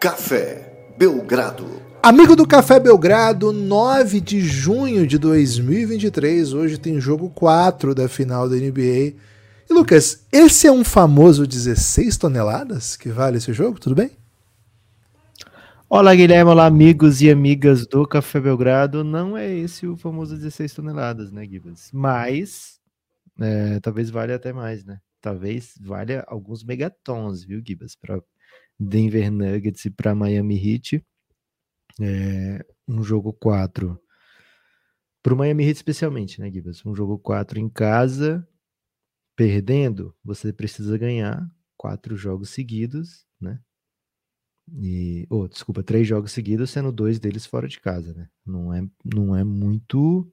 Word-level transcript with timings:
Café 0.00 0.94
Belgrado. 0.96 1.82
Amigo 2.02 2.34
do 2.34 2.46
Café 2.46 2.80
Belgrado, 2.80 3.52
9 3.52 4.18
de 4.18 4.40
junho 4.40 5.06
de 5.06 5.18
2023. 5.18 6.54
Hoje 6.54 6.78
tem 6.78 6.98
jogo 6.98 7.28
4 7.28 7.94
da 7.94 8.08
final 8.08 8.48
da 8.48 8.56
NBA. 8.56 9.12
E 9.12 9.14
Lucas, 9.68 10.26
esse 10.32 10.66
é 10.66 10.72
um 10.72 10.82
famoso 10.82 11.46
16 11.46 12.16
toneladas 12.16 12.96
que 12.96 13.10
vale 13.10 13.36
esse 13.36 13.52
jogo? 13.52 13.78
Tudo 13.78 13.94
bem? 13.94 14.12
Olá, 15.86 16.14
Guilherme. 16.14 16.50
Olá, 16.50 16.64
amigos 16.64 17.20
e 17.20 17.28
amigas 17.28 17.86
do 17.86 18.08
Café 18.08 18.40
Belgrado. 18.40 19.04
Não 19.04 19.36
é 19.36 19.54
esse 19.54 19.86
o 19.86 19.98
famoso 19.98 20.34
16 20.34 20.72
toneladas, 20.72 21.30
né, 21.30 21.44
Gibas? 21.44 21.90
Mas 21.92 22.80
é, 23.38 23.78
talvez 23.80 24.08
valha 24.08 24.36
até 24.36 24.50
mais, 24.50 24.82
né? 24.82 24.98
Talvez 25.20 25.74
valha 25.78 26.24
alguns 26.26 26.64
megatons, 26.64 27.44
viu, 27.44 27.62
Gibas? 27.62 27.94
Para 27.94 28.18
Denver 28.80 29.30
Nuggets 29.30 29.84
e 29.84 29.90
para 29.90 30.14
Miami 30.14 30.56
Heat. 30.56 31.04
É, 32.00 32.64
um 32.88 33.02
jogo 33.02 33.32
4. 33.34 34.00
Para 35.22 35.34
o 35.34 35.36
Miami 35.36 35.64
Heat 35.64 35.76
especialmente, 35.76 36.40
né, 36.40 36.50
Gibas? 36.50 36.84
Um 36.86 36.94
jogo 36.94 37.18
4 37.18 37.58
em 37.58 37.68
casa, 37.68 38.46
perdendo, 39.36 40.16
você 40.24 40.52
precisa 40.52 40.96
ganhar 40.96 41.46
quatro 41.76 42.16
jogos 42.16 42.50
seguidos, 42.50 43.26
né? 43.38 43.60
E, 44.72 45.26
oh, 45.28 45.48
desculpa, 45.48 45.82
três 45.82 46.06
jogos 46.06 46.32
seguidos, 46.32 46.70
sendo 46.70 46.92
dois 46.92 47.18
deles 47.18 47.44
fora 47.44 47.68
de 47.68 47.80
casa, 47.80 48.14
né? 48.14 48.28
Não 48.46 48.72
é, 48.72 48.86
não 49.04 49.36
é 49.36 49.44
muito 49.44 50.32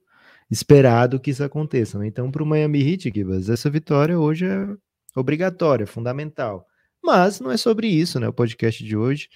esperado 0.50 1.20
que 1.20 1.30
isso 1.30 1.44
aconteça, 1.44 1.98
né? 1.98 2.06
Então, 2.06 2.30
para 2.30 2.42
o 2.42 2.46
Miami 2.46 2.80
Heat, 2.80 3.10
Gibas, 3.14 3.50
essa 3.50 3.68
vitória 3.68 4.18
hoje 4.18 4.46
é 4.46 4.66
obrigatória, 5.14 5.86
fundamental. 5.86 6.66
Mas 7.08 7.40
não 7.40 7.50
é 7.50 7.56
sobre 7.56 7.86
isso, 7.88 8.20
né? 8.20 8.28
O 8.28 8.34
podcast 8.34 8.84
de 8.84 8.94
hoje, 8.94 9.30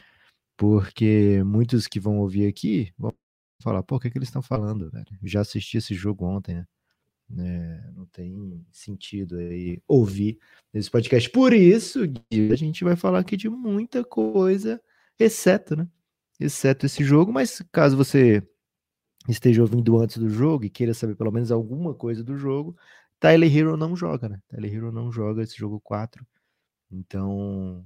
porque 0.59 1.43
muitos 1.43 1.87
que 1.87 1.99
vão 1.99 2.19
ouvir 2.19 2.47
aqui 2.47 2.93
vão 2.99 3.11
falar, 3.63 3.83
pô, 3.83 3.97
o 3.97 3.99
que, 3.99 4.09
é 4.09 4.11
que 4.11 4.19
eles 4.19 4.29
estão 4.29 4.43
falando, 4.43 4.91
velho? 4.91 5.07
Já 5.23 5.41
assisti 5.41 5.79
esse 5.79 5.95
jogo 5.95 6.27
ontem, 6.27 6.57
né? 6.57 6.67
É, 7.39 7.91
não 7.95 8.05
tem 8.05 8.63
sentido 8.71 9.39
aí 9.39 9.81
ouvir 9.89 10.39
esse 10.75 10.91
podcast. 10.91 11.31
Por 11.31 11.55
isso, 11.55 12.07
Gui, 12.07 12.53
a 12.53 12.57
gente 12.57 12.85
vai 12.85 12.95
falar 12.95 13.21
aqui 13.21 13.39
de 13.39 13.49
muita 13.49 14.05
coisa, 14.05 14.79
exceto, 15.19 15.75
né? 15.75 15.89
Exceto 16.39 16.85
esse 16.85 17.03
jogo, 17.03 17.33
mas 17.33 17.63
caso 17.73 17.97
você 17.97 18.47
esteja 19.27 19.63
ouvindo 19.63 19.99
antes 19.99 20.19
do 20.19 20.29
jogo 20.29 20.67
e 20.67 20.69
queira 20.69 20.93
saber 20.93 21.17
pelo 21.17 21.33
menos 21.33 21.51
alguma 21.51 21.95
coisa 21.95 22.23
do 22.23 22.37
jogo, 22.37 22.77
Tyler 23.19 23.57
Hero 23.57 23.79
não 23.79 23.97
joga, 23.97 24.29
né? 24.29 24.39
Tyler 24.49 24.75
Hero 24.75 24.93
não 24.93 25.11
joga 25.11 25.43
esse 25.43 25.57
jogo 25.57 25.81
4. 25.81 26.23
Então, 26.93 27.85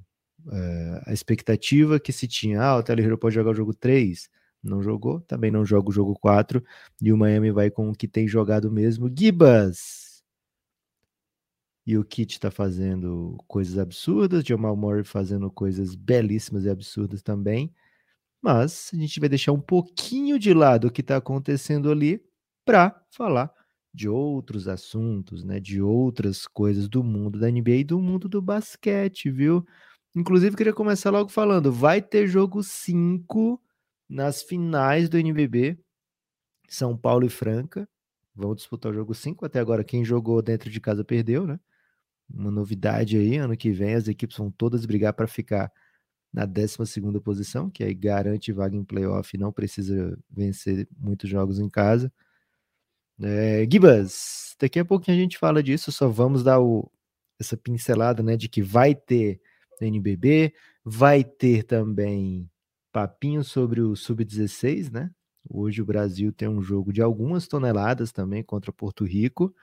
é, 0.53 1.03
a 1.07 1.13
expectativa 1.13 2.01
que 2.01 2.13
se 2.13 2.27
tinha, 2.29 2.61
ah, 2.63 2.77
o 2.79 2.83
Tyler 2.83 3.07
Hero 3.07 3.19
pode 3.19 3.35
jogar 3.35 3.51
o 3.51 3.55
jogo 3.55 3.75
3, 3.75 4.29
não 4.63 4.83
jogou, 4.83 5.21
também 5.21 5.51
não 5.51 5.65
joga 5.65 5.91
o 5.91 5.93
jogo 5.93 6.15
4, 6.19 6.63
e 7.01 7.13
o 7.13 7.17
Miami 7.17 7.53
vai 7.53 7.71
com 7.71 7.91
o 7.91 7.95
que 7.95 8.09
tem 8.09 8.27
jogado 8.29 8.71
mesmo. 8.71 9.11
Gibas! 9.17 10.23
E 11.87 11.97
o 11.97 12.05
Kit 12.05 12.41
tá 12.41 12.51
fazendo 12.51 13.37
coisas 13.47 13.79
absurdas, 13.79 14.45
Jamal 14.45 14.77
Murray 14.77 15.05
fazendo 15.05 15.49
coisas 15.51 15.95
belíssimas 15.95 16.65
e 16.65 16.71
absurdas 16.71 17.23
também. 17.23 17.73
Mas 18.43 18.91
a 18.93 18.97
gente 18.97 19.21
vai 19.21 19.29
deixar 19.29 19.53
um 19.53 19.61
pouquinho 19.61 20.39
de 20.39 20.55
lado 20.55 20.89
o 20.89 20.91
que 20.91 21.01
está 21.01 21.17
acontecendo 21.17 21.91
ali 21.91 22.23
para 22.65 23.01
falar 23.11 23.53
de 23.97 24.11
outros 24.11 24.69
assuntos, 24.69 25.43
né, 25.43 25.59
de 25.59 25.81
outras 25.81 26.47
coisas 26.47 26.87
do 26.87 27.03
mundo 27.03 27.39
da 27.39 27.51
NBA 27.51 27.77
e 27.77 27.85
do 27.85 27.99
mundo 27.99 28.29
do 28.29 28.43
basquete, 28.43 29.31
viu? 29.31 29.67
Inclusive, 30.15 30.55
queria 30.55 30.75
começar 30.75 31.11
logo 31.11 31.31
falando: 31.31 31.73
vai 31.73 32.03
ter 32.03 32.27
jogo 32.27 32.63
5 32.63 33.59
nas 34.07 34.43
finais 34.43 35.09
do 35.09 35.17
NBB, 35.17 35.79
São 36.69 36.97
Paulo 36.97 37.27
e 37.27 37.31
Franca. 37.31 37.89
Vão 38.35 38.55
disputar 38.55 38.93
o 38.93 38.95
jogo 38.95 39.15
5. 39.15 39.47
Até 39.47 39.61
agora, 39.61 39.83
quem 39.83 40.05
jogou 40.05 40.43
dentro 40.43 40.71
de 40.71 40.79
casa 40.81 41.03
perdeu, 41.03 41.47
né? 41.47 41.59
Uma 42.29 42.51
novidade 42.51 43.17
aí: 43.17 43.39
ano 43.39 43.57
que 43.57 43.73
vem 43.73 43.95
as 43.95 44.09
equipes 44.09 44.37
vão 44.37 44.51
todas 44.51 44.85
brigar 44.85 45.15
para 45.15 45.27
ficar 45.27 45.73
na 46.33 46.45
12 46.45 46.77
posição, 47.25 47.71
que 47.71 47.83
aí 47.83 47.95
garante 47.95 48.53
vaga 48.53 48.77
em 48.77 48.85
playoff 48.85 49.35
e 49.35 49.41
não 49.41 49.53
precisa 49.53 50.19
vencer 50.31 50.87
muitos 50.99 51.31
jogos 51.31 51.59
em 51.59 51.69
casa. 51.71 52.13
É, 53.23 53.67
Gibas, 53.71 54.55
daqui 54.61 54.79
a 54.79 54.85
pouquinho 54.85 55.17
a 55.17 55.21
gente 55.21 55.39
fala 55.39 55.63
disso, 55.63 55.91
só 55.91 56.09
vamos 56.09 56.43
dar 56.43 56.61
o, 56.61 56.91
essa 57.41 57.57
pincelada, 57.57 58.23
né, 58.23 58.37
de 58.37 58.49
que 58.49 58.63
vai 58.63 58.95
ter 58.95 59.41
NBB, 59.81 60.53
vai 60.85 61.25
ter 61.25 61.63
também 61.65 62.49
papinho 62.93 63.43
sobre 63.43 63.81
o 63.81 63.95
Sub-16, 63.97 64.91
né? 64.91 65.11
Hoje 65.49 65.81
o 65.81 65.87
Brasil 65.87 66.33
tem 66.33 66.49
um 66.49 66.63
jogo 66.63 66.93
de 66.93 67.01
algumas 67.01 67.47
toneladas 67.47 68.11
também 68.11 68.43
contra 68.43 68.73
Porto 68.73 69.05
Rico, 69.05 69.55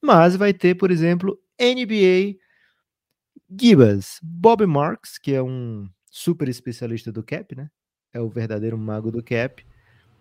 mas 0.00 0.36
vai 0.36 0.52
ter, 0.52 0.74
por 0.76 0.90
exemplo, 0.90 1.38
NBA 1.60 2.38
Gibas, 3.50 4.18
Bob 4.22 4.64
Marks, 4.66 5.18
que 5.18 5.32
é 5.32 5.42
um 5.42 5.88
super 6.10 6.48
especialista 6.48 7.10
do 7.10 7.22
cap, 7.22 7.54
né? 7.56 7.70
É 8.12 8.20
o 8.20 8.28
verdadeiro 8.28 8.76
mago 8.78 9.10
do 9.10 9.22
cap 9.22 9.64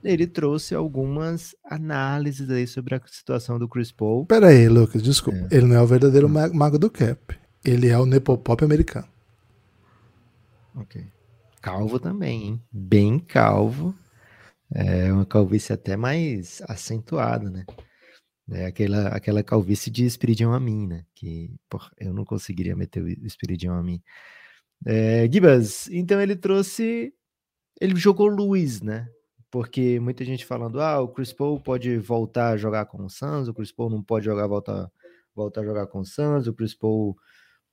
ele 0.04 0.28
trouxe 0.28 0.74
algumas 0.74 1.56
análises 1.64 2.50
aí 2.50 2.68
sobre 2.68 2.96
a 2.96 3.02
situação 3.06 3.60
do 3.60 3.68
Chris 3.68 3.92
Paul. 3.92 4.26
Pera 4.26 4.48
aí, 4.48 4.68
Lucas, 4.68 5.02
desculpa. 5.02 5.48
É. 5.52 5.58
Ele 5.58 5.68
não 5.68 5.76
é 5.76 5.82
o 5.82 5.88
verdadeiro 5.88 6.28
hum. 6.28 6.54
mago 6.54 6.80
do 6.80 6.90
cap. 6.90 7.38
Ele 7.64 7.88
é 7.88 7.98
o 7.98 8.06
Nepopop 8.06 8.64
americano. 8.64 9.08
Ok. 10.76 11.06
Calvo 11.62 12.00
também, 12.00 12.44
hein? 12.44 12.64
Bem 12.72 13.20
calvo. 13.20 13.96
É 14.74 15.12
uma 15.12 15.26
calvície 15.26 15.74
até 15.74 15.96
mais 15.96 16.62
acentuada, 16.68 17.50
né? 17.50 17.66
É 18.50 18.66
aquela, 18.66 19.10
aquela 19.10 19.44
calvície 19.44 19.92
de 19.92 20.06
Espiridion 20.06 20.54
a 20.54 20.60
mim, 20.60 20.88
né? 20.88 21.06
Que 21.14 21.54
porra, 21.70 21.92
eu 21.98 22.14
não 22.14 22.26
conseguiria 22.26 22.76
meter 22.76 23.04
o 23.04 23.08
Espiridion 23.08 23.74
a 23.74 23.84
mim. 23.84 24.02
É, 24.86 25.30
Gibas, 25.32 25.88
então 25.90 26.20
ele 26.20 26.36
trouxe. 26.36 27.14
Ele 27.80 27.96
jogou 27.96 28.28
luz, 28.28 28.82
né? 28.82 29.08
Porque 29.52 30.00
muita 30.00 30.24
gente 30.24 30.46
falando, 30.46 30.82
ah, 30.82 31.02
o 31.02 31.10
Chris 31.10 31.34
Paul 31.34 31.60
pode 31.60 31.98
voltar 31.98 32.52
a 32.52 32.58
jogar 32.58 32.86
com 32.86 33.04
o 33.04 33.10
Suns, 33.10 33.50
o 33.50 33.54
Chris 33.54 33.72
Paul 33.72 33.90
não 33.90 34.02
pode 34.02 34.26
jogar, 34.26 34.48
voltar, 34.48 34.90
voltar 35.36 35.62
a 35.62 35.66
jogar 35.66 35.88
com 35.88 36.00
o 36.00 36.06
Suns, 36.06 36.48
o 36.48 36.54
Chris 36.54 36.74
Paul 36.74 37.18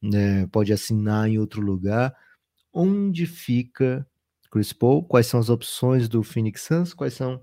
né, 0.03 0.47
pode 0.49 0.72
assinar 0.72 1.28
em 1.28 1.38
outro 1.38 1.62
lugar. 1.62 2.15
Onde 2.72 3.27
fica 3.27 4.06
Chris 4.50 4.72
Paul? 4.72 5.05
Quais 5.05 5.28
são 5.28 5.38
as 5.38 5.49
opções 5.49 6.09
do 6.09 6.22
Phoenix 6.25 6.62
Suns? 6.62 6.93
Quais 6.93 7.15
são 7.15 7.43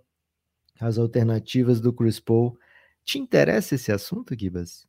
as 0.82 0.98
alternativas 0.98 1.80
do 1.80 1.94
Chris 1.94 2.20
Paul? 2.20 2.58
Te 3.06 3.18
interessa 3.18 3.76
esse 3.76 3.92
assunto, 3.92 4.38
Gibas? 4.38 4.86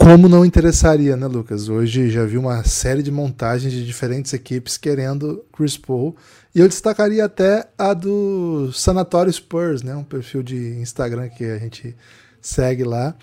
Como 0.00 0.30
não 0.30 0.46
interessaria, 0.46 1.14
né, 1.14 1.26
Lucas? 1.26 1.68
Hoje 1.68 2.08
já 2.08 2.24
vi 2.24 2.38
uma 2.38 2.64
série 2.64 3.02
de 3.02 3.12
montagens 3.12 3.70
de 3.70 3.84
diferentes 3.84 4.32
equipes 4.32 4.78
querendo 4.78 5.44
Chris 5.52 5.76
Paul. 5.76 6.16
E 6.54 6.58
eu 6.58 6.66
destacaria 6.66 7.22
até 7.22 7.68
a 7.76 7.92
do 7.92 8.72
Sanatório 8.72 9.30
Spurs, 9.30 9.82
né? 9.82 9.94
Um 9.94 10.02
perfil 10.02 10.42
de 10.42 10.56
Instagram 10.80 11.28
que 11.28 11.44
a 11.44 11.58
gente 11.58 11.94
segue 12.40 12.82
lá, 12.82 13.14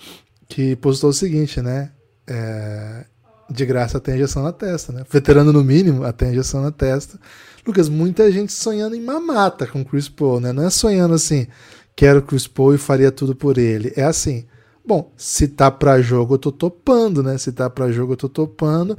que 0.48 0.76
postou 0.76 1.10
o 1.10 1.14
seguinte, 1.14 1.62
né? 1.64 1.92
É, 2.28 3.06
de 3.50 3.66
graça 3.66 3.98
até 3.98 4.16
injeção 4.16 4.44
na 4.44 4.54
testa, 4.54 4.94
né? 4.94 5.04
Veterano 5.12 5.52
no 5.52 5.64
mínimo, 5.64 6.04
até 6.04 6.30
injeção 6.30 6.62
na 6.62 6.72
testa. 6.72 7.20
Lucas, 7.66 7.90
muita 7.90 8.32
gente 8.32 8.54
sonhando 8.54 8.96
em 8.96 9.02
mamata 9.02 9.66
com 9.66 9.84
Chris 9.84 10.08
Paul, 10.08 10.40
né? 10.40 10.54
Não 10.54 10.64
é 10.64 10.70
sonhando 10.70 11.16
assim, 11.16 11.48
quero 11.96 12.22
Chris 12.22 12.46
Paul 12.46 12.76
e 12.76 12.78
faria 12.78 13.12
tudo 13.12 13.36
por 13.36 13.58
ele. 13.58 13.92
É 13.96 14.04
assim, 14.04 14.46
Bom, 14.88 15.12
se 15.18 15.50
tá 15.50 15.70
para 15.70 16.02
jogo 16.02 16.36
eu 16.36 16.38
tô 16.38 16.50
topando, 16.50 17.22
né? 17.22 17.38
Se 17.38 17.52
tá 17.52 17.70
para 17.70 17.92
jogo 17.92 18.14
eu 18.14 18.18
tô 18.18 18.30
topando. 18.30 18.98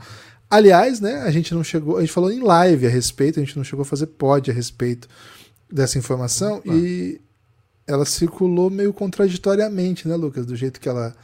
Aliás, 0.51 1.01
né, 1.01 1.23
a 1.23 1.31
gente 1.31 1.55
não 1.55 1.65
chegou, 1.65 1.97
a 1.97 2.01
gente 2.01 2.13
falou 2.13 2.31
em 2.31 2.41
live 2.41 2.87
a 2.87 2.91
respeito, 2.91 3.39
a 3.39 3.43
gente 3.45 3.57
não 3.57 3.65
chegou 3.65 3.83
a 3.83 3.87
fazer 3.87 4.07
pod 4.07 4.51
a 4.51 4.55
respeito 4.55 5.09
dessa 5.71 5.99
informação 5.99 6.59
Opa. 6.59 6.75
e 6.75 7.21
ela 7.87 8.05
circulou 8.05 8.71
meio 8.71 8.93
contraditoriamente, 8.93 10.07
né, 10.07 10.15
Lucas, 10.15 10.47
do 10.47 10.55
jeito 10.55 10.79
que 10.79 10.89
ela 10.89 11.15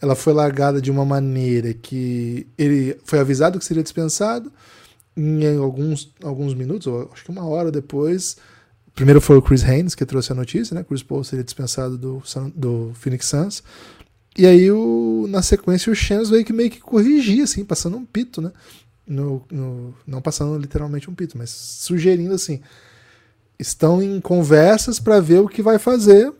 ela 0.00 0.14
foi 0.14 0.32
largada 0.32 0.80
de 0.80 0.90
uma 0.90 1.04
maneira 1.04 1.72
que 1.72 2.46
ele 2.56 2.98
foi 3.04 3.18
avisado 3.18 3.58
que 3.58 3.64
seria 3.64 3.82
dispensado 3.82 4.52
em 5.16 5.56
alguns, 5.56 6.12
alguns 6.22 6.54
minutos, 6.54 6.86
ou 6.86 7.10
acho 7.12 7.24
que 7.24 7.30
uma 7.30 7.46
hora 7.46 7.70
depois. 7.70 8.36
Primeiro 8.94 9.20
foi 9.20 9.36
o 9.36 9.42
Chris 9.42 9.62
Haynes 9.62 9.94
que 9.94 10.04
trouxe 10.04 10.32
a 10.32 10.34
notícia, 10.34 10.74
né? 10.74 10.84
Chris 10.84 11.02
Paul 11.02 11.24
seria 11.24 11.44
dispensado 11.44 11.96
do, 11.96 12.22
do 12.54 12.92
Phoenix 12.94 13.26
Suns. 13.26 13.62
E 14.36 14.46
aí, 14.46 14.70
o, 14.70 15.26
na 15.28 15.42
sequência, 15.42 15.90
o 15.90 15.94
Shams 15.94 16.28
veio 16.28 16.44
que 16.44 16.52
meio 16.52 16.70
que 16.70 16.80
corrigir, 16.80 17.42
assim, 17.42 17.64
passando 17.64 17.96
um 17.96 18.04
pito, 18.04 18.42
né? 18.42 18.52
No, 19.06 19.42
no, 19.50 19.94
não 20.06 20.20
passando 20.20 20.58
literalmente 20.58 21.08
um 21.08 21.14
pito, 21.14 21.38
mas 21.38 21.50
sugerindo 21.50 22.34
assim: 22.34 22.60
estão 23.58 24.02
em 24.02 24.20
conversas 24.20 24.98
para 24.98 25.20
ver 25.20 25.40
o 25.40 25.48
que 25.48 25.62
vai 25.62 25.78
fazer 25.78 26.32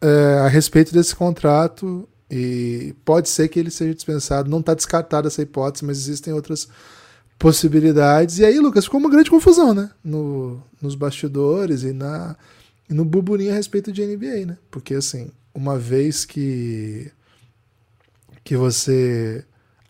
é, 0.00 0.38
a 0.40 0.48
respeito 0.48 0.92
desse 0.92 1.14
contrato 1.14 2.08
e 2.30 2.94
pode 3.04 3.28
ser 3.28 3.48
que 3.48 3.58
ele 3.58 3.70
seja 3.70 3.94
dispensado. 3.94 4.50
Não 4.50 4.60
está 4.60 4.74
descartada 4.74 5.28
essa 5.28 5.42
hipótese, 5.42 5.84
mas 5.84 5.98
existem 5.98 6.32
outras 6.32 6.68
possibilidades. 7.38 8.38
E 8.38 8.44
aí, 8.44 8.58
Lucas, 8.58 8.84
ficou 8.84 9.00
uma 9.00 9.10
grande 9.10 9.30
confusão, 9.30 9.74
né? 9.74 9.90
No, 10.02 10.62
nos 10.80 10.94
bastidores 10.94 11.82
e, 11.82 11.92
na, 11.92 12.36
no 12.88 13.04
burburinho 13.04 13.52
a 13.52 13.54
respeito 13.54 13.92
de 13.92 14.04
NBA, 14.04 14.46
né? 14.46 14.58
Porque, 14.70 14.94
assim, 14.94 15.30
uma 15.54 15.78
vez 15.78 16.24
que, 16.24 17.10
que 18.44 18.56
você 18.56 19.46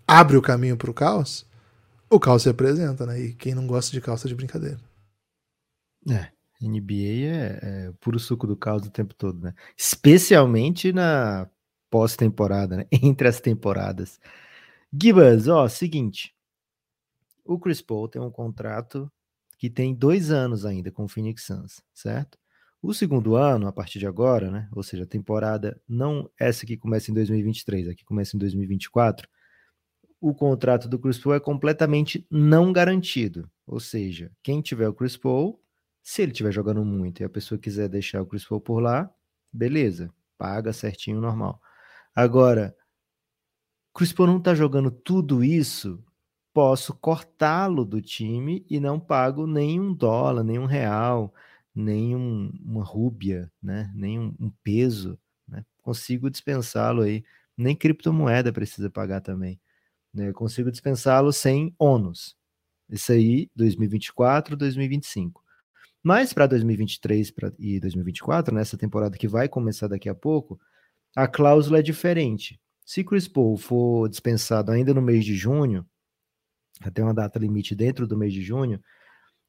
abre 0.06 0.36
o 0.36 0.42
caminho 0.42 0.76
para 0.76 0.90
o 0.90 0.94
caos, 0.94 1.44
o 2.08 2.20
caos 2.20 2.42
se 2.42 2.48
apresenta, 2.48 3.04
né? 3.04 3.20
E 3.20 3.34
quem 3.34 3.54
não 3.54 3.66
gosta 3.66 3.90
de 3.90 4.00
calça 4.00 4.28
de 4.28 4.34
brincadeira. 4.34 4.78
É, 6.08 6.30
NBA 6.60 7.26
é, 7.26 7.58
é 7.62 7.92
puro 8.00 8.18
suco 8.18 8.46
do 8.46 8.56
caos 8.56 8.86
o 8.86 8.90
tempo 8.90 9.14
todo, 9.14 9.40
né? 9.40 9.54
Especialmente 9.76 10.92
na 10.92 11.48
pós-temporada, 11.90 12.76
né? 12.76 12.86
Entre 12.92 13.26
as 13.26 13.40
temporadas. 13.40 14.20
Gibas, 14.92 15.48
ó, 15.48 15.68
seguinte. 15.68 16.34
O 17.44 17.58
Chris 17.58 17.82
Paul 17.82 18.08
tem 18.08 18.22
um 18.22 18.30
contrato 18.30 19.10
que 19.58 19.68
tem 19.68 19.94
dois 19.94 20.30
anos 20.30 20.64
ainda 20.64 20.90
com 20.90 21.04
o 21.04 21.08
Phoenix 21.08 21.44
Suns, 21.44 21.82
certo? 21.92 22.38
O 22.86 22.92
segundo 22.92 23.34
ano, 23.34 23.66
a 23.66 23.72
partir 23.72 23.98
de 23.98 24.06
agora, 24.06 24.50
né? 24.50 24.68
Ou 24.70 24.82
seja, 24.82 25.04
a 25.04 25.06
temporada 25.06 25.80
não 25.88 26.30
essa 26.38 26.66
que 26.66 26.76
começa 26.76 27.10
em 27.10 27.14
2023, 27.14 27.88
a 27.88 27.94
que 27.94 28.04
começa 28.04 28.36
em 28.36 28.38
2024, 28.38 29.26
o 30.20 30.34
contrato 30.34 30.86
do 30.86 30.98
Chris 30.98 31.18
Paul 31.18 31.34
é 31.34 31.40
completamente 31.40 32.26
não 32.30 32.74
garantido. 32.74 33.50
Ou 33.66 33.80
seja, 33.80 34.30
quem 34.42 34.60
tiver 34.60 34.86
o 34.86 34.92
Chris 34.92 35.16
Paul, 35.16 35.58
se 36.02 36.20
ele 36.20 36.32
estiver 36.32 36.52
jogando 36.52 36.84
muito 36.84 37.22
e 37.22 37.24
a 37.24 37.28
pessoa 37.30 37.58
quiser 37.58 37.88
deixar 37.88 38.20
o 38.20 38.26
Chris 38.26 38.44
Paul 38.44 38.60
por 38.60 38.80
lá, 38.80 39.10
beleza, 39.50 40.12
paga 40.36 40.70
certinho, 40.70 41.22
normal. 41.22 41.58
Agora, 42.14 42.76
Chris 43.94 44.12
Paul 44.12 44.26
não 44.26 44.36
está 44.36 44.54
jogando 44.54 44.90
tudo 44.90 45.42
isso, 45.42 46.04
posso 46.52 46.92
cortá-lo 46.92 47.82
do 47.82 48.02
time 48.02 48.62
e 48.68 48.78
não 48.78 49.00
pago 49.00 49.46
nem 49.46 49.80
um 49.80 49.94
dólar, 49.94 50.44
nem 50.44 50.58
um 50.58 50.66
real, 50.66 51.32
nem 51.74 52.14
um, 52.14 52.52
uma 52.64 52.84
rúbia, 52.84 53.50
né? 53.62 53.90
nem 53.94 54.18
um, 54.18 54.34
um 54.38 54.50
peso. 54.62 55.18
Né? 55.48 55.64
Consigo 55.82 56.30
dispensá-lo 56.30 57.02
aí. 57.02 57.24
Nem 57.56 57.74
criptomoeda 57.74 58.52
precisa 58.52 58.88
pagar 58.88 59.20
também. 59.20 59.60
Né? 60.12 60.32
Consigo 60.32 60.70
dispensá-lo 60.70 61.32
sem 61.32 61.74
ônus. 61.78 62.36
Isso 62.88 63.12
aí, 63.12 63.50
2024, 63.56 64.56
2025. 64.56 65.42
Mas 66.02 66.32
para 66.32 66.46
2023 66.46 67.30
pra, 67.30 67.52
e 67.58 67.80
2024, 67.80 68.54
nessa 68.54 68.76
temporada 68.76 69.16
que 69.16 69.26
vai 69.26 69.48
começar 69.48 69.88
daqui 69.88 70.08
a 70.08 70.14
pouco, 70.14 70.60
a 71.16 71.26
cláusula 71.26 71.78
é 71.78 71.82
diferente. 71.82 72.60
Se 72.84 73.02
Chris 73.02 73.26
Paul 73.26 73.56
for 73.56 74.08
dispensado 74.08 74.70
ainda 74.70 74.92
no 74.92 75.00
mês 75.00 75.24
de 75.24 75.34
junho, 75.34 75.86
até 76.80 77.02
uma 77.02 77.14
data 77.14 77.38
limite 77.38 77.74
dentro 77.74 78.06
do 78.06 78.18
mês 78.18 78.32
de 78.32 78.42
junho, 78.42 78.80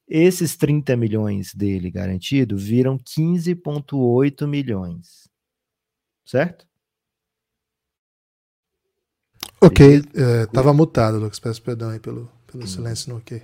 esses 0.07 0.56
30 0.56 0.96
milhões 0.96 1.54
dele 1.54 1.90
garantido 1.90 2.57
viram 2.57 2.98
15,8 2.98 4.48
milhões. 4.48 5.30
Certo? 6.25 6.66
Ok, 9.62 10.04
estava 10.44 10.69
é, 10.69 10.74
mutado, 10.74 11.18
Lucas. 11.18 11.40
Peço 11.40 11.62
perdão 11.62 11.90
aí 11.90 12.00
pelo, 12.00 12.31
pelo 12.46 12.68
silêncio 12.68 13.10
no 13.12 13.18
ok. 13.18 13.42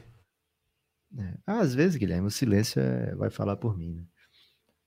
É. 1.18 1.34
Às 1.46 1.74
vezes, 1.74 1.98
Guilherme, 1.98 2.28
o 2.28 2.32
silêncio 2.32 2.82
é, 2.82 3.16
vai 3.16 3.30
falar 3.30 3.56
por 3.58 3.78
mim. 3.78 3.94
Né? 3.96 4.04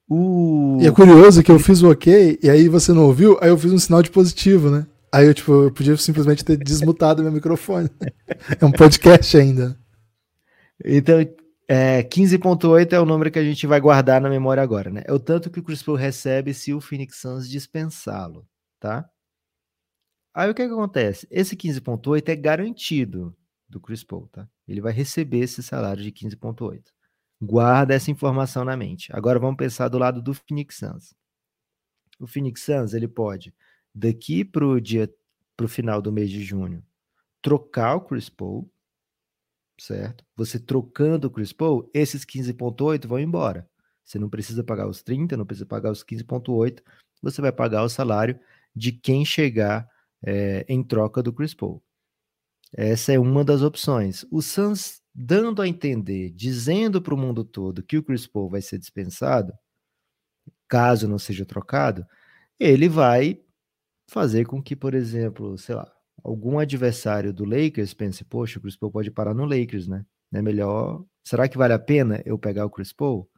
O... 0.09 0.79
E 0.81 0.87
é 0.87 0.93
curioso 0.93 1.43
que 1.43 1.51
eu 1.51 1.59
fiz 1.59 1.83
o 1.83 1.91
ok 1.91 2.39
e 2.43 2.51
aí 2.51 2.69
você 2.69 2.93
não 2.93 3.07
ouviu, 3.07 3.39
aí 3.41 3.49
eu 3.49 3.59
fiz 3.59 3.73
um 3.73 3.79
sinal 3.79 4.03
de 4.03 4.11
positivo, 4.11 4.71
né? 4.71 4.87
Aí 5.11 5.27
eu, 5.27 5.35
tipo, 5.35 5.53
eu 5.65 5.71
podia 5.71 5.97
simplesmente 5.97 6.45
ter 6.45 6.57
desmutado 6.57 7.23
meu 7.23 7.33
microfone. 7.33 7.89
É 8.61 8.65
um 8.65 8.73
podcast 8.73 9.37
ainda. 9.37 9.79
Então, 10.85 11.25
é, 11.69 12.03
15.8 12.03 12.93
é 12.93 13.01
o 13.01 13.07
número 13.07 13.31
que 13.31 13.39
a 13.39 13.45
gente 13.45 13.67
vai 13.67 13.81
guardar 13.81 14.21
na 14.21 14.29
memória 14.29 14.63
agora, 14.63 14.91
né? 14.91 15.03
É 15.07 15.13
o 15.13 15.19
tanto 15.19 15.51
que 15.51 15.61
o 15.61 15.63
Chris 15.63 15.83
Paul 15.83 15.97
recebe 15.97 16.53
se 16.53 16.75
o 16.75 16.81
Phoenix 16.81 17.17
Suns 17.17 17.49
dispensá-lo, 17.49 18.47
tá? 18.79 19.09
Aí 20.35 20.51
o 20.51 20.55
que, 20.55 20.63
é 20.63 20.67
que 20.67 20.73
acontece? 20.73 21.27
Esse 21.31 21.57
15.8 21.57 22.29
é 22.29 22.37
garantido 22.37 23.35
do 23.69 23.81
Chris 23.81 24.05
Paul, 24.05 24.29
tá? 24.29 24.49
Ele 24.67 24.81
vai 24.81 24.93
receber 24.93 25.41
esse 25.41 25.63
salário 25.63 26.03
de 26.03 26.11
15.8. 26.13 26.83
Guarda 27.41 27.95
essa 27.95 28.11
informação 28.11 28.65
na 28.65 28.77
mente. 28.77 29.15
Agora 29.15 29.39
vamos 29.39 29.57
pensar 29.57 29.89
do 29.89 29.99
lado 29.99 30.21
do 30.21 30.35
Phoenix 30.35 30.77
Suns. 30.77 31.15
O 32.19 32.27
Phoenix 32.27 32.63
Suns, 32.63 32.95
ele 32.95 33.09
pode, 33.09 33.55
daqui 33.95 34.45
para 34.45 34.67
o 34.67 34.81
dia, 34.81 35.13
para 35.57 35.67
o 35.67 35.69
final 35.69 36.03
do 36.03 36.13
mês 36.13 36.31
de 36.31 36.43
junho, 36.43 36.85
trocar 37.41 37.97
o 37.97 38.01
Chris 38.01 38.29
Paul, 38.29 38.71
certo? 39.79 40.25
Você 40.37 40.59
trocando 40.59 41.29
o 41.29 41.31
Chris 41.31 41.53
Paul, 41.53 41.91
esses 41.93 42.25
15.8 42.25 43.07
vão 43.07 43.19
embora. 43.19 43.69
Você 44.05 44.19
não 44.19 44.29
precisa 44.29 44.63
pagar 44.63 44.87
os 44.87 45.03
30, 45.03 45.37
não 45.37 45.47
precisa 45.47 45.67
pagar 45.67 45.91
os 45.91 46.05
15.8, 46.05 46.83
você 47.23 47.41
vai 47.41 47.53
pagar 47.53 47.83
o 47.83 47.89
salário 47.89 48.39
de 48.75 48.93
quem 48.93 49.25
chegar 49.25 49.89
é, 50.23 50.65
em 50.69 50.83
troca 50.83 51.23
do 51.23 51.33
Chris 51.33 51.55
Paul. 51.55 51.83
Essa 52.73 53.13
é 53.13 53.19
uma 53.19 53.45
das 53.45 53.63
opções. 53.63 54.27
O 54.31 54.43
Suns 54.43 55.01
dando 55.15 55.63
a 55.63 55.69
entender, 55.69 56.31
dizendo 56.31 57.01
para 57.01 57.15
o 57.15 57.19
mundo 57.19 57.45
todo 57.45 57.83
que 57.83 57.97
o 57.97 58.03
Chris 58.03 58.27
Paul 58.27 58.51
vai 58.51 58.61
ser 58.61 58.79
dispensado, 58.79 59.55
caso 60.69 61.07
não 61.07 61.19
seja 61.19 61.47
trocado, 61.47 62.05
ele 62.59 62.89
vai 62.89 63.41
fazer 64.11 64.45
com 64.45 64.63
que, 64.63 64.75
por 64.75 64.93
exemplo, 64.95 65.57
sei 65.57 65.77
lá, 65.77 65.94
algum 66.25 66.59
adversário 66.59 67.33
do 67.35 67.45
Lakers 67.45 67.93
pense, 67.93 68.25
poxa, 68.25 68.59
o 68.59 68.63
Chris 68.63 68.77
Paul 68.77 68.91
pode 68.91 69.11
parar 69.11 69.35
no 69.35 69.45
Lakers, 69.45 69.87
né? 69.87 70.05
É 70.33 70.41
melhor. 70.41 71.05
Será 71.23 71.47
que 71.49 71.59
vale 71.59 71.75
a 71.75 71.79
pena 71.79 72.23
eu 72.25 72.39
pegar 72.39 72.65
o 72.65 72.71
Chris 72.71 72.93
Paul? 72.93 73.31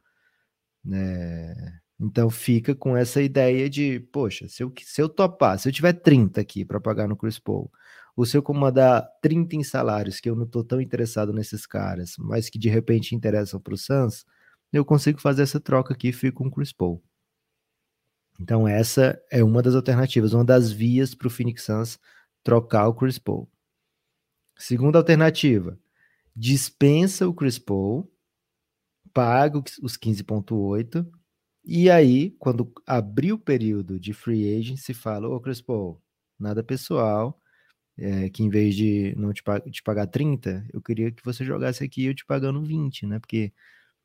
Né? 0.83 1.79
Então 1.99 2.29
fica 2.29 2.73
com 2.73 2.95
essa 2.95 3.21
ideia 3.21 3.69
de, 3.69 3.99
poxa, 3.99 4.47
se 4.47 4.63
eu, 4.63 4.71
se 4.81 5.01
eu 5.01 5.09
topar, 5.09 5.59
se 5.59 5.67
eu 5.67 5.73
tiver 5.73 5.93
30 5.93 6.39
aqui 6.39 6.63
para 6.63 6.79
pagar 6.79 7.07
no 7.07 7.17
Chris 7.17 7.37
Paul, 7.37 7.69
ou 8.15 8.25
se 8.25 8.37
eu 8.37 8.41
comandar 8.41 9.05
30 9.21 9.57
em 9.57 9.63
salários, 9.63 10.19
que 10.19 10.29
eu 10.29 10.35
não 10.35 10.45
estou 10.45 10.63
tão 10.63 10.79
interessado 10.81 11.33
nesses 11.33 11.65
caras, 11.65 12.15
mas 12.17 12.49
que 12.49 12.57
de 12.57 12.69
repente 12.69 13.15
interessam 13.15 13.59
para 13.59 13.73
o 13.73 13.77
Suns, 13.77 14.25
eu 14.71 14.85
consigo 14.85 15.19
fazer 15.19 15.43
essa 15.43 15.59
troca 15.59 15.93
aqui 15.93 16.09
e 16.09 16.13
fico 16.13 16.41
com 16.43 16.49
o 16.49 16.51
Chris 16.51 16.71
Paul. 16.71 17.03
Então 18.39 18.67
essa 18.67 19.19
é 19.31 19.43
uma 19.43 19.61
das 19.61 19.75
alternativas, 19.75 20.33
uma 20.33 20.45
das 20.45 20.71
vias 20.71 21.13
para 21.13 21.27
o 21.27 21.31
Phoenix 21.31 21.63
Suns 21.63 21.99
trocar 22.47 22.87
o 22.87 22.93
Chris 22.93 23.19
Paul. 23.19 23.45
Segunda 24.57 24.97
alternativa, 24.99 25.77
dispensa 26.33 27.27
o 27.27 27.33
Chris 27.33 27.59
Paul, 27.59 28.09
paga 29.13 29.61
os 29.81 29.97
15.8 29.97 31.05
e 31.65 31.89
aí, 31.89 32.31
quando 32.39 32.71
abrir 32.85 33.33
o 33.33 33.37
período 33.37 33.99
de 33.99 34.13
free 34.13 34.57
agent, 34.57 34.77
se 34.77 34.93
fala, 34.93 35.27
ô 35.27 35.41
Chris 35.41 35.59
Paul, 35.59 36.01
nada 36.39 36.63
pessoal, 36.63 37.37
é, 37.97 38.29
que 38.29 38.43
em 38.43 38.49
vez 38.49 38.73
de 38.77 39.13
não 39.17 39.33
te, 39.33 39.43
te, 39.69 39.83
pagar 39.83 40.07
30, 40.07 40.65
eu 40.71 40.81
queria 40.81 41.11
que 41.11 41.25
você 41.25 41.43
jogasse 41.43 41.83
aqui 41.83 42.05
eu 42.05 42.15
te 42.15 42.25
pagando 42.25 42.63
20, 42.63 43.07
né? 43.07 43.19
Porque 43.19 43.51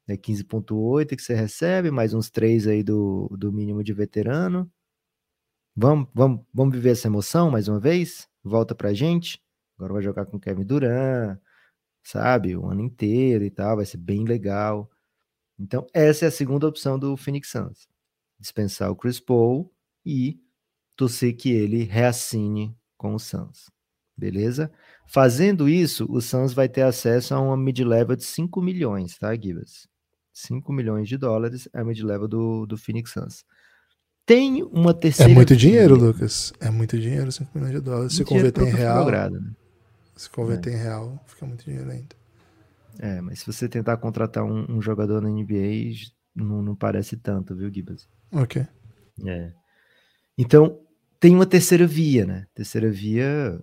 é 0.08 0.16
15.8 0.16 1.14
que 1.14 1.22
você 1.22 1.34
recebe, 1.34 1.92
mais 1.92 2.12
uns 2.12 2.28
3 2.28 2.66
aí 2.66 2.82
do, 2.82 3.28
do 3.38 3.52
mínimo 3.52 3.84
de 3.84 3.92
veterano. 3.92 4.68
Vamos, 5.76 6.08
vamos, 6.12 6.44
vamos 6.52 6.74
viver 6.74 6.90
essa 6.90 7.06
emoção 7.06 7.52
mais 7.52 7.68
uma 7.68 7.78
vez? 7.78 8.31
Volta 8.42 8.74
pra 8.74 8.92
gente. 8.92 9.40
Agora 9.76 9.94
vai 9.94 10.02
jogar 10.02 10.26
com 10.26 10.38
Kevin 10.38 10.64
Durant, 10.64 11.38
sabe? 12.02 12.56
O 12.56 12.66
ano 12.66 12.82
inteiro 12.82 13.44
e 13.44 13.50
tal, 13.50 13.76
vai 13.76 13.86
ser 13.86 13.98
bem 13.98 14.24
legal. 14.24 14.90
Então, 15.58 15.86
essa 15.92 16.24
é 16.24 16.28
a 16.28 16.32
segunda 16.32 16.66
opção 16.66 16.98
do 16.98 17.16
Phoenix 17.16 17.50
Suns. 17.50 17.88
Dispensar 18.38 18.90
o 18.90 18.96
Chris 18.96 19.20
Paul 19.20 19.72
e 20.04 20.40
torcer 20.96 21.36
que 21.36 21.50
ele 21.50 21.84
reassine 21.84 22.76
com 22.96 23.14
o 23.14 23.18
Suns. 23.18 23.70
Beleza? 24.16 24.72
Fazendo 25.06 25.68
isso, 25.68 26.06
o 26.10 26.20
Suns 26.20 26.52
vai 26.52 26.68
ter 26.68 26.82
acesso 26.82 27.34
a 27.34 27.40
uma 27.40 27.56
mid-level 27.56 28.16
de 28.16 28.24
5 28.24 28.60
milhões, 28.60 29.18
tá, 29.18 29.34
Gibas? 29.34 29.88
5 30.32 30.72
milhões 30.72 31.08
de 31.08 31.16
dólares 31.16 31.68
é 31.72 31.80
a 31.80 31.84
mid-level 31.84 32.28
do, 32.28 32.66
do 32.66 32.76
Phoenix 32.76 33.12
Suns. 33.12 33.44
Tem 34.24 34.62
uma 34.62 34.90
é 34.90 34.94
terceira. 34.94 35.32
É 35.32 35.34
muito 35.34 35.56
dinheiro, 35.56 35.96
Lucas. 35.96 36.52
É 36.60 36.70
muito 36.70 36.98
dinheiro, 36.98 37.30
5 37.30 37.50
milhões 37.54 37.74
de 37.74 37.80
dólares. 37.80 38.14
Se 38.14 38.24
converter 38.24 38.68
em 38.68 38.70
real. 38.70 38.98
Logrado, 39.00 39.40
né? 39.40 39.50
Se 40.16 40.30
converter 40.30 40.70
é. 40.70 40.76
em 40.76 40.78
real, 40.78 41.24
fica 41.26 41.46
muito 41.46 41.64
dinheiro 41.64 41.90
ainda. 41.90 42.14
É, 42.98 43.20
mas 43.20 43.40
se 43.40 43.46
você 43.46 43.68
tentar 43.68 43.96
contratar 43.96 44.44
um, 44.44 44.76
um 44.76 44.80
jogador 44.82 45.20
na 45.20 45.28
NBA, 45.28 45.92
não, 46.34 46.62
não, 46.62 46.76
parece 46.76 47.16
tanto, 47.16 47.54
viu, 47.54 47.72
Gibas? 47.72 48.08
Ok. 48.30 48.66
É. 49.26 49.52
Então, 50.38 50.78
tem 51.18 51.34
uma 51.34 51.46
terceira 51.46 51.86
via, 51.86 52.24
né? 52.24 52.46
Terceira 52.54 52.90
via, 52.90 53.60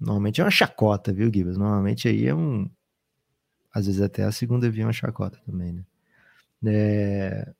normalmente 0.00 0.40
é 0.40 0.44
uma 0.44 0.50
chacota, 0.50 1.12
viu, 1.12 1.30
Gibas? 1.32 1.56
Normalmente 1.56 2.08
aí 2.08 2.26
é 2.26 2.34
um. 2.34 2.70
Às 3.72 3.86
vezes 3.86 4.00
até 4.00 4.24
a 4.24 4.32
segunda 4.32 4.70
via 4.70 4.82
é 4.82 4.86
uma 4.86 4.92
chacota 4.92 5.38
também, 5.46 5.72
né? 5.72 5.84
É... 6.66 7.52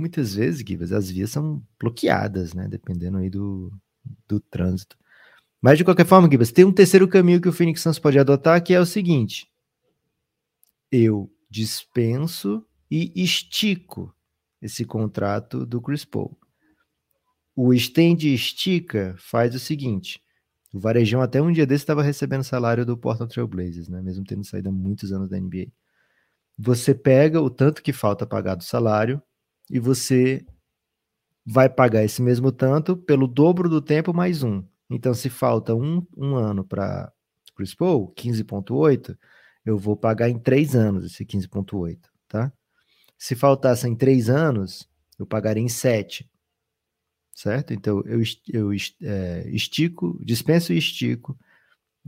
Muitas 0.00 0.34
vezes, 0.34 0.64
Gibas, 0.66 0.92
as 0.92 1.10
vias 1.10 1.30
são 1.30 1.62
bloqueadas, 1.78 2.54
né? 2.54 2.66
Dependendo 2.66 3.18
aí 3.18 3.28
do, 3.28 3.70
do 4.26 4.40
trânsito. 4.40 4.96
Mas 5.60 5.76
de 5.76 5.84
qualquer 5.84 6.06
forma, 6.06 6.28
Gibas, 6.30 6.50
tem 6.50 6.64
um 6.64 6.72
terceiro 6.72 7.06
caminho 7.06 7.40
que 7.40 7.48
o 7.48 7.52
Phoenix 7.52 7.82
Suns 7.82 7.98
pode 7.98 8.18
adotar, 8.18 8.62
que 8.62 8.72
é 8.72 8.80
o 8.80 8.86
seguinte: 8.86 9.46
eu 10.90 11.30
dispenso 11.50 12.64
e 12.90 13.12
estico 13.14 14.14
esse 14.62 14.84
contrato 14.84 15.66
do 15.66 15.80
Chris 15.82 16.04
Paul. 16.04 16.36
O 17.54 17.74
estende 17.74 18.28
e 18.28 18.34
estica 18.34 19.14
faz 19.18 19.54
o 19.54 19.58
seguinte: 19.58 20.22
o 20.72 20.80
Varejão 20.80 21.20
até 21.20 21.42
um 21.42 21.52
dia 21.52 21.66
desse 21.66 21.82
estava 21.82 22.02
recebendo 22.02 22.42
salário 22.42 22.86
do 22.86 22.96
Portland 22.96 23.32
Trail 23.32 23.46
Blazers, 23.46 23.88
né? 23.88 24.00
Mesmo 24.00 24.24
tendo 24.24 24.44
saído 24.44 24.70
há 24.70 24.72
muitos 24.72 25.12
anos 25.12 25.28
da 25.28 25.38
NBA. 25.38 25.66
Você 26.58 26.94
pega 26.94 27.40
o 27.40 27.50
tanto 27.50 27.82
que 27.82 27.92
falta 27.92 28.26
pagar 28.26 28.54
do 28.54 28.64
salário 28.64 29.22
e 29.70 29.78
você 29.78 30.44
vai 31.46 31.68
pagar 31.68 32.04
esse 32.04 32.20
mesmo 32.20 32.52
tanto 32.52 32.96
pelo 32.96 33.26
dobro 33.26 33.68
do 33.68 33.80
tempo 33.80 34.12
mais 34.12 34.42
um. 34.42 34.62
Então, 34.90 35.14
se 35.14 35.30
falta 35.30 35.74
um, 35.74 36.04
um 36.16 36.34
ano 36.34 36.64
para 36.64 37.12
Chris 37.54 37.74
Paul, 37.74 38.12
15,8, 38.14 39.16
eu 39.64 39.78
vou 39.78 39.96
pagar 39.96 40.28
em 40.28 40.38
três 40.38 40.74
anos 40.74 41.04
esse 41.04 41.24
15,8, 41.24 41.98
tá? 42.28 42.52
Se 43.16 43.36
faltassem 43.36 43.94
três 43.94 44.28
anos, 44.28 44.88
eu 45.18 45.26
pagaria 45.26 45.62
em 45.62 45.68
sete, 45.68 46.28
certo? 47.34 47.72
Então 47.72 48.02
eu, 48.06 48.20
eu 48.48 48.70
é, 49.02 49.48
estico, 49.50 50.18
dispenso 50.24 50.72
e 50.72 50.78
estico 50.78 51.38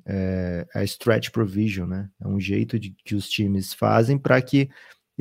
é, 0.07 0.67
a 0.75 0.83
stretch 0.85 1.31
provision, 1.31 1.87
né? 1.87 2.11
É 2.21 2.27
um 2.27 2.41
jeito 2.41 2.79
de 2.79 2.91
que 2.91 3.15
os 3.15 3.29
times 3.29 3.75
fazem 3.75 4.19
para 4.19 4.41
que 4.41 4.71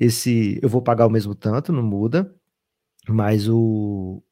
esse 0.01 0.59
eu 0.63 0.67
vou 0.67 0.81
pagar 0.81 1.05
o 1.05 1.11
mesmo 1.11 1.35
tanto, 1.35 1.71
não 1.71 1.83
muda, 1.83 2.35
mas 3.07 3.47
o, 3.47 4.23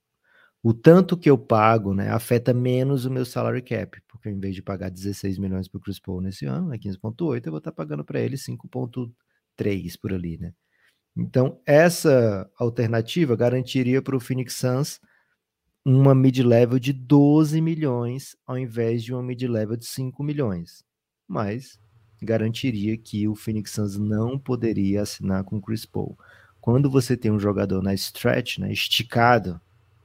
o 0.64 0.74
tanto 0.74 1.16
que 1.16 1.30
eu 1.30 1.38
pago, 1.38 1.94
né, 1.94 2.10
afeta 2.10 2.56
menos 2.56 3.06
o 3.06 3.12
meu 3.12 3.24
salary 3.24 3.62
cap, 3.62 4.02
porque 4.08 4.30
em 4.30 4.40
vez 4.40 4.56
de 4.56 4.64
pagar 4.64 4.90
16 4.90 5.38
milhões 5.38 5.68
para 5.68 5.78
o 5.78 5.82
Chris 5.82 6.00
Paul 6.00 6.22
nesse 6.22 6.48
ano, 6.48 6.70
né, 6.70 6.78
15.8, 6.80 7.46
eu 7.46 7.52
vou 7.52 7.60
estar 7.60 7.72
tá 7.72 7.72
pagando 7.72 8.04
para 8.04 8.20
ele 8.20 8.36
5.3 8.36 9.96
por 10.02 10.12
ali, 10.12 10.40
né? 10.40 10.54
Então, 11.16 11.62
essa 11.68 12.50
alternativa 12.58 13.36
garantiria 13.36 14.02
para 14.02 14.16
o 14.16 14.20
Phoenix 14.20 14.56
Suns 14.56 15.00
uma 15.86 16.16
mid-level 16.16 16.80
de 16.80 16.94
12 16.94 17.62
milhões 17.62 18.36
ao 18.46 18.58
invés 18.58 19.04
de 19.04 19.14
uma 19.14 19.22
mid-level 19.22 19.78
de 19.78 19.86
5 19.86 20.24
milhões. 20.24 20.84
Mas 21.28 21.80
garantiria 22.26 22.98
que 22.98 23.28
o 23.28 23.36
Phoenix 23.36 23.72
Suns 23.72 23.98
não 23.98 24.38
poderia 24.38 25.02
assinar 25.02 25.44
com 25.44 25.62
Chris 25.62 25.86
Paul. 25.86 26.18
Quando 26.62 26.90
você 26.90 27.16
tem 27.16 27.32
um 27.32 27.40
jogador 27.40 27.82
na 27.82 27.94
stretch, 27.94 28.60
né, 28.60 28.72
esticado, 28.72 29.60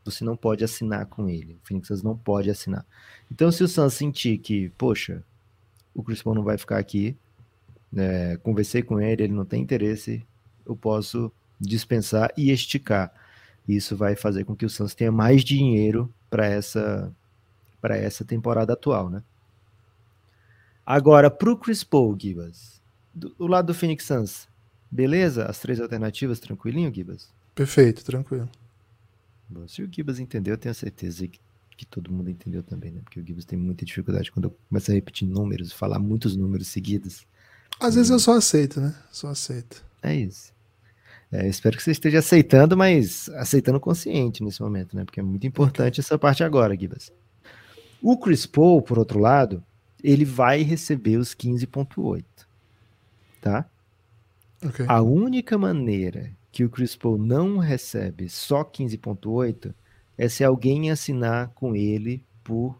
você 0.04 0.24
não 0.24 0.36
pode 0.36 0.62
assinar 0.62 1.06
com 1.06 1.28
ele. 1.28 1.54
O 1.54 1.66
Phoenix 1.66 1.88
Suns 1.88 2.02
não 2.02 2.16
pode 2.16 2.50
assinar. 2.50 2.84
Então, 3.30 3.50
se 3.50 3.64
o 3.64 3.68
Suns 3.68 3.94
sentir 3.94 4.38
que, 4.38 4.68
poxa, 4.70 5.22
o 5.94 6.02
Chris 6.02 6.22
Paul 6.22 6.36
não 6.36 6.44
vai 6.44 6.58
ficar 6.58 6.78
aqui, 6.78 7.16
é, 7.96 8.36
conversei 8.42 8.82
com 8.82 9.00
ele, 9.00 9.24
ele 9.24 9.32
não 9.32 9.44
tem 9.44 9.62
interesse, 9.62 10.24
eu 10.66 10.76
posso 10.76 11.32
dispensar 11.60 12.32
e 12.36 12.50
esticar. 12.50 13.12
Isso 13.66 13.96
vai 13.96 14.14
fazer 14.14 14.44
com 14.44 14.54
que 14.54 14.66
o 14.66 14.70
Santos 14.70 14.94
tenha 14.94 15.12
mais 15.12 15.42
dinheiro 15.42 16.12
para 16.28 16.46
essa 16.46 17.12
para 17.80 17.98
essa 17.98 18.24
temporada 18.24 18.72
atual, 18.72 19.10
né? 19.10 19.22
Agora, 20.86 21.30
para 21.30 21.50
o 21.50 21.56
Chris 21.56 21.82
Paul, 21.82 22.16
Gibas, 22.18 22.80
do, 23.14 23.30
do, 23.30 23.46
lado 23.46 23.68
do 23.68 23.74
Phoenix 23.74 24.04
Suns, 24.04 24.48
beleza? 24.90 25.46
As 25.46 25.58
três 25.58 25.80
alternativas, 25.80 26.38
tranquilinho, 26.38 26.92
Gibas? 26.92 27.32
Perfeito, 27.54 28.04
tranquilo. 28.04 28.48
Bom, 29.48 29.66
se 29.66 29.82
o 29.82 29.88
Gibas 29.90 30.18
entendeu, 30.18 30.54
eu 30.54 30.58
tenho 30.58 30.74
certeza 30.74 31.26
que, 31.26 31.40
que 31.76 31.86
todo 31.86 32.12
mundo 32.12 32.28
entendeu 32.28 32.62
também, 32.62 32.90
né? 32.90 33.00
Porque 33.02 33.18
o 33.18 33.26
Gibas 33.26 33.46
tem 33.46 33.58
muita 33.58 33.84
dificuldade 33.84 34.30
quando 34.30 34.46
eu 34.46 34.56
começo 34.68 34.90
a 34.90 34.94
repetir 34.94 35.26
números, 35.26 35.72
falar 35.72 35.98
muitos 35.98 36.36
números 36.36 36.68
seguidos. 36.68 37.26
Às 37.80 37.94
vezes 37.94 38.10
eu 38.10 38.18
só 38.18 38.36
aceito, 38.36 38.80
né? 38.80 38.94
Só 39.10 39.28
aceito. 39.28 39.82
É 40.02 40.14
isso. 40.14 40.52
É, 41.32 41.48
espero 41.48 41.76
que 41.76 41.82
você 41.82 41.92
esteja 41.92 42.18
aceitando, 42.18 42.76
mas 42.76 43.28
aceitando 43.30 43.80
consciente 43.80 44.42
nesse 44.42 44.60
momento, 44.60 44.94
né? 44.94 45.04
Porque 45.04 45.18
é 45.18 45.22
muito 45.22 45.46
importante 45.46 45.98
essa 45.98 46.18
parte 46.18 46.44
agora, 46.44 46.76
Gibas. 46.78 47.10
O 48.02 48.18
Chris 48.18 48.44
Paul, 48.44 48.82
por 48.82 48.98
outro 48.98 49.18
lado, 49.18 49.64
ele 50.04 50.26
vai 50.26 50.60
receber 50.60 51.16
os 51.16 51.34
15.8, 51.34 52.22
tá? 53.40 53.64
Okay. 54.62 54.84
A 54.86 55.00
única 55.00 55.56
maneira 55.56 56.30
que 56.52 56.62
o 56.62 56.68
Chris 56.68 56.94
Paul 56.94 57.16
não 57.16 57.56
recebe 57.56 58.28
só 58.28 58.62
15.8 58.62 59.74
é 60.18 60.28
se 60.28 60.44
alguém 60.44 60.90
assinar 60.90 61.48
com 61.54 61.74
ele 61.74 62.22
por 62.44 62.78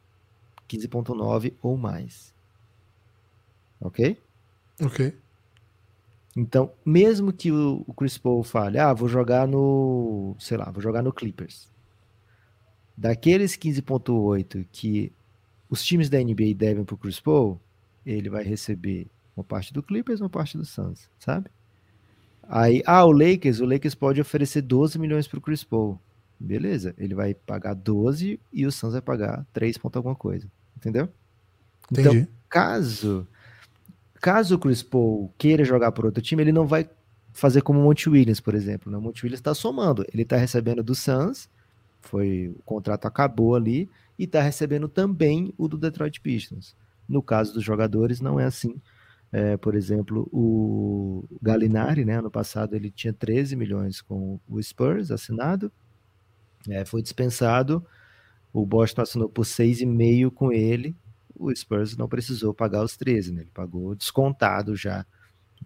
15.9 0.69 1.55
ou 1.63 1.79
mais. 1.79 2.35
Ok? 3.81 4.21
Ok. 4.83 5.17
Então, 6.37 6.73
mesmo 6.85 7.33
que 7.33 7.51
o, 7.51 7.85
Chris 7.97 8.19
Paul 8.19 8.43
fale, 8.43 8.79
ah, 8.79 8.93
vou 8.93 9.09
jogar 9.09 9.49
no, 9.49 10.37
sei 10.39 10.59
lá, 10.59 10.71
vou 10.71 10.83
jogar 10.83 11.03
no 11.03 11.13
Clippers. 11.13 11.71
Daqueles 12.95 13.57
15.8 13.57 14.67
que 14.71 15.11
os 15.75 15.85
times 15.85 16.09
da 16.09 16.19
NBA 16.19 16.55
devem 16.57 16.85
pro 16.85 16.97
Chris 16.97 17.19
Paul, 17.19 17.61
ele 18.07 18.31
vai 18.31 18.45
receber 18.45 19.09
uma 19.37 19.43
parte 19.43 19.73
do 19.73 19.83
Clippers, 19.83 20.21
uma 20.21 20.31
parte 20.31 20.57
do 20.57 20.65
Suns, 20.65 21.11
sabe? 21.19 21.51
Aí, 22.49 22.83
ah, 22.87 23.05
o 23.05 23.11
Lakers, 23.11 23.59
o 23.61 23.67
Lakers 23.67 23.95
pode 23.95 24.21
oferecer 24.21 24.63
12 24.63 24.99
milhões 24.99 25.27
pro 25.27 25.41
Chris 25.41 25.65
Paul. 25.65 25.99
Beleza, 26.39 26.95
ele 26.97 27.15
vai 27.15 27.35
pagar 27.35 27.75
12 27.75 28.39
e 28.53 28.67
o 28.67 28.71
Suns 28.71 28.93
vai 28.93 29.03
pagar 29.03 29.45
3 29.53 29.77
ponto 29.79 29.97
alguma 29.97 30.15
coisa, 30.15 30.47
entendeu? 30.77 31.09
Entendi. 31.91 32.19
Então, 32.19 32.29
caso 32.49 33.27
caso 34.21 34.55
o 34.55 34.59
Chris 34.59 34.83
Paul 34.83 35.31
queira 35.37 35.65
jogar 35.65 35.93
por 35.93 36.07
outro 36.07 36.23
time, 36.23 36.43
ele 36.43 36.53
não 36.53 36.67
vai 36.67 36.89
fazer 37.35 37.61
como 37.61 37.81
o 37.81 37.83
Monte 37.83 38.09
Williams, 38.09 38.41
por 38.41 38.55
exemplo. 38.55 38.91
Né? 38.91 38.97
O 38.97 39.01
Monte 39.01 39.23
Williams 39.23 39.41
está 39.41 39.53
somando. 39.53 40.03
Ele 40.11 40.23
está 40.23 40.37
recebendo 40.37 40.83
do 40.83 40.95
Suns, 40.95 41.47
foi 42.01 42.55
o 42.57 42.63
contrato 42.63 43.07
acabou 43.07 43.55
ali, 43.55 43.91
e 44.19 44.25
está 44.25 44.41
recebendo 44.41 44.89
também 44.89 45.53
o 45.59 45.69
do 45.69 45.79
Detroit 45.79 46.21
Pistons. 46.21 46.77
No 47.09 47.23
caso 47.23 47.53
dos 47.55 47.63
jogadores, 47.63 48.21
não 48.21 48.39
é 48.39 48.45
assim. 48.45 48.81
É, 49.33 49.57
por 49.57 49.75
exemplo, 49.75 50.29
o 50.33 51.25
Galinari, 51.43 52.05
né, 52.05 52.19
ano 52.19 52.31
passado, 52.31 52.75
ele 52.75 52.91
tinha 52.91 53.13
13 53.13 53.57
milhões 53.57 54.01
com 54.01 54.39
o 54.49 54.63
Spurs 54.63 55.11
assinado, 55.11 55.73
é, 56.69 56.85
foi 56.85 57.03
dispensado. 57.03 57.85
O 58.53 58.65
Boston 58.65 59.03
assinou 59.03 59.29
por 59.29 59.45
6,5 59.45 60.31
com 60.31 60.53
ele, 60.53 60.97
o 61.35 61.55
Spurs 61.55 61.97
não 61.97 62.09
precisou 62.09 62.55
pagar 62.55 62.85
os 62.85 62.97
13, 62.97 63.33
né? 63.33 63.41
Ele 63.43 63.51
pagou 63.53 63.95
descontado 63.97 64.77
já 64.77 65.05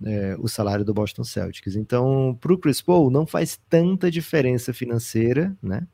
é, 0.05 0.37
o 0.39 0.49
salário 0.49 0.85
do 0.85 0.95
Boston 0.95 1.25
Celtics. 1.25 1.77
Então, 1.77 2.37
para 2.41 2.53
o 2.53 2.59
Chris 2.59 2.81
Paul, 2.81 3.11
não 3.11 3.27
faz 3.27 3.61
tanta 3.69 4.11
diferença 4.11 4.73
financeira, 4.73 5.57
né? 5.63 5.87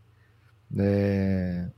É... 0.76 1.70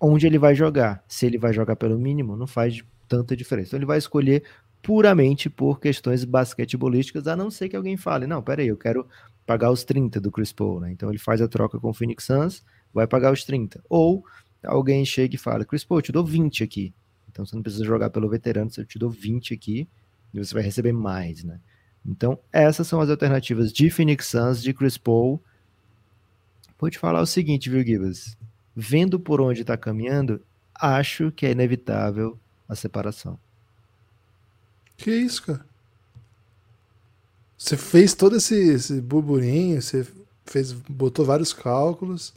Onde 0.00 0.26
ele 0.26 0.38
vai 0.38 0.54
jogar. 0.54 1.04
Se 1.08 1.26
ele 1.26 1.38
vai 1.38 1.52
jogar 1.52 1.76
pelo 1.76 1.98
mínimo, 1.98 2.36
não 2.36 2.46
faz 2.46 2.82
tanta 3.08 3.36
diferença. 3.36 3.68
Então, 3.68 3.78
ele 3.78 3.86
vai 3.86 3.98
escolher 3.98 4.42
puramente 4.84 5.48
por 5.48 5.80
questões 5.80 6.24
basquetebolísticas, 6.24 7.26
a 7.26 7.34
não 7.34 7.50
ser 7.50 7.70
que 7.70 7.76
alguém 7.76 7.96
fale, 7.96 8.26
não, 8.26 8.42
peraí, 8.42 8.68
eu 8.68 8.76
quero 8.76 9.08
pagar 9.46 9.70
os 9.70 9.82
30 9.82 10.20
do 10.20 10.30
Chris 10.30 10.52
Paul, 10.52 10.80
né? 10.80 10.92
Então 10.92 11.08
ele 11.08 11.18
faz 11.18 11.40
a 11.40 11.48
troca 11.48 11.80
com 11.80 11.88
o 11.88 11.94
Phoenix 11.94 12.24
Suns, 12.24 12.62
vai 12.92 13.06
pagar 13.06 13.32
os 13.32 13.44
30. 13.44 13.82
Ou 13.88 14.24
alguém 14.62 15.04
chega 15.04 15.34
e 15.34 15.38
fala, 15.38 15.64
Chris 15.64 15.84
Paul, 15.84 15.98
eu 15.98 16.02
te 16.02 16.12
dou 16.12 16.24
20 16.24 16.62
aqui. 16.62 16.92
Então 17.30 17.46
você 17.46 17.56
não 17.56 17.62
precisa 17.62 17.84
jogar 17.84 18.10
pelo 18.10 18.28
veterano, 18.28 18.70
eu 18.76 18.84
te 18.84 18.98
dou 18.98 19.10
20 19.10 19.54
aqui 19.54 19.88
e 20.34 20.38
você 20.38 20.52
vai 20.52 20.62
receber 20.62 20.92
mais, 20.92 21.42
né? 21.42 21.58
Então, 22.06 22.38
essas 22.52 22.86
são 22.86 23.00
as 23.00 23.08
alternativas 23.08 23.72
de 23.72 23.88
Phoenix 23.88 24.26
Suns, 24.26 24.62
de 24.62 24.74
Chris 24.74 24.98
Paul. 24.98 25.42
Vou 26.78 26.90
te 26.90 26.98
falar 26.98 27.22
o 27.22 27.26
seguinte, 27.26 27.70
viu, 27.70 27.82
Gibas? 27.82 28.36
Vendo 28.74 29.20
por 29.20 29.40
onde 29.40 29.60
está 29.60 29.76
caminhando, 29.76 30.40
acho 30.74 31.30
que 31.30 31.46
é 31.46 31.52
inevitável 31.52 32.38
a 32.68 32.74
separação. 32.74 33.38
Que 34.96 35.10
isso, 35.10 35.44
cara? 35.44 35.64
Você 37.56 37.76
fez 37.76 38.14
todo 38.14 38.36
esse, 38.36 38.54
esse 38.54 39.00
burburinho, 39.00 39.80
você 39.80 40.06
fez, 40.44 40.72
botou 40.72 41.24
vários 41.24 41.52
cálculos. 41.52 42.34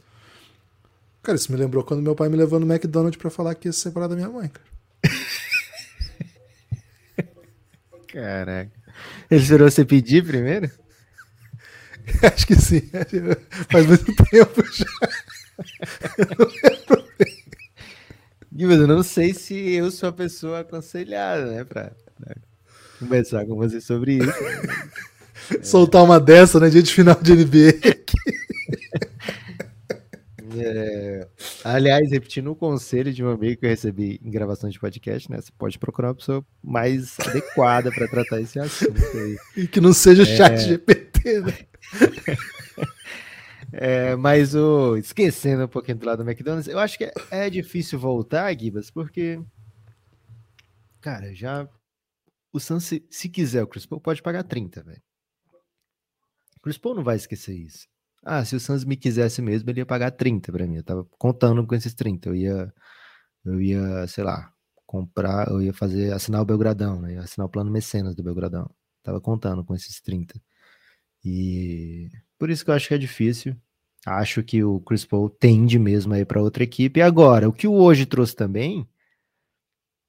Cara, 1.22 1.36
isso 1.36 1.52
me 1.52 1.58
lembrou 1.58 1.84
quando 1.84 2.02
meu 2.02 2.14
pai 2.14 2.28
me 2.28 2.36
levou 2.36 2.58
no 2.58 2.72
McDonald's 2.72 3.20
pra 3.20 3.30
falar 3.30 3.54
que 3.54 3.68
ia 3.68 3.72
se 3.72 3.80
separar 3.80 4.08
da 4.08 4.16
minha 4.16 4.28
mãe, 4.28 4.48
cara. 4.48 4.68
Caraca. 8.08 8.72
Ele 9.30 9.42
esperou 9.42 9.70
você 9.70 9.84
pedir 9.84 10.24
primeiro? 10.24 10.70
Acho 12.22 12.46
que 12.46 12.56
sim. 12.56 12.82
Faz 13.70 13.86
muito 13.86 14.14
tempo 14.24 14.62
já. 14.72 14.86
Eu 18.58 18.68
não, 18.68 18.76
eu 18.76 18.86
não 18.88 19.02
sei 19.02 19.32
se 19.34 19.54
eu 19.72 19.90
sou 19.90 20.08
a 20.08 20.12
pessoa 20.12 20.60
aconselhada, 20.60 21.46
né, 21.46 21.64
pra, 21.64 21.92
pra 22.18 22.34
conversar 22.98 23.46
com 23.46 23.54
você 23.56 23.80
sobre 23.80 24.18
isso. 24.18 24.32
Soltar 25.62 26.02
uma 26.02 26.18
dessa, 26.18 26.58
né, 26.58 26.68
dia 26.68 26.82
de 26.82 26.92
final 26.92 27.14
de 27.20 27.34
NBA. 27.34 27.74
É, 30.60 31.28
Aliás, 31.64 32.10
repetindo 32.10 32.50
o 32.50 32.56
conselho 32.56 33.12
de 33.12 33.22
um 33.22 33.28
amigo 33.28 33.60
que 33.60 33.66
eu 33.66 33.70
recebi 33.70 34.20
em 34.24 34.30
gravação 34.30 34.70
de 34.70 34.78
podcast, 34.78 35.30
né? 35.30 35.40
Você 35.40 35.50
pode 35.56 35.78
procurar 35.78 36.08
uma 36.08 36.14
pessoa 36.14 36.44
mais 36.62 37.14
adequada 37.20 37.90
para 37.90 38.08
tratar 38.08 38.40
esse 38.40 38.58
assunto 38.58 39.00
aí. 39.14 39.36
E 39.64 39.68
que 39.68 39.80
não 39.80 39.92
seja 39.92 40.22
o 40.22 40.26
chat 40.26 40.52
é... 40.52 40.56
GPT, 40.56 41.40
né? 41.40 41.54
É, 43.72 44.16
mas 44.16 44.54
o 44.54 44.96
esquecendo 44.96 45.64
um 45.64 45.68
pouquinho 45.68 45.98
do 45.98 46.06
lado 46.06 46.24
do 46.24 46.30
McDonald's, 46.30 46.68
eu 46.68 46.78
acho 46.78 46.96
que 46.96 47.04
é, 47.04 47.12
é 47.30 47.50
difícil 47.50 47.98
voltar, 47.98 48.58
Gibas, 48.58 48.90
porque 48.90 49.40
cara, 51.00 51.34
já 51.34 51.68
o 52.52 52.58
Suns, 52.58 52.84
se, 52.84 53.06
se 53.10 53.28
quiser 53.28 53.62
o 53.62 53.66
Chris 53.66 53.86
Paul, 53.86 54.00
pode 54.00 54.22
pagar 54.22 54.42
30, 54.42 54.82
velho. 54.82 55.02
O 56.56 56.60
Chris 56.60 56.78
Paul 56.78 56.94
não 56.94 57.04
vai 57.04 57.16
esquecer 57.16 57.54
isso. 57.54 57.86
Ah, 58.24 58.44
se 58.44 58.56
o 58.56 58.60
Suns 58.60 58.84
me 58.84 58.96
quisesse 58.96 59.40
mesmo, 59.40 59.70
ele 59.70 59.80
ia 59.80 59.86
pagar 59.86 60.10
30 60.10 60.50
para 60.52 60.66
mim. 60.66 60.76
Eu 60.76 60.84
tava 60.84 61.04
contando 61.18 61.64
com 61.66 61.74
esses 61.74 61.94
30. 61.94 62.30
Eu 62.30 62.34
ia, 62.34 62.74
eu 63.44 63.60
ia, 63.60 64.06
sei 64.08 64.24
lá, 64.24 64.52
comprar, 64.86 65.48
eu 65.48 65.62
ia 65.62 65.72
fazer, 65.72 66.12
assinar 66.12 66.42
o 66.42 66.44
Belgradão, 66.44 67.00
né? 67.00 67.14
Ia 67.14 67.20
assinar 67.20 67.46
o 67.46 67.50
plano 67.50 67.70
mecenas 67.70 68.14
do 68.14 68.22
Belgradão. 68.22 68.68
Tava 69.02 69.20
contando 69.20 69.64
com 69.64 69.74
esses 69.74 70.00
30. 70.00 70.40
E 71.24 72.08
por 72.38 72.50
isso 72.50 72.64
que 72.64 72.70
eu 72.70 72.74
acho 72.74 72.88
que 72.88 72.94
é 72.94 72.98
difícil. 72.98 73.56
Acho 74.06 74.42
que 74.42 74.62
o 74.62 74.80
Chris 74.80 75.04
Paul 75.04 75.28
tende 75.28 75.78
mesmo 75.78 76.14
aí 76.14 76.24
para 76.24 76.40
outra 76.40 76.62
equipe. 76.64 77.00
E 77.00 77.02
agora, 77.02 77.48
o 77.48 77.52
que 77.52 77.66
o 77.66 77.74
hoje 77.74 78.06
trouxe 78.06 78.34
também 78.34 78.88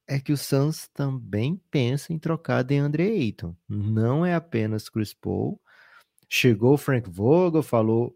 é 0.07 0.19
que 0.19 0.31
o 0.31 0.37
Suns 0.37 0.87
também 0.93 1.61
pensa 1.69 2.13
em 2.13 2.19
trocar 2.19 2.63
de 2.63 2.77
Andre 2.77 3.03
Ayton. 3.03 3.55
Não 3.67 4.25
é 4.25 4.33
apenas 4.33 4.89
Chris 4.89 5.13
Paul. 5.13 5.59
Chegou 6.27 6.73
o 6.73 6.77
Frank 6.77 7.09
Vogel, 7.09 7.61
falou 7.63 8.15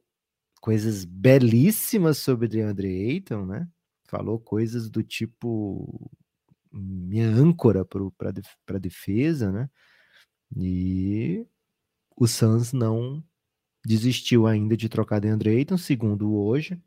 coisas 0.62 1.04
belíssimas 1.04 2.18
sobre 2.20 2.48
DeAndre 2.48 3.12
Ayton, 3.12 3.46
né? 3.46 3.68
Falou 4.08 4.40
coisas 4.40 4.90
do 4.90 5.04
tipo 5.04 6.10
minha 6.72 7.28
âncora 7.28 7.84
para 7.84 8.30
a 8.70 8.80
defesa, 8.80 9.52
né? 9.52 9.70
E 10.56 11.46
o 12.16 12.28
Suns 12.28 12.74
não 12.74 13.24
desistiu 13.86 14.48
ainda 14.48 14.78
de 14.78 14.90
trocar 14.90 15.20
DeAndre 15.20 15.50
Ayton, 15.52 15.78
segundo 15.78 16.36
hoje. 16.36 16.82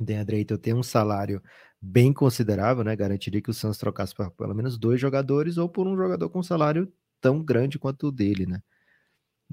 DeAndre 0.00 0.36
Ayton 0.38 0.56
tem 0.56 0.74
um 0.74 0.82
salário 0.82 1.42
bem 1.80 2.12
considerável, 2.12 2.84
né? 2.84 2.96
Garantiria 2.96 3.40
que 3.40 3.50
o 3.50 3.54
Suns 3.54 3.78
trocasse 3.78 4.14
por 4.14 4.30
pelo 4.32 4.54
menos 4.54 4.78
dois 4.78 5.00
jogadores 5.00 5.56
ou 5.58 5.68
por 5.68 5.86
um 5.86 5.96
jogador 5.96 6.28
com 6.30 6.42
salário 6.42 6.92
tão 7.20 7.42
grande 7.42 7.78
quanto 7.78 8.08
o 8.08 8.12
dele, 8.12 8.46
né? 8.46 8.62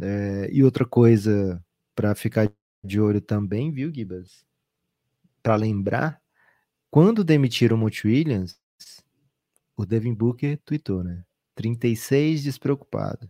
É, 0.01 0.49
e 0.51 0.63
outra 0.63 0.85
coisa 0.85 1.63
para 1.95 2.13
ficar 2.15 2.51
de 2.83 2.99
olho 2.99 3.21
também, 3.21 3.71
viu, 3.71 3.93
Gibas? 3.93 4.45
Para 5.41 5.55
lembrar, 5.55 6.21
quando 6.91 7.23
demitiram 7.23 7.77
o 7.77 7.79
Monte 7.79 8.07
Williams, 8.07 8.59
o 9.75 9.85
Devin 9.85 10.13
Booker 10.13 10.57
tweetou, 10.65 11.03
né? 11.03 11.23
36 11.55 12.43
despreocupado, 12.43 13.29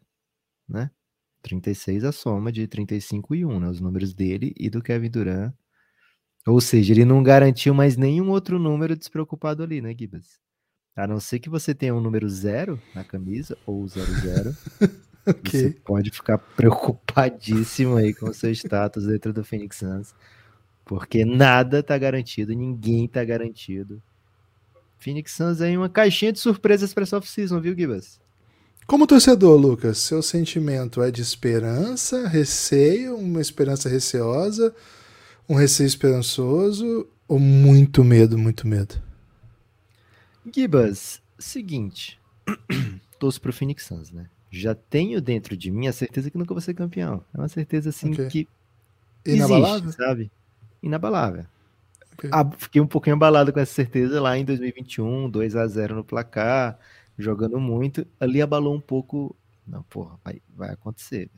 né? 0.68 0.92
36 1.42 2.04
a 2.04 2.12
soma 2.12 2.52
de 2.52 2.68
35 2.68 3.36
e 3.36 3.46
1, 3.46 3.60
né? 3.60 3.70
Os 3.70 3.80
números 3.80 4.14
dele 4.14 4.54
e 4.58 4.70
do 4.70 4.82
Kevin 4.82 5.10
Durant. 5.10 5.54
Ou 6.46 6.62
seja, 6.62 6.94
ele 6.94 7.04
não 7.04 7.22
garantiu 7.22 7.74
mais 7.74 7.98
nenhum 7.98 8.30
outro 8.30 8.58
número 8.58 8.96
despreocupado 8.96 9.64
ali, 9.64 9.82
né, 9.82 9.94
Gibas? 9.98 10.40
A 10.96 11.06
não 11.06 11.20
ser 11.20 11.40
que 11.40 11.50
você 11.50 11.76
tenha 11.76 11.94
um 11.94 12.02
número 12.02 12.28
zero 12.28 12.82
na 12.96 13.04
camisa, 13.04 13.58
ou 13.66 13.86
00. 13.88 14.56
okay. 15.28 15.62
Você 15.62 15.70
pode 15.86 16.10
ficar 16.10 16.38
preocupadíssimo 16.38 17.98
aí 17.98 18.14
com 18.14 18.30
o 18.30 18.34
seu 18.34 18.52
status 18.52 19.06
dentro 19.06 19.34
do 19.34 19.44
Phoenix 19.44 19.78
Suns. 19.78 20.16
Porque 20.86 21.26
nada 21.26 21.84
tá 21.84 21.98
garantido, 21.98 22.54
ninguém 22.54 23.08
tá 23.08 23.24
garantido. 23.24 24.02
Phoenix 24.98 25.34
Suns 25.34 25.62
aí 25.62 25.78
uma 25.78 25.90
caixinha 25.90 26.32
de 26.32 26.40
surpresas 26.40 26.94
para 26.94 27.04
essa 27.04 27.18
off-season, 27.18 27.60
viu, 27.60 27.76
Gibas? 27.76 28.20
Como 28.88 29.06
torcedor, 29.06 29.60
Lucas, 29.60 29.98
seu 29.98 30.22
sentimento 30.22 31.02
é 31.02 31.12
de 31.12 31.22
esperança, 31.22 32.26
receio, 32.26 33.18
uma 33.18 33.42
esperança 33.42 33.90
receosa, 33.90 34.74
um 35.48 35.56
receio 35.56 35.88
esperançoso 35.88 37.06
ou 37.28 37.38
muito 37.38 38.02
medo, 38.02 38.38
muito 38.38 38.66
medo? 38.66 38.96
Gibas, 40.56 41.22
seguinte, 41.38 42.18
torço 43.20 43.42
pro 43.42 43.52
Phoenix 43.52 43.84
Suns, 43.84 44.10
né? 44.10 44.30
Já 44.50 44.74
tenho 44.74 45.20
dentro 45.20 45.58
de 45.58 45.70
mim 45.70 45.88
a 45.88 45.94
certeza 45.94 46.32
que 46.32 46.38
nunca 46.38 46.54
vou 46.54 46.62
ser 46.62 46.74
campeão. 46.74 47.22
É 47.34 47.38
uma 47.38 47.50
certeza 47.50 47.90
assim 47.90 48.14
okay. 48.14 48.30
que 48.30 48.48
Inabalável? 49.26 49.80
existe, 49.80 49.98
sabe? 49.98 50.32
Inabalável. 50.82 51.46
Okay. 52.14 52.30
Ah, 52.32 52.50
fiquei 52.58 52.82
um 52.82 52.88
pouquinho 52.88 53.18
abalado 53.18 53.52
com 53.52 53.60
essa 53.60 53.74
certeza 53.74 54.22
lá 54.22 54.38
em 54.38 54.46
2021, 54.46 55.30
2 55.30 55.58
a 55.58 55.68
0 55.68 55.94
no 55.94 56.06
placar 56.06 56.80
jogando 57.18 57.60
muito. 57.60 58.06
Ali 58.20 58.42
abalou 58.42 58.76
um 58.76 58.82
pouco. 58.82 59.36
Não, 59.68 59.84
porra, 59.84 60.18
vai, 60.24 60.42
vai 60.56 60.70
acontecer. 60.72 61.30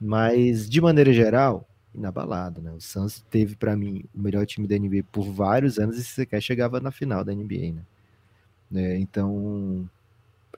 Mas, 0.00 0.68
de 0.68 0.80
maneira 0.80 1.12
geral, 1.12 1.68
inabalado, 1.94 2.60
né? 2.60 2.72
O 2.72 2.80
Suns 2.80 3.24
teve, 3.30 3.54
para 3.54 3.76
mim, 3.76 4.04
o 4.14 4.20
melhor 4.20 4.44
time 4.44 4.66
da 4.66 4.76
NBA 4.76 5.04
por 5.12 5.30
vários 5.30 5.78
anos 5.78 5.96
e 5.96 6.04
se 6.04 6.10
você 6.10 6.26
quer 6.26 6.40
chegava 6.40 6.80
na 6.80 6.90
final 6.90 7.24
da 7.24 7.32
NBA, 7.32 7.72
né? 7.72 7.82
É, 8.74 8.98
então, 8.98 9.88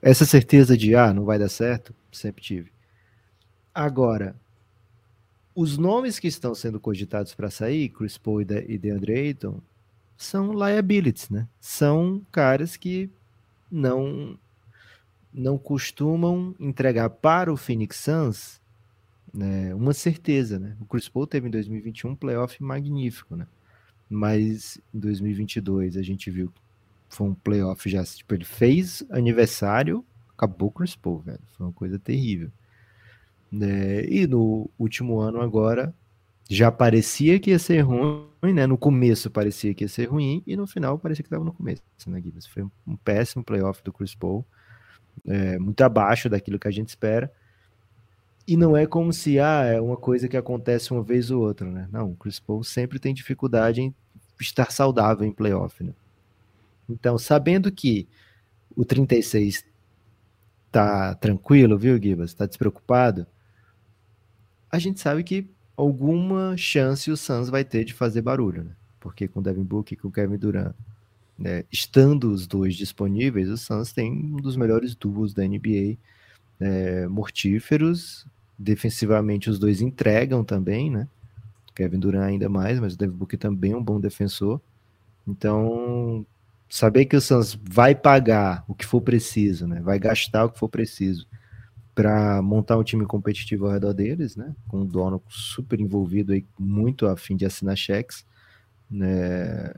essa 0.01 0.25
certeza 0.25 0.75
de, 0.75 0.95
ah, 0.95 1.13
não 1.13 1.23
vai 1.25 1.37
dar 1.37 1.49
certo, 1.49 1.93
sempre 2.11 2.41
tive. 2.41 2.71
Agora, 3.73 4.35
os 5.53 5.77
nomes 5.77 6.17
que 6.19 6.27
estão 6.27 6.55
sendo 6.55 6.79
cogitados 6.79 7.35
para 7.35 7.51
sair, 7.51 7.89
Chris 7.89 8.17
Paul 8.17 8.41
e 8.41 8.77
DeAndre 8.77 9.13
Ayton, 9.13 9.59
são 10.17 10.51
liabilities, 10.51 11.29
né? 11.29 11.47
São 11.59 12.21
caras 12.31 12.75
que 12.75 13.09
não 13.71 14.37
não 15.33 15.57
costumam 15.57 16.55
entregar 16.59 17.09
para 17.09 17.51
o 17.53 17.57
Phoenix 17.57 17.97
Suns 17.97 18.61
né, 19.33 19.73
uma 19.75 19.93
certeza, 19.93 20.57
né? 20.57 20.75
O 20.81 20.85
Chris 20.85 21.07
Paul 21.07 21.27
teve 21.27 21.47
em 21.47 21.51
2021 21.51 22.11
um 22.11 22.15
playoff 22.15 22.61
magnífico, 22.63 23.35
né? 23.35 23.45
Mas 24.09 24.79
em 24.93 24.99
2022 24.99 25.97
a 25.97 26.01
gente 26.01 26.31
viu 26.31 26.47
que 26.47 27.15
foi 27.15 27.27
um 27.27 27.35
playoff 27.35 27.87
já, 27.89 28.03
tipo, 28.03 28.33
ele 28.33 28.45
fez 28.45 29.05
aniversário, 29.11 30.03
acabou 30.35 30.69
o 30.69 30.71
Chris 30.71 30.95
Paul, 30.95 31.19
velho. 31.19 31.39
Foi 31.55 31.67
uma 31.67 31.73
coisa 31.73 31.99
terrível. 31.99 32.49
Né? 33.51 34.05
E 34.05 34.25
no 34.25 34.69
último 34.77 35.19
ano 35.19 35.39
agora 35.41 35.93
já 36.49 36.71
parecia 36.71 37.39
que 37.39 37.51
ia 37.51 37.59
ser 37.59 37.81
ruim, 37.81 38.53
né? 38.53 38.65
No 38.65 38.77
começo 38.77 39.29
parecia 39.29 39.73
que 39.73 39.83
ia 39.83 39.87
ser 39.87 40.05
ruim 40.05 40.41
e 40.47 40.55
no 40.55 40.65
final 40.65 40.97
parecia 40.97 41.23
que 41.23 41.27
estava 41.27 41.43
no 41.43 41.53
começo, 41.53 41.81
né, 42.07 42.21
Gibbs? 42.21 42.45
Foi 42.45 42.63
um 42.63 42.95
péssimo 42.95 43.43
playoff 43.43 43.83
do 43.83 43.91
Chris 43.91 44.15
Paul, 44.15 44.45
é, 45.25 45.59
muito 45.59 45.81
abaixo 45.81 46.29
daquilo 46.29 46.59
que 46.59 46.67
a 46.67 46.71
gente 46.71 46.89
espera. 46.89 47.31
E 48.47 48.55
não 48.55 48.77
é 48.77 48.85
como 48.85 49.11
se 49.11 49.39
ah, 49.39 49.65
é 49.65 49.81
uma 49.81 49.97
coisa 49.97 50.29
que 50.29 50.37
acontece 50.37 50.91
uma 50.91 51.03
vez 51.03 51.29
ou 51.31 51.41
outra, 51.41 51.69
né? 51.69 51.89
Não, 51.91 52.11
o 52.11 52.15
Chris 52.15 52.39
Paul 52.39 52.63
sempre 52.63 52.97
tem 52.97 53.13
dificuldade 53.13 53.81
em 53.81 53.93
estar 54.39 54.71
saudável 54.71 55.27
em 55.27 55.33
playoff, 55.33 55.83
né? 55.83 55.93
Então, 56.89 57.17
sabendo 57.17 57.69
que 57.69 58.07
o 58.73 58.85
36 58.85 59.65
tá 60.71 61.13
tranquilo, 61.15 61.77
viu, 61.77 62.01
Gibas? 62.01 62.33
Tá 62.33 62.45
despreocupado, 62.45 63.27
a 64.69 64.79
gente 64.79 64.99
sabe 64.99 65.23
que 65.23 65.49
alguma 65.77 66.57
chance 66.57 67.11
o 67.11 67.15
Suns 67.15 67.49
vai 67.49 67.63
ter 67.63 67.85
de 67.85 67.93
fazer 67.93 68.23
barulho, 68.23 68.63
né? 68.63 68.71
Porque 68.99 69.27
com 69.27 69.39
o 69.39 69.43
Devin 69.43 69.63
Booker 69.63 69.95
e 69.95 70.01
com 70.01 70.07
o 70.07 70.11
Kevin 70.11 70.37
Durant, 70.37 70.73
né, 71.37 71.63
estando 71.71 72.31
os 72.31 72.47
dois 72.47 72.75
disponíveis, 72.75 73.47
o 73.47 73.55
Suns 73.55 73.93
tem 73.93 74.11
um 74.11 74.37
dos 74.37 74.57
melhores 74.57 74.95
duos 74.95 75.35
da 75.35 75.47
NBA, 75.47 75.97
é, 76.59 77.07
mortíferos. 77.07 78.25
Defensivamente, 78.57 79.51
os 79.51 79.59
dois 79.59 79.81
entregam 79.81 80.43
também, 80.43 80.89
né? 80.89 81.07
Kevin 81.75 81.99
Durant 81.99 82.23
ainda 82.23 82.49
mais, 82.49 82.79
mas 82.79 82.95
o 82.95 82.97
Devin 82.97 83.15
Booker 83.15 83.37
também 83.37 83.73
é 83.73 83.77
um 83.77 83.83
bom 83.83 83.99
defensor. 83.99 84.59
Então, 85.27 86.25
saber 86.67 87.05
que 87.05 87.15
o 87.15 87.21
Suns 87.21 87.57
vai 87.63 87.93
pagar 87.93 88.65
o 88.67 88.73
que 88.73 88.83
for 88.83 88.99
preciso, 88.99 89.67
né? 89.67 89.79
Vai 89.79 89.99
gastar 89.99 90.45
o 90.45 90.49
que 90.49 90.57
for 90.57 90.69
preciso 90.69 91.27
para 91.97 92.43
montar 92.43 92.77
um 92.77 92.83
time 92.83 93.07
competitivo 93.07 93.65
ao 93.65 93.71
redor 93.71 93.91
deles, 93.91 94.35
né? 94.35 94.53
Com 94.67 94.81
o 94.81 94.85
dono 94.85 95.19
super 95.27 95.79
envolvido 95.79 96.31
aí, 96.31 96.45
muito 96.59 97.07
a 97.07 97.17
fim 97.17 97.35
de 97.35 97.43
assinar 97.43 97.75
cheques, 97.75 98.23
né? 98.87 99.73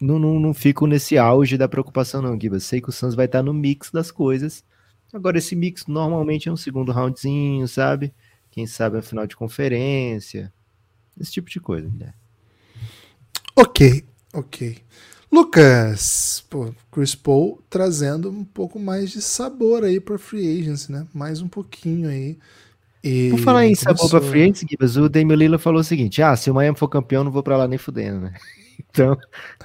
Não, 0.00 0.20
não, 0.20 0.38
não 0.38 0.54
fico 0.54 0.86
nesse 0.86 1.18
auge 1.18 1.58
da 1.58 1.66
preocupação, 1.66 2.22
não, 2.22 2.40
Giba. 2.40 2.60
Sei 2.60 2.80
que 2.80 2.90
o 2.90 2.92
Suns 2.92 3.16
vai 3.16 3.26
estar 3.26 3.42
no 3.42 3.52
mix 3.52 3.90
das 3.90 4.12
coisas. 4.12 4.64
Agora, 5.12 5.36
esse 5.36 5.56
mix 5.56 5.88
normalmente 5.88 6.48
é 6.48 6.52
um 6.52 6.56
segundo 6.56 6.92
roundzinho, 6.92 7.66
sabe? 7.66 8.14
Quem 8.52 8.68
sabe 8.68 8.98
a 8.98 9.02
final 9.02 9.26
de 9.26 9.34
conferência. 9.34 10.52
Esse 11.18 11.32
tipo 11.32 11.50
de 11.50 11.58
coisa, 11.58 11.90
né? 11.98 12.14
Ok, 13.56 14.04
ok. 14.32 14.76
Lucas, 15.34 16.44
pô, 16.48 16.72
Chris 16.92 17.16
Paul 17.16 17.60
trazendo 17.68 18.30
um 18.30 18.44
pouco 18.44 18.78
mais 18.78 19.10
de 19.10 19.20
sabor 19.20 19.82
aí 19.82 19.98
para 19.98 20.16
free 20.16 20.60
agency, 20.60 20.92
né? 20.92 21.08
Mais 21.12 21.42
um 21.42 21.48
pouquinho 21.48 22.08
aí. 22.08 22.38
E 23.02 23.30
Por 23.30 23.40
falar 23.40 23.66
em 23.66 23.74
sabor 23.74 24.08
para 24.08 24.20
free 24.20 24.42
agency, 24.44 24.64
o 25.00 25.08
Damian 25.08 25.34
Lillard 25.34 25.60
falou 25.60 25.80
o 25.80 25.84
seguinte: 25.84 26.22
ah, 26.22 26.36
se 26.36 26.48
o 26.48 26.54
Miami 26.54 26.78
for 26.78 26.86
campeão, 26.86 27.24
não 27.24 27.32
vou 27.32 27.42
para 27.42 27.56
lá 27.56 27.66
nem 27.66 27.78
fudendo, 27.78 28.20
né? 28.20 28.34
Então, 28.90 29.16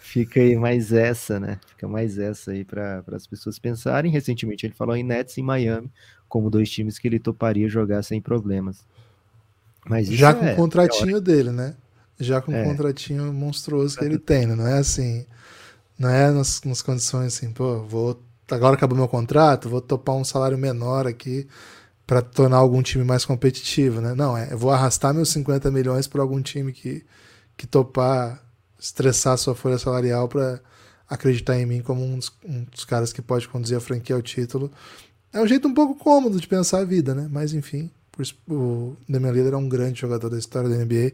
fica 0.01 0.39
aí 0.39 0.55
mais 0.55 0.93
essa, 0.93 1.39
né? 1.39 1.59
Fica 1.67 1.87
mais 1.87 2.19
essa 2.19 2.51
aí 2.51 2.63
para 2.63 3.03
as 3.11 3.25
pessoas 3.25 3.57
pensarem. 3.57 4.11
Recentemente 4.11 4.67
ele 4.67 4.73
falou 4.73 4.95
em 4.95 5.03
Nets 5.03 5.35
e 5.37 5.41
Miami 5.41 5.91
como 6.27 6.49
dois 6.49 6.69
times 6.69 6.99
que 6.99 7.07
ele 7.07 7.19
toparia 7.19 7.67
jogar 7.67 8.03
sem 8.03 8.21
problemas. 8.21 8.85
Mas 9.87 10.07
Já 10.07 10.31
com 10.33 10.45
é, 10.45 10.53
o 10.53 10.55
contratinho 10.55 11.17
é 11.17 11.21
dele, 11.21 11.51
né? 11.51 11.75
Já 12.19 12.39
com 12.39 12.51
o 12.51 12.55
é. 12.55 12.63
contratinho 12.63 13.33
monstruoso 13.33 13.97
que 13.97 14.05
ele 14.05 14.19
tem, 14.19 14.45
né? 14.45 14.55
Não 14.55 14.67
é 14.67 14.77
assim. 14.77 15.25
Não 15.99 16.09
é 16.09 16.31
nas, 16.31 16.63
nas 16.63 16.81
condições 16.81 17.35
assim, 17.35 17.51
pô, 17.51 17.83
vou. 17.83 18.23
Agora 18.49 18.75
acabou 18.75 18.97
meu 18.97 19.07
contrato, 19.07 19.69
vou 19.69 19.81
topar 19.81 20.15
um 20.15 20.23
salário 20.23 20.57
menor 20.57 21.05
aqui 21.05 21.47
para 22.07 22.21
tornar 22.23 22.57
algum 22.57 22.81
time 22.81 23.03
mais 23.03 23.23
competitivo, 23.23 24.01
né? 24.01 24.15
Não, 24.15 24.35
é, 24.35 24.51
eu 24.51 24.57
vou 24.57 24.71
arrastar 24.71 25.13
meus 25.13 25.29
50 25.29 25.69
milhões 25.69 26.07
para 26.07 26.21
algum 26.21 26.41
time 26.41 26.71
que, 26.73 27.05
que 27.55 27.67
topar 27.67 28.41
estressar 28.79 29.37
sua 29.37 29.53
folha 29.53 29.77
salarial 29.77 30.27
para 30.27 30.59
acreditar 31.07 31.59
em 31.59 31.65
mim 31.65 31.81
como 31.81 32.03
um 32.03 32.17
dos, 32.17 32.31
um 32.43 32.63
dos, 32.63 32.85
caras 32.85 33.13
que 33.13 33.21
pode 33.21 33.47
conduzir 33.47 33.77
a 33.77 33.81
franquia 33.81 34.15
ao 34.15 34.21
título. 34.21 34.71
É 35.33 35.39
um 35.39 35.47
jeito 35.47 35.67
um 35.67 35.73
pouco 35.73 35.95
cômodo 35.95 36.39
de 36.39 36.47
pensar 36.47 36.79
a 36.79 36.85
vida, 36.85 37.13
né? 37.13 37.27
Mas 37.29 37.53
enfim, 37.53 37.91
o 38.47 38.95
Damian 39.07 39.31
Lillard 39.31 39.53
é 39.53 39.57
um 39.57 39.69
grande 39.69 39.99
jogador 40.01 40.29
da 40.29 40.37
história 40.39 40.69
da 40.69 40.77
NBA. 40.77 41.13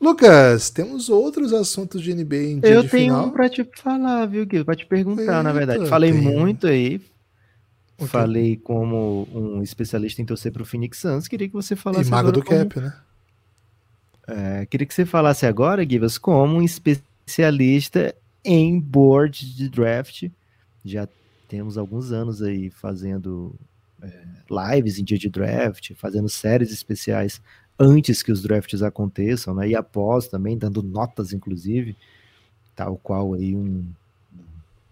Lucas, 0.00 0.70
temos 0.70 1.10
outros 1.10 1.52
assuntos 1.52 2.02
de 2.02 2.14
NBA 2.14 2.36
em 2.36 2.60
dia 2.60 2.70
Eu 2.70 2.88
tenho 2.88 3.12
final? 3.12 3.26
um 3.26 3.30
para 3.30 3.50
te 3.50 3.68
falar, 3.76 4.26
viu, 4.26 4.46
Gui? 4.46 4.64
Para 4.64 4.74
te 4.74 4.86
perguntar, 4.86 5.22
Eita, 5.22 5.42
na 5.42 5.52
verdade. 5.52 5.86
Falei 5.86 6.12
muito 6.12 6.66
aí, 6.66 7.02
Falei 8.06 8.56
como 8.56 9.28
um 9.32 9.62
especialista 9.62 10.22
em 10.22 10.24
torcer 10.24 10.52
para 10.52 10.62
o 10.62 10.64
Phoenix 10.64 10.98
Suns. 10.98 11.28
Queria 11.28 11.48
que 11.48 11.54
você 11.54 11.76
falasse. 11.76 12.08
E 12.08 12.10
mago 12.10 12.32
do 12.32 12.42
como... 12.42 12.58
cap, 12.58 12.80
né? 12.80 12.96
É, 14.26 14.66
queria 14.66 14.86
que 14.86 14.94
você 14.94 15.04
falasse 15.04 15.44
agora, 15.44 15.86
Givas, 15.88 16.16
como 16.16 16.56
um 16.56 16.62
especialista 16.62 18.14
em 18.44 18.78
board 18.78 19.54
de 19.54 19.68
draft. 19.68 20.28
Já 20.84 21.08
temos 21.48 21.76
alguns 21.76 22.12
anos 22.12 22.40
aí 22.40 22.70
fazendo 22.70 23.54
é, 24.00 24.12
lives 24.74 24.98
em 24.98 25.04
dia 25.04 25.18
de 25.18 25.28
draft, 25.28 25.92
fazendo 25.96 26.28
séries 26.28 26.72
especiais 26.72 27.40
antes 27.80 28.22
que 28.22 28.30
os 28.30 28.42
drafts 28.42 28.82
aconteçam, 28.82 29.54
né? 29.54 29.68
E 29.68 29.74
após 29.74 30.28
também, 30.28 30.58
dando 30.58 30.82
notas, 30.82 31.32
inclusive, 31.32 31.96
tal 32.76 32.98
qual 32.98 33.32
aí 33.32 33.56
um 33.56 33.86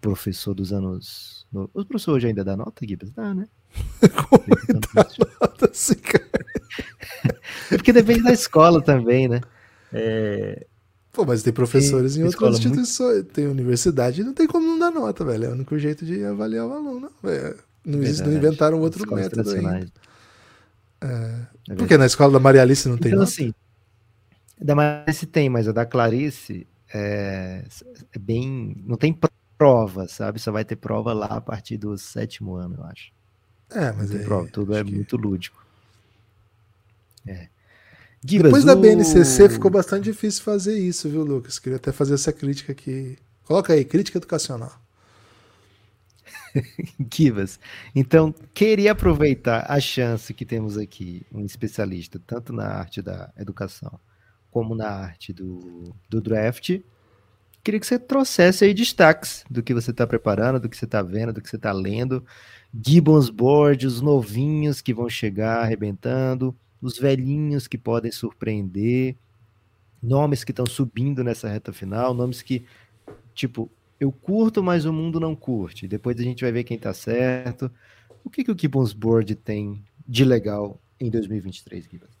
professor 0.01 0.55
dos 0.55 0.73
anos. 0.73 1.45
O 1.53 1.85
professor 1.85 2.13
hoje 2.13 2.27
ainda 2.27 2.43
dá 2.43 2.57
nota, 2.57 2.85
Gibbs? 2.87 3.11
Dá, 3.11 3.33
né? 3.33 3.47
Como 4.29 4.43
dá 4.95 5.07
nota, 5.39 5.69
esse 5.71 5.95
cara? 5.95 6.25
é 7.71 7.77
porque 7.77 7.93
depende 7.93 8.23
da 8.23 8.33
escola 8.33 8.81
também, 8.81 9.27
né? 9.27 9.41
É... 9.93 10.65
Pô, 11.11 11.25
mas 11.25 11.43
tem 11.43 11.53
professores 11.53 12.13
tem, 12.13 12.23
em 12.23 12.25
outras 12.25 12.57
instituições, 12.57 13.15
muito... 13.15 13.33
tem 13.33 13.47
universidade, 13.47 14.23
não 14.23 14.33
tem 14.33 14.47
como 14.47 14.65
não 14.65 14.79
dar 14.79 14.91
nota, 14.91 15.25
velho. 15.25 15.45
É 15.45 15.49
o 15.49 15.53
único 15.53 15.77
jeito 15.77 16.05
de 16.05 16.23
avaliar 16.23 16.65
o 16.65 16.73
aluno. 16.73 17.11
Velho. 17.21 17.57
Não, 17.85 17.99
não 17.99 18.33
inventaram 18.33 18.79
outro 18.79 19.13
método 19.13 19.49
ainda. 19.51 19.91
É, 21.01 21.35
é 21.69 21.75
porque 21.75 21.97
na 21.97 22.05
escola 22.05 22.33
da 22.33 22.39
Maria 22.39 22.61
Alice 22.61 22.87
não 22.89 22.97
tem 22.97 23.11
então, 23.11 23.19
nota? 23.19 23.31
assim, 23.31 23.53
da 24.59 24.75
Maria 24.75 25.03
Alice 25.05 25.25
tem, 25.25 25.49
mas 25.49 25.67
a 25.67 25.71
da 25.71 25.85
Clarice 25.85 26.67
é, 26.93 27.63
é 28.11 28.19
bem... 28.19 28.75
Não 28.85 28.97
tem 28.97 29.17
prova, 29.57 30.07
sabe? 30.07 30.39
Só 30.39 30.51
vai 30.51 30.65
ter 30.65 30.75
prova 30.75 31.13
lá 31.13 31.27
a 31.27 31.41
partir 31.41 31.77
do 31.77 31.97
sétimo 31.97 32.55
ano, 32.55 32.75
eu 32.79 32.83
acho. 32.85 33.11
É, 33.69 33.91
mas 33.91 34.11
aí, 34.11 34.19
prova, 34.23 34.47
tudo 34.47 34.75
é 34.75 34.83
que... 34.83 34.91
muito 34.93 35.15
lúdico. 35.15 35.63
É. 37.27 37.47
Gibas, 38.25 38.45
Depois 38.45 38.65
da 38.65 38.75
BNCC 38.75 39.43
o... 39.43 39.49
ficou 39.49 39.69
bastante 39.69 40.05
difícil 40.05 40.43
fazer 40.43 40.77
isso, 40.77 41.07
viu, 41.09 41.23
Lucas? 41.23 41.59
Queria 41.59 41.77
até 41.77 41.91
fazer 41.91 42.15
essa 42.15 42.33
crítica 42.33 42.71
aqui. 42.71 43.17
Coloca 43.45 43.73
aí, 43.73 43.85
crítica 43.85 44.17
educacional. 44.17 44.73
Givas. 47.13 47.59
Então, 47.95 48.33
queria 48.53 48.91
aproveitar 48.91 49.65
a 49.69 49.79
chance 49.79 50.33
que 50.33 50.45
temos 50.45 50.77
aqui, 50.77 51.25
um 51.31 51.45
especialista, 51.45 52.21
tanto 52.25 52.53
na 52.53 52.65
arte 52.65 53.01
da 53.01 53.31
educação 53.37 53.99
como 54.51 54.75
na 54.75 54.89
arte 54.89 55.31
do, 55.31 55.93
do 56.09 56.21
draft, 56.21 56.79
queria 57.63 57.79
que 57.79 57.85
você 57.85 57.99
trouxesse 57.99 58.65
aí 58.65 58.73
destaques 58.73 59.43
do 59.49 59.61
que 59.61 59.73
você 59.73 59.91
está 59.91 60.07
preparando, 60.07 60.59
do 60.59 60.69
que 60.69 60.77
você 60.77 60.85
está 60.85 61.01
vendo, 61.01 61.33
do 61.33 61.41
que 61.41 61.49
você 61.49 61.55
está 61.55 61.71
lendo. 61.71 62.25
Gibbons 62.73 63.29
Board, 63.29 63.85
os 63.85 64.01
novinhos 64.01 64.81
que 64.81 64.93
vão 64.93 65.09
chegar 65.09 65.61
arrebentando, 65.61 66.55
os 66.81 66.97
velhinhos 66.97 67.67
que 67.67 67.77
podem 67.77 68.11
surpreender, 68.11 69.15
nomes 70.01 70.43
que 70.43 70.51
estão 70.51 70.65
subindo 70.65 71.23
nessa 71.23 71.49
reta 71.49 71.73
final, 71.73 72.13
nomes 72.13 72.41
que, 72.41 72.65
tipo, 73.33 73.69
eu 73.99 74.11
curto, 74.11 74.63
mas 74.63 74.85
o 74.85 74.93
mundo 74.93 75.19
não 75.19 75.35
curte. 75.35 75.87
Depois 75.87 76.19
a 76.19 76.23
gente 76.23 76.43
vai 76.43 76.51
ver 76.51 76.63
quem 76.63 76.77
está 76.77 76.93
certo. 76.93 77.69
O 78.23 78.29
que, 78.29 78.43
que 78.43 78.51
o 78.51 78.57
Gibbons 78.57 78.93
Board 78.93 79.35
tem 79.35 79.83
de 80.07 80.23
legal 80.23 80.79
em 80.99 81.09
2023, 81.09 81.85
Gibbons? 81.85 82.19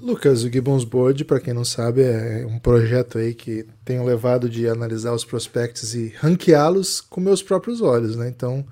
Lucas, 0.00 0.42
o 0.42 0.50
Gibbons 0.50 0.84
Board, 0.84 1.24
para 1.24 1.40
quem 1.40 1.52
não 1.52 1.64
sabe, 1.64 2.02
é 2.02 2.46
um 2.46 2.58
projeto 2.58 3.18
aí 3.18 3.34
que 3.34 3.66
tenho 3.84 4.04
levado 4.04 4.48
de 4.48 4.66
analisar 4.66 5.12
os 5.12 5.24
prospects 5.24 5.94
e 5.94 6.14
ranqueá-los 6.18 7.00
com 7.00 7.20
meus 7.20 7.42
próprios 7.42 7.80
olhos, 7.80 8.16
né? 8.16 8.28
Então, 8.28 8.66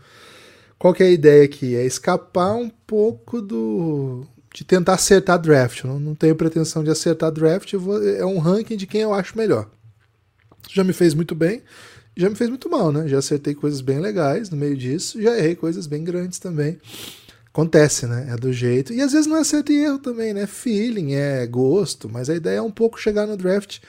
qual 0.78 0.94
que 0.94 1.02
é 1.02 1.06
a 1.06 1.10
ideia 1.10 1.44
aqui? 1.44 1.76
É 1.76 1.84
escapar 1.84 2.54
um 2.54 2.70
pouco 2.70 3.42
do 3.42 4.26
de 4.52 4.64
tentar 4.64 4.94
acertar 4.94 5.38
draft. 5.38 5.84
Eu 5.84 5.90
não, 5.90 6.00
não 6.00 6.14
tenho 6.14 6.34
pretensão 6.34 6.82
de 6.82 6.90
acertar 6.90 7.30
draft, 7.30 7.72
vou, 7.74 8.02
é 8.02 8.24
um 8.24 8.38
ranking 8.38 8.76
de 8.76 8.86
quem 8.86 9.02
eu 9.02 9.14
acho 9.14 9.36
melhor. 9.36 9.70
Já 10.68 10.82
me 10.82 10.92
fez 10.92 11.14
muito 11.14 11.34
bem, 11.34 11.62
já 12.20 12.30
me 12.30 12.36
fez 12.36 12.50
muito 12.50 12.68
mal, 12.68 12.92
né? 12.92 13.08
Já 13.08 13.18
acertei 13.18 13.54
coisas 13.54 13.80
bem 13.80 13.98
legais 13.98 14.50
no 14.50 14.56
meio 14.56 14.76
disso, 14.76 15.20
já 15.20 15.36
errei 15.36 15.54
coisas 15.54 15.86
bem 15.86 16.04
grandes 16.04 16.38
também. 16.38 16.78
Acontece, 17.46 18.06
né? 18.06 18.28
É 18.30 18.36
do 18.36 18.52
jeito. 18.52 18.92
E 18.92 19.00
às 19.00 19.12
vezes 19.12 19.26
não 19.26 19.36
é 19.36 19.44
certo 19.44 19.72
e 19.72 19.76
erro 19.76 19.98
também, 19.98 20.32
né? 20.32 20.46
Feeling, 20.46 21.14
é 21.14 21.46
gosto, 21.46 22.08
mas 22.08 22.30
a 22.30 22.34
ideia 22.34 22.58
é 22.58 22.62
um 22.62 22.70
pouco 22.70 23.00
chegar 23.00 23.26
no 23.26 23.36
draft 23.36 23.80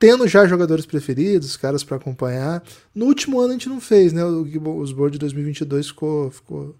tendo 0.00 0.26
já 0.26 0.46
jogadores 0.46 0.86
preferidos, 0.86 1.58
caras 1.58 1.84
para 1.84 1.98
acompanhar. 1.98 2.62
No 2.94 3.04
último 3.04 3.38
ano 3.38 3.50
a 3.50 3.52
gente 3.52 3.68
não 3.68 3.80
fez, 3.80 4.14
né? 4.14 4.24
Os 4.24 4.92
board 4.92 5.12
de 5.12 5.18
2022 5.18 5.88
ficou, 5.88 6.30
ficou 6.30 6.74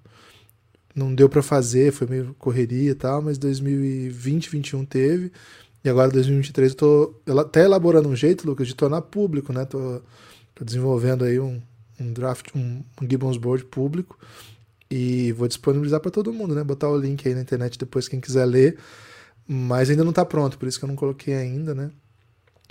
não 0.94 1.14
deu 1.14 1.28
para 1.28 1.42
fazer, 1.42 1.92
foi 1.92 2.06
meio 2.06 2.34
correria 2.38 2.92
e 2.92 2.94
tal, 2.94 3.20
mas 3.20 3.36
2020, 3.36 4.50
2021 4.50 4.84
teve. 4.86 5.32
E 5.84 5.88
agora 5.88 6.10
2023 6.10 6.72
eu 6.72 6.76
tô 6.76 7.14
até 7.38 7.64
elaborando 7.64 8.08
um 8.08 8.16
jeito, 8.16 8.46
Lucas, 8.46 8.66
de 8.66 8.74
tornar 8.74 9.02
público, 9.02 9.52
né? 9.52 9.66
Tô, 9.66 10.00
tô 10.60 10.64
desenvolvendo 10.64 11.24
aí 11.24 11.40
um, 11.40 11.60
um 11.98 12.12
draft, 12.12 12.48
um, 12.54 12.84
um 13.00 13.08
Gibbons 13.08 13.38
Board 13.38 13.64
público 13.64 14.18
e 14.90 15.32
vou 15.32 15.48
disponibilizar 15.48 16.00
para 16.00 16.10
todo 16.10 16.34
mundo, 16.34 16.54
né? 16.54 16.62
Botar 16.62 16.90
o 16.90 16.98
link 16.98 17.26
aí 17.26 17.34
na 17.34 17.40
internet 17.40 17.78
depois 17.78 18.08
quem 18.08 18.20
quiser 18.20 18.44
ler. 18.44 18.76
Mas 19.48 19.88
ainda 19.88 20.04
não 20.04 20.10
está 20.10 20.22
pronto, 20.22 20.58
por 20.58 20.68
isso 20.68 20.78
que 20.78 20.84
eu 20.84 20.88
não 20.88 20.96
coloquei 20.96 21.32
ainda, 21.32 21.74
né? 21.74 21.90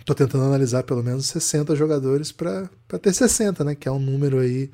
Tô 0.06 0.13
tentando 0.13 0.43
analisar 0.45 0.84
pelo 0.84 1.04
menos 1.04 1.25
60 1.25 1.75
jogadores 1.75 2.32
para 2.32 2.69
ter 3.02 3.12
60, 3.12 3.63
né? 3.63 3.73
Que 3.73 3.88
é 3.88 3.91
um 3.91 3.99
número 3.99 4.38
aí. 4.38 4.69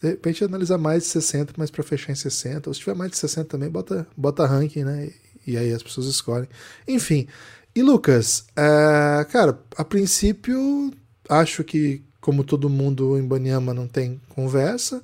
De 0.00 0.08
repente 0.08 0.42
analisar 0.44 0.78
mais 0.78 1.02
de 1.02 1.10
60, 1.10 1.52
mas 1.58 1.70
para 1.70 1.82
fechar 1.82 2.12
em 2.12 2.16
60. 2.16 2.70
Ou 2.70 2.74
se 2.74 2.80
tiver 2.80 2.94
mais 2.94 3.10
de 3.10 3.18
60 3.18 3.48
também, 3.48 3.68
bota, 3.68 4.06
bota 4.16 4.46
ranking, 4.46 4.84
né? 4.84 5.10
E, 5.46 5.52
e 5.52 5.56
aí 5.58 5.72
as 5.74 5.82
pessoas 5.82 6.06
escolhem. 6.06 6.48
Enfim. 6.88 7.26
E 7.74 7.82
Lucas, 7.82 8.46
é, 8.56 9.26
cara, 9.30 9.58
a 9.76 9.84
princípio, 9.84 10.92
acho 11.28 11.64
que, 11.64 12.02
como 12.24 12.42
todo 12.42 12.70
mundo 12.70 13.18
em 13.18 13.22
Banyama 13.22 13.74
não 13.74 13.86
tem 13.86 14.18
conversa. 14.30 15.02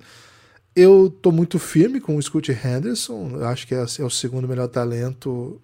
Eu 0.74 1.14
tô 1.20 1.30
muito 1.30 1.58
firme 1.58 2.00
com 2.00 2.16
o 2.16 2.22
Scott 2.22 2.50
Henderson, 2.50 3.44
acho 3.44 3.66
que 3.66 3.74
é, 3.74 3.78
é, 3.78 4.02
o 4.02 4.08
segundo 4.08 4.48
melhor 4.48 4.68
talento, 4.68 5.60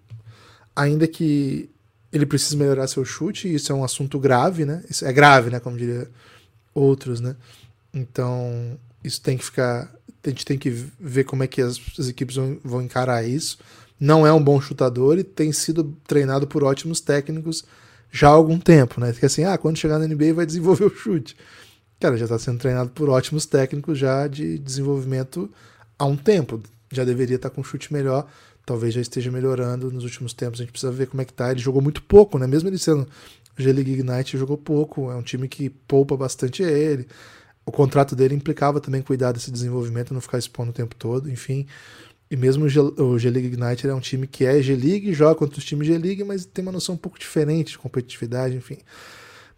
ainda 0.75 1.09
que 1.09 1.71
ele 2.13 2.27
precise 2.27 2.59
melhorar 2.59 2.87
seu 2.89 3.07
chute, 3.07 3.53
isso 3.53 3.73
é 3.73 3.75
um 3.75 3.83
assunto 3.83 4.19
grave, 4.19 4.67
né? 4.67 4.85
Isso 4.91 5.07
é 5.07 5.13
grave, 5.15 5.49
né? 5.49 5.59
Como 5.59 5.79
diria 5.79 6.11
outros, 6.75 7.23
né? 7.23 7.35
Então, 7.95 8.79
isso 9.03 9.23
tem 9.23 9.39
que 9.39 9.45
ficar. 9.45 9.91
A 10.23 10.29
gente 10.29 10.45
tem 10.45 10.59
que 10.59 10.69
ver 11.01 11.25
como 11.25 11.43
é 11.43 11.47
que 11.47 11.63
as, 11.63 11.81
as 11.99 12.09
equipes 12.09 12.37
vão, 12.37 12.59
vão 12.63 12.83
encarar 12.83 13.27
isso. 13.27 13.57
Não 13.99 14.27
é 14.27 14.33
um 14.33 14.45
bom 14.45 14.61
chutador 14.61 15.19
e 15.19 15.25
tem 15.25 15.53
sido 15.53 15.97
treinado 16.07 16.47
por 16.47 16.63
ótimos 16.63 17.01
técnicos 17.01 17.65
já 18.11 18.29
há 18.29 18.33
algum 18.33 18.59
tempo, 18.59 19.01
né? 19.01 19.13
Fica 19.13 19.27
assim, 19.27 19.45
ah, 19.45 19.59
quando 19.59 19.77
chegar 19.77 19.99
na 19.99 20.07
NBA 20.07 20.35
vai 20.35 20.47
desenvolver 20.47 20.85
o 20.85 20.95
chute. 20.95 21.37
Cara, 21.99 22.17
já 22.17 22.25
está 22.25 22.39
sendo 22.39 22.59
treinado 22.59 22.91
por 22.91 23.09
ótimos 23.09 23.47
técnicos 23.47 23.99
já 23.99 24.27
de 24.27 24.59
desenvolvimento 24.59 25.51
há 25.99 26.05
um 26.05 26.17
tempo. 26.17 26.61
Já 26.93 27.05
deveria 27.05 27.37
estar 27.37 27.51
tá 27.51 27.55
com 27.55 27.61
um 27.61 27.65
chute 27.65 27.93
melhor. 27.93 28.27
Talvez 28.65 28.95
já 28.95 29.01
esteja 29.01 29.31
melhorando 29.31 29.91
nos 29.91 30.05
últimos 30.05 30.33
tempos. 30.33 30.61
A 30.61 30.65
gente 30.65 30.73
precisa 30.73 30.93
ver 30.93 31.07
como 31.07 31.23
é 31.23 31.25
que 31.25 31.33
tá. 31.33 31.51
Ele 31.51 31.61
jogou 31.61 31.81
muito 31.81 32.03
pouco, 32.03 32.39
né? 32.39 32.47
Mesmo 32.47 32.69
ele 32.69 32.79
sendo 32.79 33.07
G-League 33.57 33.93
Ignite, 33.93 34.37
jogou 34.37 34.59
pouco. 34.59 35.11
É 35.11 35.15
um 35.15 35.23
time 35.23 35.49
que 35.49 35.71
poupa 35.71 36.17
bastante 36.17 36.63
ele. 36.63 37.07
O 37.65 37.73
contrato 37.73 38.15
dele 38.15 38.35
implicava 38.35 38.81
também 38.81 39.03
cuidar 39.03 39.33
desse 39.33 39.51
desenvolvimento, 39.51 40.15
não 40.15 40.21
ficar 40.21 40.39
expondo 40.39 40.71
o 40.71 40.75
tempo 40.75 40.95
todo, 40.95 41.31
enfim. 41.31 41.67
E 42.31 42.37
mesmo 42.37 42.65
o 42.65 43.19
G-League 43.19 43.49
Ignite 43.49 43.87
é 43.87 43.95
um 43.95 44.01
time 44.01 44.27
que 44.27 44.45
é 44.45 44.61
G-League, 44.61 45.13
joga 45.13 45.37
contra 45.37 45.59
os 45.59 45.65
times 45.65 45.87
G-League, 45.87 46.25
mas 46.25 46.45
tem 46.45 46.63
uma 46.65 46.73
noção 46.73 46.97
um 46.97 46.99
pouco 46.99 47.19
diferente 47.19 47.73
de 47.73 47.79
competitividade, 47.79 48.57
enfim. 48.57 48.79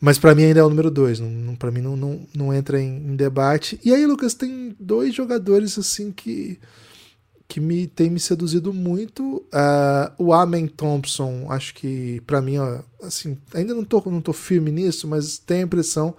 Mas 0.00 0.18
para 0.18 0.34
mim 0.34 0.44
ainda 0.44 0.60
é 0.60 0.62
o 0.62 0.68
número 0.68 0.90
dois. 0.90 1.18
Não, 1.18 1.56
para 1.56 1.70
mim 1.70 1.80
não, 1.80 1.96
não, 1.96 2.26
não 2.34 2.54
entra 2.54 2.80
em, 2.80 2.98
em, 2.98 3.16
debate. 3.16 3.80
E 3.84 3.92
aí, 3.92 4.06
Lucas, 4.06 4.34
tem 4.34 4.76
dois 4.78 5.14
jogadores 5.14 5.78
assim 5.78 6.12
que 6.12 6.58
que 7.48 7.60
me 7.60 7.86
tem 7.86 8.10
me 8.10 8.20
seduzido 8.20 8.74
muito. 8.74 9.38
Uh, 9.46 10.12
o 10.18 10.32
Amen 10.34 10.68
Thompson, 10.68 11.46
acho 11.48 11.74
que 11.74 12.20
para 12.26 12.42
mim, 12.42 12.58
ó, 12.58 12.80
assim, 13.02 13.38
ainda 13.54 13.72
não 13.72 13.84
tô, 13.84 14.02
não 14.10 14.20
tô 14.20 14.34
firme 14.34 14.70
nisso, 14.70 15.08
mas 15.08 15.38
tenho 15.38 15.62
a 15.62 15.64
impressão 15.64 16.14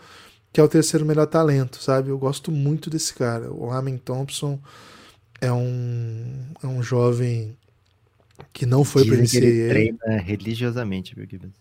que 0.52 0.60
é 0.60 0.64
o 0.64 0.68
terceiro 0.68 1.06
melhor 1.06 1.28
talento, 1.28 1.82
sabe? 1.82 2.10
Eu 2.10 2.18
gosto 2.18 2.52
muito 2.52 2.90
desse 2.90 3.14
cara. 3.14 3.54
O 3.54 3.70
Amen 3.70 3.98
Thompson 3.98 4.60
é 5.42 5.52
um, 5.52 6.46
é 6.64 6.68
um 6.68 6.82
jovem 6.82 7.56
que 8.54 8.66
não 8.66 8.84
foi 8.84 9.06
para 9.06 9.18
NCAA. 9.18 9.38
Ele 9.38 9.70
treina 9.70 10.18
religiosamente, 10.18 11.16
viu, 11.16 11.28
Gibbons? 11.30 11.54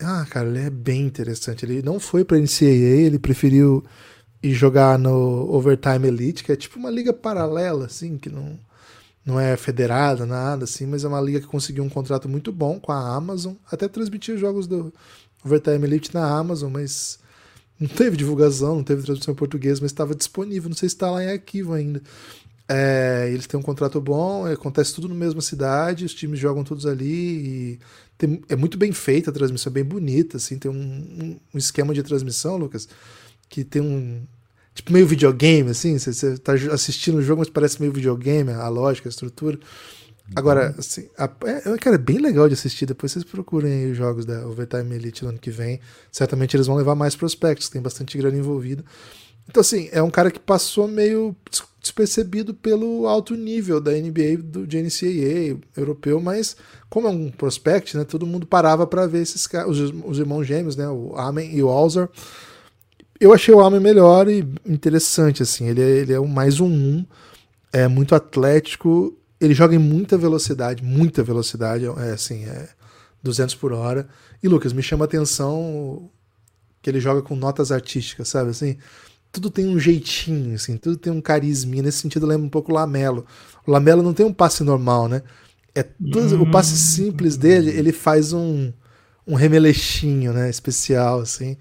Ah, 0.00 0.26
cara, 0.28 0.48
ele 0.48 0.60
é 0.60 0.70
bem 0.70 1.02
interessante. 1.02 1.64
Ele 1.64 1.82
não 1.82 2.00
foi 2.00 2.24
para 2.24 2.38
NCAA, 2.38 2.66
ele 2.66 3.18
preferiu 3.18 3.84
ir 4.42 4.52
jogar 4.52 4.98
no 4.98 5.48
Overtime 5.54 6.08
Elite, 6.08 6.42
que 6.42 6.50
é 6.52 6.56
tipo 6.56 6.78
uma 6.78 6.90
liga 6.90 7.12
paralela, 7.12 7.86
assim, 7.86 8.18
que 8.18 8.28
não, 8.28 8.58
não 9.24 9.38
é 9.38 9.56
federada, 9.56 10.26
nada 10.26 10.64
assim, 10.64 10.86
mas 10.86 11.04
é 11.04 11.08
uma 11.08 11.20
liga 11.20 11.40
que 11.40 11.46
conseguiu 11.46 11.84
um 11.84 11.88
contrato 11.88 12.28
muito 12.28 12.50
bom 12.50 12.80
com 12.80 12.90
a 12.90 13.14
Amazon. 13.14 13.54
Até 13.70 13.86
transmitiu 13.86 14.36
jogos 14.36 14.66
do 14.66 14.92
Overtime 15.44 15.84
Elite 15.84 16.12
na 16.12 16.26
Amazon, 16.26 16.72
mas 16.72 17.20
não 17.78 17.88
teve 17.88 18.16
divulgação, 18.16 18.76
não 18.76 18.84
teve 18.84 19.02
tradução 19.02 19.32
em 19.32 19.36
português, 19.36 19.78
mas 19.78 19.92
estava 19.92 20.14
disponível. 20.14 20.68
Não 20.68 20.76
sei 20.76 20.88
se 20.88 20.96
está 20.96 21.10
lá 21.10 21.22
em 21.22 21.30
arquivo 21.30 21.72
ainda. 21.72 22.02
É, 22.74 23.28
eles 23.30 23.46
têm 23.46 23.60
um 23.60 23.62
contrato 23.62 24.00
bom, 24.00 24.46
acontece 24.46 24.94
tudo 24.94 25.06
na 25.06 25.14
mesma 25.14 25.42
cidade, 25.42 26.06
os 26.06 26.14
times 26.14 26.38
jogam 26.38 26.64
todos 26.64 26.86
ali. 26.86 27.78
Tem, 28.16 28.40
é 28.48 28.56
muito 28.56 28.78
bem 28.78 28.92
feita 28.92 29.28
a 29.28 29.32
transmissão, 29.32 29.70
é 29.70 29.74
bem 29.74 29.84
bonita. 29.84 30.38
Assim, 30.38 30.58
tem 30.58 30.70
um, 30.70 31.38
um 31.52 31.58
esquema 31.58 31.92
de 31.92 32.02
transmissão, 32.02 32.56
Lucas, 32.56 32.88
que 33.48 33.62
tem 33.62 33.82
um, 33.82 34.22
tipo 34.74 34.90
meio 34.90 35.06
videogame, 35.06 35.70
assim, 35.70 35.98
você, 35.98 36.14
você 36.14 36.38
tá 36.38 36.54
assistindo 36.72 37.18
o 37.18 37.22
jogo, 37.22 37.40
mas 37.40 37.50
parece 37.50 37.78
meio 37.78 37.92
videogame, 37.92 38.50
a 38.52 38.68
lógica, 38.68 39.08
a 39.08 39.10
estrutura. 39.10 39.58
Agora, 40.34 40.70
uhum. 40.70 40.74
assim, 40.78 41.08
a, 41.18 41.24
é, 41.44 41.76
cara, 41.78 41.96
é 41.96 41.98
bem 41.98 42.18
legal 42.18 42.48
de 42.48 42.54
assistir. 42.54 42.86
Depois 42.86 43.12
vocês 43.12 43.24
procurem 43.24 43.72
aí 43.72 43.90
os 43.90 43.96
jogos 43.98 44.24
da 44.24 44.46
Overtime 44.46 44.94
Elite 44.94 45.24
no 45.24 45.30
ano 45.30 45.38
que 45.38 45.50
vem. 45.50 45.78
Certamente 46.10 46.56
eles 46.56 46.66
vão 46.66 46.76
levar 46.76 46.94
mais 46.94 47.14
prospectos, 47.14 47.68
tem 47.68 47.82
bastante 47.82 48.16
grana 48.16 48.38
envolvida. 48.38 48.82
Então, 49.48 49.60
assim, 49.60 49.88
é 49.92 50.02
um 50.02 50.10
cara 50.10 50.30
que 50.30 50.38
passou 50.38 50.86
meio 50.88 51.36
despercebido 51.80 52.54
pelo 52.54 53.08
alto 53.08 53.34
nível 53.34 53.80
da 53.80 53.90
NBA, 53.90 54.38
do 54.42 54.66
de 54.66 54.80
NCAA 54.80 55.58
europeu, 55.76 56.20
mas 56.20 56.56
como 56.88 57.08
é 57.08 57.10
um 57.10 57.30
prospect, 57.30 57.96
né, 57.96 58.04
todo 58.04 58.26
mundo 58.26 58.46
parava 58.46 58.86
para 58.86 59.06
ver 59.06 59.22
esses 59.22 59.46
caras, 59.48 59.76
os, 59.76 59.92
os, 60.04 60.18
irmãos 60.18 60.44
gêmeos, 60.44 60.76
né, 60.76 60.88
o 60.88 61.16
Amen 61.16 61.52
e 61.52 61.60
o 61.62 61.68
Alzar 61.68 62.08
eu 63.22 63.32
achei 63.32 63.54
o 63.54 63.60
Almen 63.60 63.78
melhor 63.78 64.28
e 64.28 64.44
interessante, 64.66 65.44
assim. 65.44 65.68
Ele 65.68 65.80
é, 65.80 65.88
ele 65.98 66.12
é 66.12 66.18
um 66.18 66.26
mais 66.26 66.58
um 66.58 66.66
um, 66.66 67.06
é 67.72 67.86
muito 67.86 68.16
atlético, 68.16 69.16
ele 69.40 69.54
joga 69.54 69.76
em 69.76 69.78
muita 69.78 70.18
velocidade, 70.18 70.82
muita 70.82 71.22
velocidade, 71.22 71.84
é 71.86 72.10
assim, 72.10 72.44
é 72.44 72.68
200 73.22 73.54
por 73.54 73.72
hora. 73.72 74.08
E 74.42 74.48
Lucas, 74.48 74.72
me 74.72 74.82
chama 74.82 75.04
a 75.04 75.06
atenção 75.06 76.10
que 76.82 76.90
ele 76.90 76.98
joga 76.98 77.22
com 77.22 77.36
notas 77.36 77.70
artísticas, 77.70 78.26
sabe 78.26 78.50
assim? 78.50 78.76
Tudo 79.32 79.50
tem 79.50 79.66
um 79.66 79.78
jeitinho, 79.78 80.54
assim, 80.54 80.76
tudo 80.76 80.96
tem 80.96 81.12
um 81.12 81.20
carisma. 81.20 81.80
Nesse 81.80 81.98
sentido, 81.98 82.26
lembra 82.26 82.46
um 82.46 82.50
pouco 82.50 82.70
o 82.70 82.74
Lamelo. 82.74 83.26
O 83.66 83.70
Lamelo 83.70 84.02
não 84.02 84.12
tem 84.12 84.26
um 84.26 84.32
passe 84.32 84.62
normal, 84.62 85.08
né? 85.08 85.22
É 85.74 85.82
tudo, 85.82 86.42
o 86.42 86.50
passe 86.50 86.76
simples 86.76 87.38
dele, 87.38 87.70
ele 87.70 87.92
faz 87.92 88.34
um, 88.34 88.70
um 89.26 89.34
remelechinho, 89.34 90.34
né? 90.34 90.50
Especial, 90.50 91.20
assim. 91.20 91.56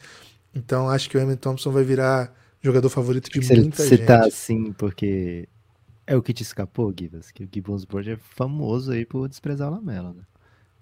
Então 0.53 0.89
acho 0.89 1.09
que 1.09 1.17
o 1.17 1.21
Emin 1.21 1.37
Thompson 1.37 1.71
vai 1.71 1.83
virar 1.83 2.35
jogador 2.61 2.89
favorito 2.89 3.29
de 3.29 3.41
você, 3.41 3.55
muita 3.55 3.77
você 3.77 3.89
gente. 3.89 3.99
Você 3.99 4.05
tá 4.05 4.25
assim 4.25 4.73
porque 4.73 5.47
é 6.05 6.15
o 6.15 6.21
que 6.21 6.33
te 6.33 6.43
escapou, 6.43 6.93
Gibas? 6.97 7.31
Que 7.31 7.43
o 7.43 7.49
Gibbons 7.51 7.85
Board 7.85 8.11
é 8.11 8.17
famoso 8.17 8.91
aí 8.91 9.05
por 9.05 9.27
desprezar 9.29 9.69
o 9.69 9.75
Lamelo, 9.75 10.13
né? 10.13 10.23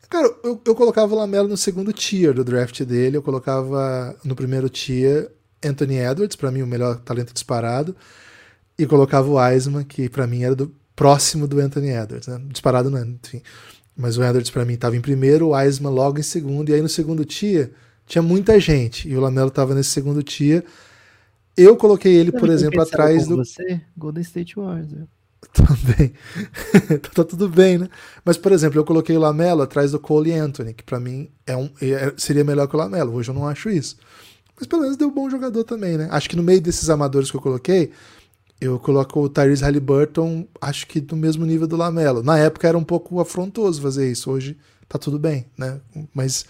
Cara, 0.10 0.28
eu, 0.44 0.60
eu 0.66 0.76
colocava 0.76 1.14
o 1.14 1.18
Lamelo 1.18 1.48
no 1.48 1.58
segundo 1.58 1.94
tier 1.94 2.34
do 2.34 2.44
draft 2.44 2.82
dele, 2.84 3.18
eu 3.18 3.22
colocava 3.22 4.18
no 4.24 4.36
primeiro 4.36 4.70
tier 4.70 5.32
Anthony 5.64 5.98
Edwards, 5.98 6.36
para 6.36 6.52
mim 6.52 6.62
o 6.62 6.68
melhor 6.68 6.98
talento 7.00 7.34
disparado, 7.34 7.96
e 8.78 8.86
colocava 8.86 9.30
o 9.30 9.44
Eisman, 9.44 9.84
que 9.84 10.10
para 10.10 10.26
mim 10.26 10.44
era 10.44 10.56
do 10.56 10.74
próximo 10.96 11.48
do 11.48 11.60
Anthony 11.60 11.90
Edwards, 11.90 12.28
né? 12.28 12.42
Disparado 12.48 12.90
não, 12.90 13.06
enfim. 13.24 13.42
Mas 13.96 14.18
o 14.18 14.24
Edwards 14.24 14.50
para 14.50 14.66
mim 14.66 14.74
estava 14.74 14.96
em 14.96 15.02
primeiro, 15.02 15.50
o 15.50 15.60
Eisman 15.60 15.92
logo 15.92 16.20
em 16.20 16.24
segundo, 16.24 16.70
e 16.70 16.74
aí 16.74 16.82
no 16.82 16.90
segundo 16.90 17.26
tier 17.26 17.72
tinha 18.10 18.22
muita 18.24 18.60
gente 18.60 19.08
e 19.08 19.16
o 19.16 19.22
Lamelo 19.22 19.50
estava 19.50 19.76
nesse 19.76 19.92
segundo 19.92 20.24
tier. 20.24 20.66
Eu 21.56 21.78
coloquei 21.78 22.16
ele, 22.16 22.32
por 22.32 22.50
exemplo, 22.50 22.82
atrás 22.82 23.28
do. 23.28 23.38
Você, 23.38 23.82
Golden 23.96 24.22
State 24.24 24.56
Warriors. 24.56 24.92
Né? 24.92 25.06
Também. 25.54 26.14
tá 27.14 27.24
tudo 27.24 27.48
bem, 27.48 27.78
né? 27.78 27.90
Mas, 28.26 28.36
por 28.36 28.52
exemplo, 28.52 28.80
eu 28.80 28.84
coloquei 28.84 29.16
o 29.16 29.20
Lamelo 29.20 29.62
atrás 29.62 29.92
do 29.92 30.00
Cole 30.00 30.34
Anthony, 30.34 30.74
que 30.74 30.84
para 30.84 31.00
mim 31.00 31.30
é 31.46 31.56
um, 31.56 31.70
é, 31.82 32.14
seria 32.18 32.44
melhor 32.44 32.68
que 32.68 32.76
o 32.76 32.80
Lamelo. 32.80 33.14
Hoje 33.14 33.30
eu 33.30 33.36
não 33.36 33.48
acho 33.48 33.70
isso. 33.70 33.98
Mas 34.60 34.68
pelo 34.68 34.82
menos 34.82 34.98
deu 34.98 35.08
um 35.08 35.14
bom 35.14 35.30
jogador 35.30 35.64
também, 35.64 35.98
né? 35.98 36.10
Acho 36.12 36.30
que 36.30 36.36
no 36.36 36.44
meio 36.44 36.60
desses 36.60 36.90
amadores 36.90 37.32
que 37.32 37.38
eu 37.38 37.42
coloquei, 37.42 37.92
eu 38.60 38.78
coloco 38.78 39.22
o 39.22 39.30
Tyrese 39.30 39.64
Halliburton, 39.64 40.46
acho 40.60 40.86
que 40.86 41.00
do 41.00 41.16
mesmo 41.16 41.46
nível 41.46 41.66
do 41.66 41.78
Lamelo. 41.78 42.22
Na 42.22 42.38
época 42.38 42.68
era 42.68 42.78
um 42.78 42.84
pouco 42.84 43.22
afrontoso 43.22 43.82
fazer 43.82 44.12
isso, 44.12 44.30
hoje 44.30 44.58
tá 44.88 45.00
tudo 45.00 45.18
bem, 45.18 45.46
né? 45.58 45.80
Mas 46.14 46.46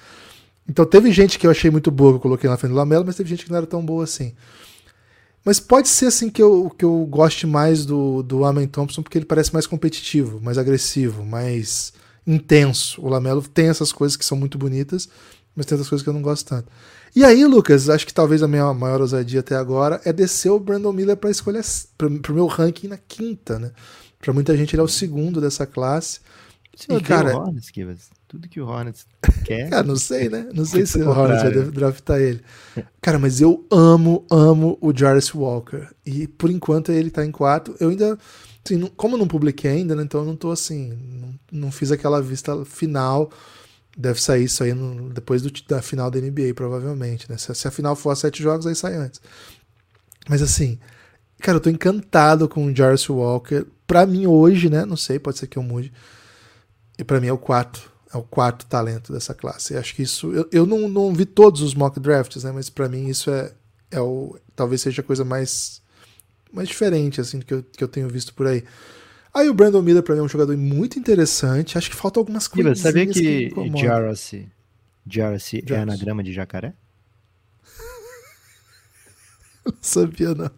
então 0.67 0.85
teve 0.85 1.11
gente 1.11 1.37
que 1.37 1.45
eu 1.45 1.51
achei 1.51 1.69
muito 1.69 1.91
boa 1.91 2.13
que 2.13 2.17
eu 2.17 2.21
coloquei 2.21 2.49
na 2.49 2.57
frente 2.57 2.71
do 2.71 2.77
Lamelo, 2.77 3.05
mas 3.05 3.15
teve 3.15 3.29
gente 3.29 3.45
que 3.45 3.51
não 3.51 3.57
era 3.57 3.67
tão 3.67 3.85
boa 3.85 4.03
assim. 4.03 4.33
Mas 5.45 5.59
pode 5.59 5.87
ser 5.87 6.07
assim 6.07 6.29
que 6.29 6.41
eu, 6.41 6.73
que 6.77 6.83
eu 6.83 7.05
goste 7.05 7.47
mais 7.47 7.85
do, 7.85 8.21
do 8.23 8.43
Amen 8.43 8.67
Thompson, 8.67 9.01
porque 9.01 9.17
ele 9.17 9.25
parece 9.25 9.53
mais 9.53 9.65
competitivo, 9.65 10.39
mais 10.41 10.57
agressivo, 10.57 11.23
mais 11.23 11.93
intenso. 12.25 13.01
O 13.01 13.07
Lamelo 13.07 13.41
tem 13.41 13.67
essas 13.67 13.91
coisas 13.91 14.17
que 14.17 14.25
são 14.25 14.37
muito 14.37 14.57
bonitas, 14.57 15.09
mas 15.55 15.65
tem 15.65 15.75
outras 15.75 15.89
coisas 15.89 16.03
que 16.03 16.09
eu 16.09 16.13
não 16.13 16.21
gosto 16.21 16.47
tanto. 16.47 16.69
E 17.15 17.23
aí, 17.23 17.43
Lucas, 17.45 17.89
acho 17.89 18.05
que 18.05 18.13
talvez 18.13 18.43
a 18.43 18.47
minha 18.47 18.73
maior 18.73 19.01
ousadia 19.01 19.39
até 19.39 19.55
agora 19.55 19.99
é 20.05 20.13
descer 20.13 20.49
o 20.51 20.59
Brandon 20.59 20.93
Miller 20.93 21.17
para 21.17 21.29
escolher 21.29 21.63
para 21.97 22.07
o 22.07 22.35
meu 22.35 22.45
ranking 22.47 22.87
na 22.87 22.97
quinta, 22.97 23.57
né? 23.57 23.71
Para 24.19 24.33
muita 24.33 24.55
gente 24.55 24.75
ele 24.75 24.81
é 24.81 24.83
o 24.83 24.87
segundo 24.87 25.39
dessa 25.41 25.65
classe. 25.65 26.19
Você 26.75 26.93
e, 26.93 27.01
cara, 27.01 27.35
Hornets, 27.35 27.71
Tudo 28.27 28.47
que 28.47 28.61
o 28.61 28.65
Hornets 28.67 29.05
quer. 29.43 29.69
cara, 29.69 29.83
não 29.83 29.97
sei, 29.97 30.29
né? 30.29 30.47
Não 30.53 30.63
sei 30.63 30.85
se 30.85 30.99
o 31.03 31.09
Hornets 31.09 31.43
vai 31.43 31.51
draftar 31.51 32.21
ele. 32.21 32.41
Cara, 33.01 33.19
mas 33.19 33.41
eu 33.41 33.65
amo, 33.69 34.25
amo 34.31 34.77
o 34.79 34.95
Jarvis 34.95 35.33
Walker. 35.33 35.87
E 36.05 36.27
por 36.27 36.49
enquanto 36.49 36.91
ele 36.91 37.09
tá 37.09 37.25
em 37.25 37.31
quarto. 37.31 37.75
Eu 37.79 37.89
ainda. 37.89 38.17
Assim, 38.65 38.79
como 38.95 39.15
eu 39.15 39.19
não 39.19 39.27
publiquei 39.27 39.71
ainda, 39.71 39.95
né? 39.95 40.03
Então 40.03 40.21
eu 40.21 40.27
não 40.27 40.35
tô 40.35 40.51
assim. 40.51 40.93
Não, 41.19 41.61
não 41.63 41.71
fiz 41.71 41.91
aquela 41.91 42.21
vista 42.21 42.63
final. 42.63 43.29
Deve 43.99 44.21
sair 44.21 44.45
isso 44.45 44.63
aí 44.63 44.73
no, 44.73 45.09
depois 45.09 45.41
do, 45.41 45.51
da 45.67 45.81
final 45.81 46.09
da 46.09 46.19
NBA, 46.19 46.53
provavelmente, 46.55 47.29
né? 47.29 47.37
Se, 47.37 47.53
se 47.53 47.67
a 47.67 47.71
final 47.71 47.95
for 47.95 48.11
a 48.11 48.15
sete 48.15 48.41
jogos, 48.41 48.65
aí 48.65 48.75
sai 48.75 48.95
antes. 48.95 49.19
Mas 50.29 50.41
assim, 50.41 50.79
cara, 51.41 51.57
eu 51.57 51.61
tô 51.61 51.69
encantado 51.69 52.47
com 52.47 52.65
o 52.65 52.75
Jarvis 52.75 53.09
Walker. 53.09 53.65
Pra 53.85 54.05
mim 54.05 54.25
hoje, 54.25 54.69
né? 54.69 54.85
Não 54.85 54.95
sei, 54.95 55.19
pode 55.19 55.37
ser 55.37 55.47
que 55.47 55.57
eu 55.57 55.63
mude 55.63 55.91
e 56.99 57.03
para 57.03 57.21
mim 57.21 57.27
é 57.27 57.33
o 57.33 57.37
quarto, 57.37 57.89
é 58.13 58.17
o 58.17 58.23
quarto 58.23 58.65
talento 58.65 59.13
dessa 59.13 59.33
classe. 59.33 59.77
acho 59.77 59.95
que 59.95 60.03
isso. 60.03 60.33
Eu, 60.33 60.49
eu 60.51 60.65
não, 60.65 60.89
não 60.89 61.13
vi 61.13 61.25
todos 61.25 61.61
os 61.61 61.73
mock 61.73 61.97
drafts, 61.97 62.43
né? 62.43 62.51
Mas 62.51 62.69
para 62.69 62.89
mim 62.89 63.07
isso 63.07 63.31
é, 63.31 63.53
é 63.89 64.01
o. 64.01 64.37
Talvez 64.53 64.81
seja 64.81 65.01
a 65.01 65.05
coisa 65.05 65.23
mais, 65.23 65.81
mais 66.51 66.67
diferente, 66.67 67.21
assim, 67.21 67.39
que 67.39 67.53
eu, 67.53 67.63
que 67.63 67.81
eu 67.81 67.87
tenho 67.87 68.09
visto 68.09 68.33
por 68.33 68.47
aí. 68.47 68.65
Aí 69.33 69.49
o 69.49 69.53
Brandon 69.53 69.81
Miller 69.81 70.03
para 70.03 70.15
mim 70.15 70.21
é 70.21 70.23
um 70.23 70.29
jogador 70.29 70.55
muito 70.57 70.97
interessante. 70.97 71.77
Acho 71.77 71.89
que 71.89 71.95
falta 71.95 72.19
algumas 72.19 72.47
coisas. 72.47 72.79
Sabia 72.79 73.05
que, 73.05 73.49
que 73.49 74.49
Jarossi 75.05 75.63
é 75.67 75.77
anagrama 75.77 76.23
de 76.23 76.33
jacaré? 76.33 76.73
não 79.65 79.73
sabia, 79.81 80.33
não. 80.33 80.49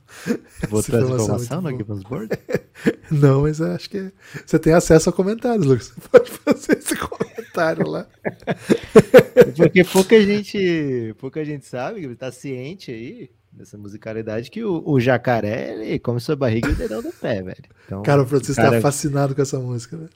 Vou 0.70 0.84
trazer 0.84 1.14
informação 1.14 1.62
no 1.62 1.70
Gibbons 1.70 2.04
Board? 2.04 2.30
Não, 3.12 3.42
mas 3.42 3.60
acho 3.60 3.90
que 3.90 4.12
você 4.46 4.58
tem 4.58 4.74
acesso 4.74 5.10
a 5.10 5.14
comentários, 5.14 5.66
Lucas. 5.66 5.94
Você 5.94 6.10
pode 6.10 6.32
fazer 6.32 6.78
esse 6.78 6.96
comentário 6.96 7.88
lá. 7.88 8.08
Porque 9.58 9.84
pouca 9.84 10.20
gente, 10.22 11.14
pouca 11.20 11.44
gente 11.44 11.66
sabe, 11.66 12.06
está 12.06 12.32
ciente 12.32 12.90
aí 12.90 13.30
dessa 13.52 13.78
musicalidade 13.78 14.50
que 14.50 14.64
o, 14.64 14.82
o, 14.86 15.00
jacaré 15.00 15.74
ele 15.74 16.00
come 16.00 16.20
sua 16.20 16.36
barriga 16.36 16.70
e 16.70 16.72
o 16.72 16.76
dedão 16.76 17.02
do 17.02 17.12
pé, 17.12 17.42
velho. 17.42 17.64
Então, 17.86 18.02
cara, 18.02 18.22
o 18.22 18.26
Francisco 18.26 18.56
tá 18.56 18.64
cara, 18.64 18.76
tá 18.78 18.82
fascinado 18.82 19.36
com 19.36 19.42
essa 19.42 19.60
música, 19.60 19.98
velho. 19.98 20.10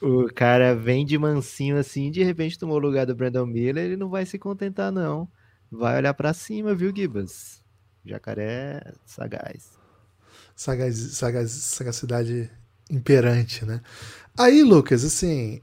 O 0.00 0.26
cara 0.32 0.74
vem 0.74 1.06
de 1.06 1.16
mansinho 1.16 1.76
assim, 1.76 2.10
de 2.10 2.22
repente 2.22 2.58
tomou 2.58 2.76
o 2.76 2.80
lugar 2.80 3.06
do 3.06 3.14
Brandon 3.14 3.46
Miller, 3.46 3.84
ele 3.84 3.96
não 3.96 4.08
vai 4.08 4.26
se 4.26 4.38
contentar, 4.38 4.90
não. 4.90 5.28
Vai 5.70 5.96
olhar 5.96 6.12
para 6.12 6.34
cima, 6.34 6.74
viu, 6.74 6.92
Gibas? 6.94 7.62
Jacaré 8.04 8.92
sagaz. 9.06 9.70
Sagaz, 10.54 10.96
sagaz, 10.96 11.50
sagacidade 11.50 12.50
imperante, 12.90 13.64
né? 13.64 13.80
Aí, 14.36 14.62
Lucas, 14.62 15.04
assim, 15.04 15.62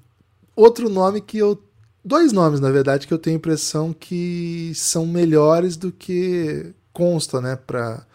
outro 0.55 0.89
nome 0.89 1.21
que 1.21 1.37
eu 1.37 1.61
dois 2.03 2.31
nomes, 2.31 2.59
na 2.59 2.71
verdade, 2.71 3.05
que 3.05 3.13
eu 3.13 3.19
tenho 3.19 3.35
a 3.35 3.37
impressão 3.37 3.93
que 3.93 4.71
são 4.73 5.05
melhores 5.05 5.77
do 5.77 5.91
que 5.91 6.73
consta, 6.91 7.41
né, 7.41 7.55
pra, 7.55 8.05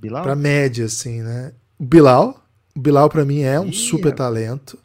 Bilal? 0.00 0.22
pra 0.22 0.34
média, 0.34 0.86
assim, 0.86 1.22
né? 1.22 1.52
O 1.78 1.84
Bilal, 1.84 2.44
o 2.74 2.80
Bilal 2.80 3.08
pra 3.08 3.24
mim 3.24 3.40
é 3.40 3.58
um 3.58 3.68
Ih, 3.68 3.72
super 3.72 4.12
talento. 4.12 4.78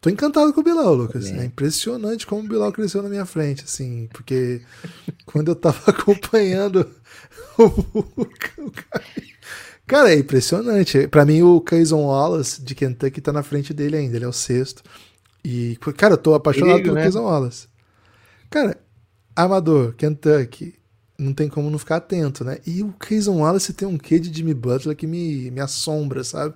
Tô 0.00 0.10
encantado 0.10 0.52
com 0.52 0.60
o 0.60 0.64
Bilal, 0.64 0.94
Lucas. 0.94 1.26
É 1.32 1.44
impressionante 1.44 2.26
como 2.26 2.42
o 2.42 2.48
Bilal 2.48 2.70
cresceu 2.70 3.02
na 3.02 3.08
minha 3.08 3.26
frente, 3.26 3.64
assim, 3.64 4.08
porque 4.12 4.62
quando 5.26 5.48
eu 5.48 5.56
tava 5.56 5.90
acompanhando 5.90 6.88
o, 7.58 8.26
cara, 8.26 9.04
cara, 9.86 10.12
é 10.12 10.18
impressionante. 10.18 11.08
Pra 11.08 11.24
mim, 11.24 11.42
o 11.42 11.60
Kayson 11.60 12.04
Wallace 12.04 12.62
de 12.62 12.74
Kentucky 12.74 13.20
tá 13.20 13.32
na 13.32 13.42
frente 13.42 13.74
dele 13.74 13.96
ainda, 13.96 14.16
ele 14.16 14.24
é 14.24 14.28
o 14.28 14.32
sexto. 14.32 14.82
E, 15.44 15.76
cara, 15.96 16.14
eu 16.14 16.18
tô 16.18 16.34
apaixonado 16.34 16.76
Perigo, 16.76 16.88
pelo 16.90 16.96
né? 16.96 17.02
Kayson 17.02 17.22
Wallace. 17.22 17.68
Cara, 18.48 18.78
Amador, 19.34 19.94
Kentucky, 19.94 20.75
não 21.18 21.32
tem 21.32 21.48
como 21.48 21.70
não 21.70 21.78
ficar 21.78 21.96
atento, 21.96 22.44
né? 22.44 22.58
E 22.66 22.82
o 22.82 22.92
Kayson 22.92 23.38
Wallace 23.38 23.72
tem 23.72 23.88
um 23.88 23.96
quê 23.96 24.18
de 24.18 24.36
Jimmy 24.36 24.54
Butler 24.54 24.96
que 24.96 25.06
me, 25.06 25.50
me 25.50 25.60
assombra, 25.60 26.22
sabe? 26.22 26.54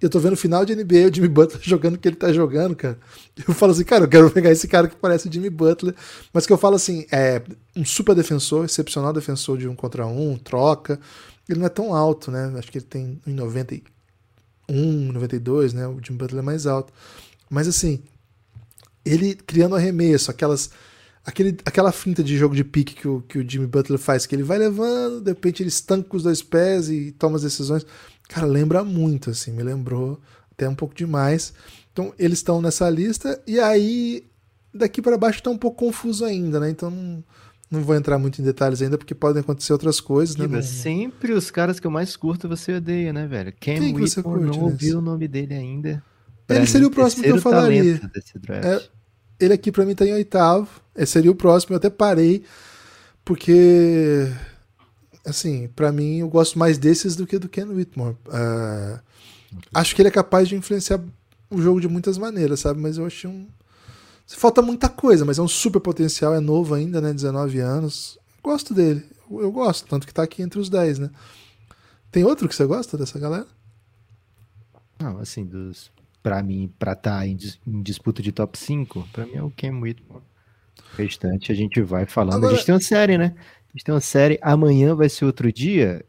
Eu 0.00 0.10
tô 0.10 0.18
vendo 0.18 0.32
o 0.32 0.36
final 0.36 0.64
de 0.64 0.74
NBA, 0.74 1.08
o 1.10 1.14
Jimmy 1.14 1.28
Butler 1.28 1.60
jogando 1.62 1.94
o 1.94 1.98
que 1.98 2.08
ele 2.08 2.16
tá 2.16 2.32
jogando, 2.32 2.74
cara. 2.74 2.98
Eu 3.46 3.54
falo 3.54 3.72
assim, 3.72 3.84
cara, 3.84 4.04
eu 4.04 4.08
quero 4.08 4.30
pegar 4.30 4.50
esse 4.50 4.66
cara 4.66 4.88
que 4.88 4.96
parece 4.96 5.28
o 5.28 5.32
Jimmy 5.32 5.48
Butler, 5.48 5.94
mas 6.32 6.46
que 6.46 6.52
eu 6.52 6.58
falo 6.58 6.74
assim, 6.74 7.06
é 7.10 7.40
um 7.76 7.84
super 7.84 8.14
defensor, 8.14 8.64
excepcional 8.64 9.12
defensor 9.12 9.56
de 9.56 9.68
um 9.68 9.76
contra 9.76 10.06
um, 10.06 10.36
troca. 10.36 10.98
Ele 11.48 11.60
não 11.60 11.66
é 11.66 11.70
tão 11.70 11.94
alto, 11.94 12.30
né? 12.30 12.52
Acho 12.58 12.70
que 12.70 12.78
ele 12.78 12.84
tem 12.84 13.20
1,91, 13.26 15.12
92, 15.12 15.72
né? 15.72 15.86
O 15.86 16.00
Jimmy 16.02 16.18
Butler 16.18 16.42
é 16.42 16.44
mais 16.44 16.66
alto. 16.66 16.92
Mas 17.48 17.68
assim, 17.68 18.02
ele 19.04 19.34
criando 19.34 19.76
arremesso, 19.76 20.30
aquelas 20.30 20.70
aquele, 21.24 21.56
aquela 21.64 21.92
finta 21.92 22.22
de 22.22 22.36
jogo 22.36 22.54
de 22.54 22.64
pique 22.64 22.94
que 22.94 23.08
o, 23.08 23.20
que 23.22 23.38
o 23.38 23.48
Jimmy 23.48 23.66
Butler 23.66 23.98
faz, 23.98 24.26
que 24.26 24.34
ele 24.34 24.42
vai 24.42 24.58
levando, 24.58 25.20
de 25.20 25.30
repente 25.30 25.62
ele 25.62 25.68
estanca 25.68 26.08
com 26.08 26.16
os 26.16 26.22
dois 26.22 26.42
pés 26.42 26.88
e 26.90 27.12
toma 27.12 27.36
as 27.36 27.42
decisões. 27.42 27.86
Cara, 28.28 28.46
lembra 28.46 28.82
muito, 28.84 29.30
assim, 29.30 29.52
me 29.52 29.62
lembrou 29.62 30.20
até 30.50 30.68
um 30.68 30.74
pouco 30.74 30.94
demais. 30.94 31.52
Então, 31.92 32.12
eles 32.18 32.38
estão 32.38 32.62
nessa 32.62 32.88
lista, 32.88 33.40
e 33.46 33.60
aí 33.60 34.24
daqui 34.72 35.02
para 35.02 35.18
baixo 35.18 35.42
tá 35.42 35.50
um 35.50 35.58
pouco 35.58 35.76
confuso 35.78 36.24
ainda, 36.24 36.58
né? 36.58 36.70
Então 36.70 36.90
não, 36.90 37.22
não 37.70 37.82
vou 37.82 37.94
entrar 37.94 38.18
muito 38.18 38.40
em 38.40 38.44
detalhes 38.44 38.80
ainda, 38.80 38.96
porque 38.96 39.14
podem 39.14 39.40
acontecer 39.40 39.72
outras 39.72 40.00
coisas, 40.00 40.36
né? 40.36 40.46
Não- 40.46 40.62
sempre 40.62 41.32
os 41.32 41.50
caras 41.50 41.78
que 41.78 41.86
eu 41.86 41.90
mais 41.90 42.16
curto 42.16 42.48
você 42.48 42.74
odeia, 42.74 43.12
né, 43.12 43.26
velho? 43.26 43.52
Cam 43.52 43.78
Quem 43.78 43.94
que 43.94 44.00
você 44.00 44.22
curte 44.22 44.46
não 44.46 44.64
ouvi 44.64 44.94
o 44.94 45.00
nome 45.00 45.28
dele 45.28 45.54
ainda. 45.54 46.02
Ele 46.48 46.66
seria 46.66 46.86
o 46.86 46.90
próximo 46.90 47.22
que 47.22 47.30
eu 47.30 47.40
falaria. 47.40 48.00
É, 48.64 48.82
ele 49.40 49.54
aqui 49.54 49.72
pra 49.72 49.86
mim 49.86 49.94
tá 49.94 50.04
em 50.04 50.12
oitavo. 50.12 50.81
Esse 50.96 51.12
seria 51.12 51.30
o 51.30 51.34
próximo. 51.34 51.74
Eu 51.74 51.78
até 51.78 51.88
parei, 51.90 52.44
porque, 53.24 54.28
assim, 55.24 55.68
pra 55.68 55.90
mim 55.92 56.18
eu 56.18 56.28
gosto 56.28 56.58
mais 56.58 56.78
desses 56.78 57.16
do 57.16 57.26
que 57.26 57.38
do 57.38 57.48
Ken 57.48 57.64
Whitmore. 57.66 58.16
Ah, 58.30 59.00
Acho 59.74 59.94
que 59.94 60.00
ele 60.02 60.08
é 60.08 60.12
capaz 60.12 60.48
de 60.48 60.56
influenciar 60.56 61.00
o 61.50 61.60
jogo 61.60 61.80
de 61.80 61.88
muitas 61.88 62.16
maneiras, 62.16 62.60
sabe? 62.60 62.80
Mas 62.80 62.96
eu 62.98 63.06
achei 63.06 63.28
um. 63.28 63.46
Falta 64.26 64.62
muita 64.62 64.88
coisa, 64.88 65.24
mas 65.26 65.38
é 65.38 65.42
um 65.42 65.48
super 65.48 65.78
potencial, 65.80 66.34
é 66.34 66.40
novo 66.40 66.74
ainda, 66.74 67.00
né? 67.02 67.12
19 67.12 67.58
anos. 67.58 68.18
Gosto 68.42 68.72
dele. 68.72 69.04
Eu 69.30 69.42
eu 69.42 69.52
gosto, 69.52 69.86
tanto 69.86 70.06
que 70.06 70.14
tá 70.14 70.22
aqui 70.22 70.42
entre 70.42 70.58
os 70.58 70.70
10, 70.70 70.98
né? 71.00 71.10
Tem 72.10 72.24
outro 72.24 72.48
que 72.48 72.54
você 72.54 72.64
gosta 72.64 72.96
dessa 72.96 73.18
galera? 73.18 73.46
Não, 74.98 75.18
assim, 75.18 75.44
dos. 75.44 75.90
Pra 76.22 76.42
mim, 76.42 76.72
pra 76.78 76.92
estar 76.92 77.26
em, 77.26 77.34
dis- 77.36 77.58
em 77.66 77.82
disputa 77.82 78.22
de 78.22 78.30
top 78.32 78.56
5, 78.58 79.06
pra 79.12 79.26
mim 79.26 79.34
é 79.34 79.42
o 79.42 79.50
Cam 79.50 79.80
Whitmore. 79.80 80.22
O 80.78 80.96
restante 80.96 81.50
a 81.52 81.54
gente 81.54 81.80
vai 81.82 82.06
falando. 82.06 82.34
Agora- 82.36 82.52
A 82.52 82.56
gente 82.56 82.66
tem 82.66 82.74
uma 82.74 82.80
série, 82.80 83.16
né? 83.18 83.34
A 83.36 83.72
gente 83.72 83.84
tem 83.84 83.94
uma 83.94 84.00
série. 84.00 84.38
Amanhã 84.42 84.94
vai 84.94 85.08
ser 85.08 85.24
outro 85.24 85.50
dia. 85.52 86.04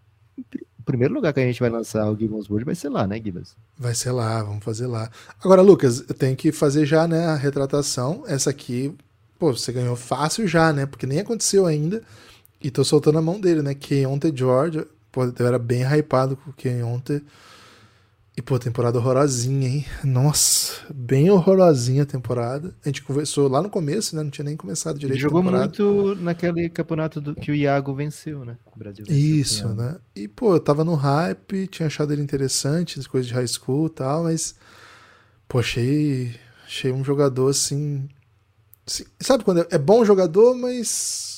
O 0.79 0.83
primeiro 0.83 1.13
lugar 1.13 1.31
que 1.33 1.39
a 1.39 1.45
gente 1.45 1.59
vai 1.61 1.69
lançar 1.69 2.09
o 2.11 2.17
Gibbons 2.17 2.49
World 2.49 2.65
vai 2.65 2.75
ser 2.75 2.89
lá, 2.89 3.07
né, 3.07 3.15
Gibbons? 3.23 3.55
Vai 3.77 3.95
ser 3.95 4.11
lá, 4.11 4.43
vamos 4.43 4.63
fazer 4.63 4.85
lá. 4.87 5.09
Agora, 5.41 5.61
Lucas, 5.61 6.03
eu 6.09 6.13
tenho 6.13 6.35
que 6.35 6.51
fazer 6.51 6.85
já, 6.85 7.07
né, 7.07 7.25
a 7.27 7.35
retratação. 7.35 8.23
Essa 8.27 8.49
aqui, 8.49 8.93
pô, 9.39 9.53
você 9.55 9.71
ganhou 9.71 9.95
fácil 9.95 10.45
já, 10.45 10.73
né? 10.73 10.85
Porque 10.85 11.05
nem 11.07 11.19
aconteceu 11.19 11.65
ainda. 11.65 12.01
E 12.61 12.69
tô 12.69 12.83
soltando 12.83 13.17
a 13.17 13.21
mão 13.21 13.39
dele, 13.39 13.61
né? 13.61 13.73
Keontae 13.73 14.33
George. 14.35 14.85
Pô, 15.11 15.23
eu 15.25 15.47
era 15.47 15.57
bem 15.59 15.83
hypado 15.83 16.35
com 16.35 16.49
o 16.49 16.53
Keontae. 16.53 17.21
E, 18.35 18.41
pô, 18.41 18.57
temporada 18.57 18.97
horrorosinha, 18.97 19.67
hein? 19.69 19.85
Nossa, 20.03 20.73
bem 20.93 21.29
horrorosinha 21.29 22.01
a 22.03 22.05
temporada. 22.05 22.73
A 22.83 22.89
gente 22.89 23.03
conversou 23.03 23.47
lá 23.47 23.61
no 23.61 23.69
começo, 23.69 24.15
né? 24.15 24.23
Não 24.23 24.31
tinha 24.31 24.45
nem 24.45 24.57
começado 24.57 24.97
Ele 24.97 24.99
direito 24.99 25.25
a 25.27 25.29
jogou 25.29 25.43
muito 25.43 26.15
naquele 26.15 26.69
campeonato 26.69 27.21
do- 27.21 27.35
que 27.35 27.51
o 27.51 27.55
Iago 27.55 27.93
venceu, 27.93 28.43
né? 28.45 28.57
O 28.73 28.77
Brasil 28.79 29.05
venceu 29.05 29.37
Isso, 29.37 29.67
né? 29.75 29.99
E, 30.15 30.27
pô, 30.27 30.55
eu 30.55 30.59
tava 30.59 30.83
no 30.83 30.95
hype, 30.95 31.67
tinha 31.67 31.87
achado 31.87 32.13
ele 32.13 32.21
interessante, 32.21 32.99
as 32.99 33.05
coisas 33.07 33.27
de 33.27 33.33
high 33.33 33.47
school 33.47 33.87
e 33.87 33.89
tal, 33.89 34.23
mas, 34.23 34.55
pô, 35.47 35.59
achei, 35.59 36.35
achei 36.65 36.91
um 36.91 37.03
jogador 37.03 37.49
assim. 37.49 38.07
assim, 38.87 39.05
sabe 39.21 39.43
quando 39.43 39.61
é, 39.61 39.67
é 39.71 39.77
bom 39.79 40.05
jogador, 40.05 40.55
mas. 40.55 41.32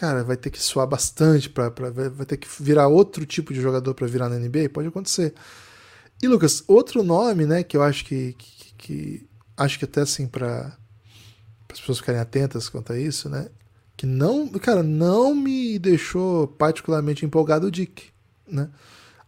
Cara, 0.00 0.24
vai 0.24 0.34
ter 0.36 0.48
que 0.48 0.58
suar 0.58 0.86
bastante, 0.86 1.50
pra, 1.50 1.70
pra, 1.70 1.90
vai 1.90 2.24
ter 2.24 2.38
que 2.38 2.48
virar 2.58 2.88
outro 2.88 3.26
tipo 3.26 3.52
de 3.52 3.60
jogador 3.60 3.92
pra 3.92 4.06
virar 4.06 4.30
na 4.30 4.38
NBA? 4.38 4.70
Pode 4.72 4.88
acontecer. 4.88 5.34
E, 6.22 6.26
Lucas, 6.26 6.64
outro 6.66 7.02
nome, 7.02 7.44
né, 7.44 7.62
que 7.62 7.76
eu 7.76 7.82
acho 7.82 8.04
que. 8.06 8.32
que, 8.38 8.74
que- 8.78 9.26
acho 9.58 9.78
que 9.78 9.84
até 9.84 10.00
assim, 10.00 10.26
pra 10.26 10.74
as 11.70 11.78
pessoas 11.80 11.98
ficarem 11.98 12.18
atentas 12.20 12.66
quanto 12.70 12.94
a 12.94 12.98
isso, 12.98 13.28
né? 13.28 13.48
que 13.94 14.06
não, 14.06 14.48
cara, 14.48 14.82
não 14.82 15.34
me 15.34 15.78
deixou 15.78 16.48
particularmente 16.48 17.26
empolgado 17.26 17.66
o 17.66 17.70
Dick, 17.70 18.04
né? 18.48 18.70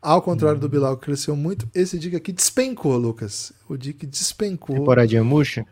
Ao 0.01 0.23
contrário 0.23 0.59
do 0.59 0.67
Bilal, 0.67 0.97
que 0.97 1.05
cresceu 1.05 1.37
muito, 1.37 1.69
esse 1.75 1.99
Dick 1.99 2.17
aqui 2.17 2.33
despencou, 2.33 2.97
Lucas. 2.97 3.53
O 3.69 3.77
Dick 3.77 4.07
despencou. 4.07 4.75
Temporadinha 4.77 5.23
murcha? 5.23 5.67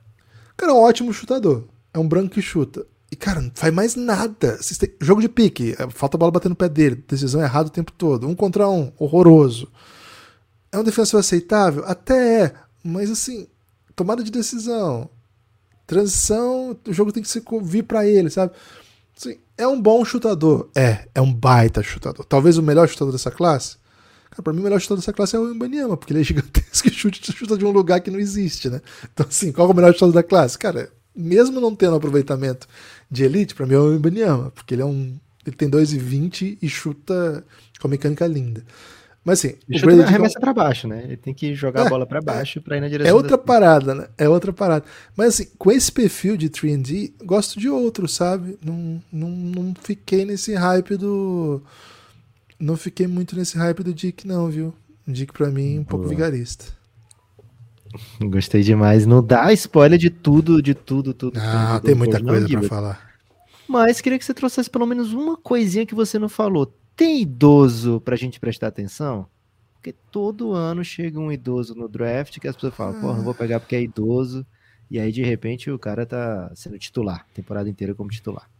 Cara, 0.58 0.72
é 0.72 0.74
um 0.74 0.82
ótimo 0.82 1.14
chutador. 1.14 1.66
É 1.94 1.98
um 1.98 2.06
branco 2.06 2.34
que 2.34 2.42
chuta. 2.42 2.86
E, 3.10 3.16
cara, 3.16 3.40
não 3.40 3.50
faz 3.54 3.74
mais 3.74 3.96
nada. 3.96 4.58
Jogo 5.00 5.20
de 5.20 5.28
pique, 5.28 5.74
é, 5.78 5.90
falta 5.90 6.16
a 6.16 6.18
bola 6.18 6.30
bater 6.30 6.48
no 6.48 6.54
pé 6.54 6.68
dele, 6.68 7.02
decisão 7.08 7.42
errada 7.42 7.68
o 7.68 7.72
tempo 7.72 7.92
todo. 7.92 8.28
Um 8.28 8.34
contra 8.34 8.68
um, 8.68 8.92
horroroso. 8.98 9.68
É 10.70 10.78
um 10.78 10.84
defensor 10.84 11.18
aceitável? 11.18 11.82
Até 11.86 12.44
é, 12.44 12.54
mas 12.84 13.10
assim, 13.10 13.48
tomada 13.96 14.22
de 14.22 14.30
decisão, 14.30 15.10
transição, 15.86 16.76
o 16.86 16.92
jogo 16.92 17.10
tem 17.10 17.22
que 17.22 17.28
se 17.28 17.42
vir 17.62 17.82
pra 17.82 18.06
ele, 18.06 18.30
sabe? 18.30 18.52
Assim, 19.16 19.38
é 19.58 19.66
um 19.66 19.80
bom 19.80 20.04
chutador. 20.04 20.70
É, 20.74 21.08
é 21.12 21.20
um 21.20 21.32
baita 21.32 21.82
chutador. 21.82 22.24
Talvez 22.24 22.56
o 22.56 22.62
melhor 22.62 22.88
chutador 22.88 23.12
dessa 23.12 23.30
classe. 23.30 23.76
Cara, 24.30 24.42
pra 24.42 24.52
mim 24.52 24.60
o 24.60 24.62
melhor 24.62 24.80
chutador 24.80 25.00
dessa 25.00 25.12
classe 25.12 25.34
é 25.34 25.38
o 25.38 25.52
Ibaniama, 25.52 25.96
porque 25.96 26.12
ele 26.12 26.20
é 26.20 26.24
gigantesco 26.24 26.86
e 26.86 26.92
chuta, 26.92 27.18
chuta 27.32 27.58
de 27.58 27.64
um 27.64 27.72
lugar 27.72 28.00
que 28.00 28.10
não 28.10 28.20
existe, 28.20 28.70
né? 28.70 28.80
Então, 29.12 29.26
assim, 29.28 29.50
qual 29.50 29.68
é 29.68 29.72
o 29.72 29.74
melhor 29.74 29.92
chutador 29.92 30.14
da 30.14 30.22
classe? 30.22 30.56
Cara, 30.56 30.90
mesmo 31.14 31.60
não 31.60 31.74
tendo 31.74 31.96
aproveitamento 31.96 32.68
de 33.10 33.24
elite, 33.24 33.54
pra 33.54 33.66
mim 33.66 33.74
é 33.74 33.78
o 33.78 33.94
Ibaniama, 33.94 34.50
porque 34.50 34.74
ele 34.74 34.82
é 34.82 34.86
um. 34.86 35.18
Ele 35.46 35.56
tem 35.56 35.68
2,20 35.70 36.58
e 36.60 36.68
chuta 36.68 37.44
com 37.80 37.88
a 37.88 37.90
mecânica 37.90 38.26
linda. 38.26 38.62
Mas 39.24 39.38
assim, 39.40 39.48
Ele 39.68 39.76
o 39.76 39.80
chuta 39.80 39.86
Brady 39.94 40.02
a 40.02 40.10
remessa 40.10 40.40
pra 40.40 40.52
baixo, 40.54 40.88
né? 40.88 41.02
Ele 41.04 41.16
tem 41.16 41.34
que 41.34 41.54
jogar 41.54 41.82
É, 41.82 41.86
a 41.86 41.88
bola 41.90 42.06
pra 42.06 42.20
baixo 42.22 42.60
pra 42.60 42.76
ir 42.76 42.80
na 42.80 42.88
direção 42.88 43.10
é 43.10 43.14
outra 43.14 43.36
da- 43.36 43.42
parada, 43.42 43.94
né? 43.94 44.06
É 44.16 44.28
outra 44.28 44.52
parada. 44.52 44.84
Mas 45.16 45.34
assim, 45.34 45.48
com 45.58 45.70
esse 45.70 45.90
perfil 45.92 46.36
de 46.36 46.48
3D, 46.48 47.12
gosto 47.24 47.58
de 47.60 47.68
outro, 47.68 48.08
sabe? 48.08 48.58
Não, 48.64 49.02
não, 49.12 49.28
não 49.28 49.74
fiquei 49.82 50.24
nesse 50.24 50.54
hype 50.54 50.96
do. 50.96 51.62
Não 52.58 52.76
fiquei 52.76 53.06
muito 53.06 53.34
nesse 53.36 53.56
hype 53.58 53.82
do 53.82 53.92
Dick, 53.94 54.26
não, 54.26 54.48
viu? 54.48 54.74
Dick, 55.06 55.32
pra 55.32 55.48
mim, 55.50 55.78
um 55.78 55.84
pouco 55.84 56.04
Boa. 56.04 56.14
vigarista. 56.14 56.66
Gostei 58.20 58.62
demais. 58.62 59.06
Não 59.06 59.22
dá 59.22 59.52
spoiler 59.52 59.98
de 59.98 60.10
tudo, 60.10 60.62
de 60.62 60.74
tudo, 60.74 61.12
tudo. 61.12 61.38
Ah, 61.40 61.74
tudo, 61.76 61.86
tem 61.86 61.94
muita 61.94 62.18
não, 62.18 62.26
coisa 62.26 62.40
pra 62.40 62.48
Guilherme. 62.48 62.68
falar. 62.68 63.10
Mas 63.68 64.00
queria 64.00 64.18
que 64.18 64.24
você 64.24 64.34
trouxesse 64.34 64.68
pelo 64.68 64.86
menos 64.86 65.12
uma 65.12 65.36
coisinha 65.36 65.86
que 65.86 65.94
você 65.94 66.18
não 66.18 66.28
falou. 66.28 66.72
Tem 66.96 67.22
idoso 67.22 68.00
pra 68.00 68.16
gente 68.16 68.40
prestar 68.40 68.66
atenção? 68.66 69.26
Porque 69.74 69.94
todo 70.10 70.52
ano 70.52 70.84
chega 70.84 71.18
um 71.18 71.32
idoso 71.32 71.74
no 71.74 71.88
draft 71.88 72.38
que 72.38 72.46
as 72.46 72.54
pessoas 72.54 72.74
falam, 72.74 73.00
porra, 73.00 73.16
não 73.16 73.24
vou 73.24 73.34
pegar 73.34 73.60
porque 73.60 73.76
é 73.76 73.82
idoso. 73.82 74.44
E 74.90 74.98
aí, 74.98 75.12
de 75.12 75.22
repente, 75.22 75.70
o 75.70 75.78
cara 75.78 76.04
tá 76.04 76.50
sendo 76.54 76.78
titular, 76.78 77.24
temporada 77.32 77.70
inteira 77.70 77.94
como 77.94 78.10
titular. 78.10 78.50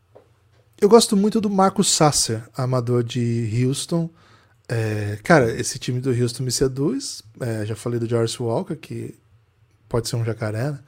Eu 0.81 0.89
gosto 0.89 1.15
muito 1.17 1.41
do 1.41 1.51
Marcus 1.51 1.91
Sasser, 1.91 2.49
amador 2.57 3.03
de 3.05 3.65
Houston. 3.67 4.09
É, 4.67 5.19
cara, 5.23 5.51
esse 5.61 5.79
time 5.79 6.01
do 6.01 6.11
Houston 6.11 6.45
me 6.45 6.53
seduz. 6.53 7.23
É, 7.41 7.67
já 7.67 7.77
falei 7.77 7.99
do 7.99 8.09
Jarvis 8.09 8.39
Walker, 8.39 8.77
que 8.77 9.20
pode 9.91 10.09
ser 10.09 10.17
um 10.17 10.25
jacaré, 10.25 10.71
né? 10.73 10.81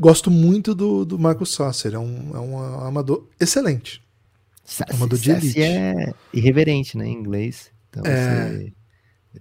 Gosto 0.00 0.30
muito 0.30 0.74
do, 0.74 1.04
do 1.04 1.18
Marcus 1.18 1.54
Sasser. 1.54 1.94
É 1.94 1.98
um, 1.98 2.30
é 2.34 2.40
um 2.40 2.58
amador 2.80 3.28
excelente. 3.38 4.02
Sassy, 4.64 4.94
Amador 4.94 5.18
de 5.18 5.32
Sassy 5.32 5.60
elite. 5.60 5.62
é 5.62 6.14
irreverente, 6.32 6.96
né, 6.96 7.06
em 7.06 7.12
inglês. 7.14 7.70
Então, 7.90 8.02
É. 8.04 8.48
você... 8.50 8.72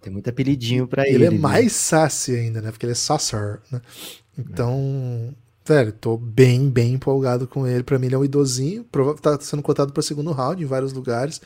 Tem 0.01 0.13
muito 0.13 0.29
apelidinho 0.29 0.87
pra 0.87 1.07
ele. 1.07 1.15
Ele 1.15 1.25
é 1.25 1.29
viu? 1.31 1.39
mais 1.39 1.71
sassy 1.73 2.35
ainda, 2.35 2.61
né? 2.61 2.69
Porque 2.71 2.85
ele 2.85 2.91
é 2.91 2.95
Sasser, 2.95 3.59
né? 3.71 3.81
Então, 4.37 5.33
velho, 5.65 5.91
tô 5.93 6.15
bem, 6.15 6.69
bem 6.69 6.93
empolgado 6.93 7.47
com 7.47 7.65
ele. 7.65 7.81
Pra 7.83 7.97
mim, 7.97 8.05
ele 8.05 8.15
é 8.15 8.17
um 8.19 8.23
idosinho. 8.25 8.85
Tá 9.19 9.39
sendo 9.39 9.63
cotado 9.63 9.91
para 9.91 10.03
segundo 10.03 10.31
round 10.31 10.61
em 10.61 10.65
vários 10.67 10.93
lugares. 10.93 11.41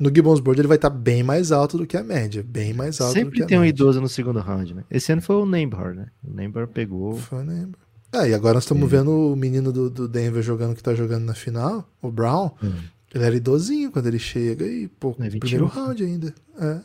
No 0.00 0.08
Gibbons 0.08 0.40
Board 0.40 0.60
ele 0.60 0.66
vai 0.66 0.78
estar 0.78 0.88
tá 0.88 0.96
bem 0.96 1.22
mais 1.22 1.52
alto 1.52 1.76
do 1.76 1.86
que 1.86 1.96
a 1.96 2.02
média. 2.02 2.42
Bem 2.42 2.72
mais 2.72 3.00
alto 3.00 3.12
Sempre 3.12 3.32
do 3.32 3.36
que 3.36 3.42
a 3.42 3.46
tem 3.46 3.58
média. 3.58 3.70
um 3.70 3.74
idoso 3.74 4.00
no 4.00 4.08
segundo 4.08 4.40
round, 4.40 4.74
né? 4.74 4.84
Esse 4.90 5.12
ano 5.12 5.20
foi 5.20 5.36
o 5.36 5.44
Nembhard, 5.44 5.98
né? 5.98 6.06
O 6.24 6.32
Nembhard 6.32 6.72
pegou. 6.72 7.16
Foi 7.16 7.40
o 7.40 7.44
Nembhard. 7.44 7.76
Ah, 8.12 8.26
e 8.26 8.34
agora 8.34 8.54
nós 8.54 8.64
estamos 8.64 8.82
é. 8.84 8.96
vendo 8.96 9.10
o 9.10 9.36
menino 9.36 9.70
do, 9.70 9.88
do, 9.88 10.08
Denver 10.08 10.42
jogando 10.42 10.74
que 10.74 10.82
tá 10.82 10.94
jogando 10.94 11.24
na 11.24 11.34
final, 11.34 11.88
o 12.02 12.10
Brown. 12.10 12.50
Hum. 12.62 12.72
Ele 13.14 13.24
era 13.24 13.36
idosinho 13.36 13.90
quando 13.92 14.06
ele 14.06 14.18
chega 14.18 14.66
e, 14.66 14.88
pô, 14.88 15.14
é 15.20 15.28
primeiro 15.28 15.66
round 15.66 16.02
ainda. 16.02 16.34
É. 16.58 16.80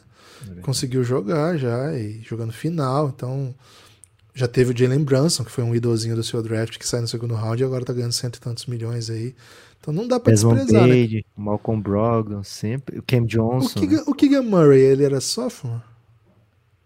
É 0.57 0.61
Conseguiu 0.61 1.03
jogar 1.03 1.57
já 1.57 1.97
e 1.97 2.22
jogando 2.22 2.51
final. 2.51 3.11
Então, 3.16 3.55
já 4.36 4.50
teve 4.50 4.74
o 4.74 4.78
Jalen 4.78 5.02
Brunson, 5.02 5.46
que 5.46 5.52
foi 5.52 5.64
um 5.64 5.74
idosinho 5.74 6.14
do 6.14 6.24
seu 6.24 6.44
draft, 6.44 6.78
que 6.78 6.86
sai 6.86 7.00
no 7.00 7.08
segundo 7.08 7.34
round 7.34 7.64
e 7.64 7.66
agora 7.66 7.86
tá 7.86 7.94
ganhando 7.94 8.12
cento 8.12 8.36
e 8.36 8.42
tantos 8.42 8.66
milhões 8.66 9.10
aí. 9.10 9.34
Então 9.80 9.94
não 9.94 10.06
dá 10.06 10.20
pra 10.20 10.34
Desmond 10.34 10.58
desprezar, 10.58 10.90
Page, 10.90 11.16
né? 11.16 11.22
Malcolm 11.38 11.82
Brogdon, 11.82 12.44
sempre. 12.44 13.00
O 13.00 13.04
Cam 13.04 13.26
Johnson. 13.26 13.80
O 13.80 13.82
Keegan, 13.82 14.04
o 14.06 14.14
Keegan 14.14 14.42
Murray, 14.42 14.82
ele 14.82 15.06
era 15.06 15.22
sophomore? 15.22 15.82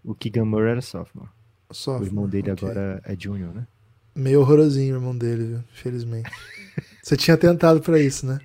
O 0.04 0.14
Keegan 0.14 0.46
Murray 0.46 0.72
era 0.74 0.82
sophomore. 0.82 1.32
sophomore. 1.72 2.04
O 2.04 2.08
irmão 2.08 2.30
dele 2.30 2.52
okay. 2.52 2.70
agora 2.70 3.02
é 3.04 3.16
junior, 3.18 3.52
né? 3.52 3.66
Meio 4.14 4.42
horrorosinho 4.42 4.94
o 4.94 4.98
irmão 4.98 5.18
dele, 5.18 5.46
viu? 5.46 5.64
Felizmente. 5.74 6.30
você 7.02 7.18
tinha 7.18 7.36
tentado 7.36 7.82
pra 7.82 8.00
isso, 8.00 8.28
né? 8.28 8.40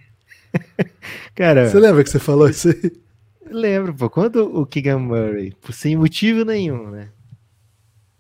Cara. 1.37 1.69
Você 1.69 1.79
lembra 1.79 2.03
que 2.03 2.09
você 2.09 2.19
falou 2.19 2.49
isso 2.49 2.71
aí? 2.71 2.93
Lembro, 3.51 3.93
pô. 3.93 4.09
Quando 4.09 4.59
o 4.59 4.65
Keegan 4.65 4.99
Murray, 4.99 5.53
sem 5.73 5.95
motivo 5.95 6.43
nenhum, 6.43 6.91
né? 6.91 7.11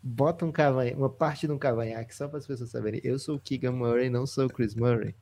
Bota 0.06 0.44
um 0.44 0.52
cavanhaque, 0.52 0.96
uma 0.96 1.08
parte 1.08 1.46
de 1.46 1.52
um 1.52 1.58
cavanhaque 1.58 2.14
só 2.14 2.28
para 2.28 2.38
as 2.38 2.46
pessoas 2.46 2.70
saberem. 2.70 3.00
Eu 3.02 3.18
sou 3.18 3.36
o 3.36 3.40
Keegan 3.40 3.72
Murray, 3.72 4.10
não 4.10 4.26
sou 4.26 4.46
o 4.46 4.50
Chris 4.50 4.74
Murray 4.74 5.14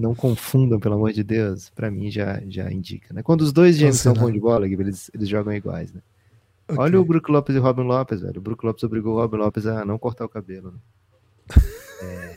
não 0.00 0.14
confundam, 0.14 0.80
pelo 0.80 0.94
amor 0.94 1.12
de 1.12 1.22
Deus, 1.22 1.70
para 1.70 1.90
mim 1.90 2.10
já, 2.10 2.40
já 2.48 2.72
indica, 2.72 3.12
né? 3.12 3.22
Quando 3.22 3.42
os 3.42 3.52
dois 3.52 3.76
gêmeos 3.76 4.00
são 4.00 4.14
bons 4.14 4.32
de 4.32 4.40
bola, 4.40 4.66
eles, 4.66 5.10
eles 5.14 5.28
jogam 5.28 5.52
iguais, 5.52 5.92
né? 5.92 6.00
Okay. 6.66 6.82
Olha 6.82 7.00
o 7.00 7.04
Brook 7.04 7.30
Lopes 7.30 7.54
e 7.54 7.58
o 7.58 7.62
Robin 7.62 7.82
Lopes, 7.82 8.20
velho. 8.20 8.38
O 8.38 8.40
Brook 8.40 8.64
Lopes 8.64 8.82
obrigou 8.84 9.16
o 9.16 9.20
Robin 9.20 9.36
Lopes 9.36 9.66
a 9.66 9.84
não 9.84 9.98
cortar 9.98 10.24
o 10.24 10.28
cabelo, 10.28 10.72
né? 10.72 10.78
é. 12.02 12.36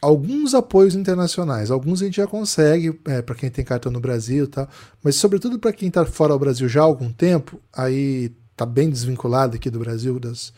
alguns 0.00 0.54
apoios 0.54 0.96
internacionais. 0.96 1.70
Alguns 1.70 2.02
a 2.02 2.06
gente 2.06 2.16
já 2.16 2.26
consegue, 2.26 2.98
é, 3.06 3.22
para 3.22 3.36
quem 3.36 3.50
tem 3.50 3.64
cartão 3.64 3.92
no 3.92 4.00
Brasil 4.00 4.44
e 4.44 4.48
tal. 4.48 4.68
Mas, 5.02 5.16
sobretudo, 5.16 5.58
para 5.58 5.72
quem 5.72 5.88
está 5.88 6.04
fora 6.04 6.32
do 6.32 6.38
Brasil 6.38 6.68
já 6.68 6.80
há 6.80 6.84
algum 6.84 7.12
tempo, 7.12 7.60
aí 7.72 8.32
tá 8.56 8.66
bem 8.66 8.90
desvinculado 8.90 9.56
aqui 9.56 9.70
do 9.70 9.78
Brasil, 9.78 10.18
das, 10.18 10.52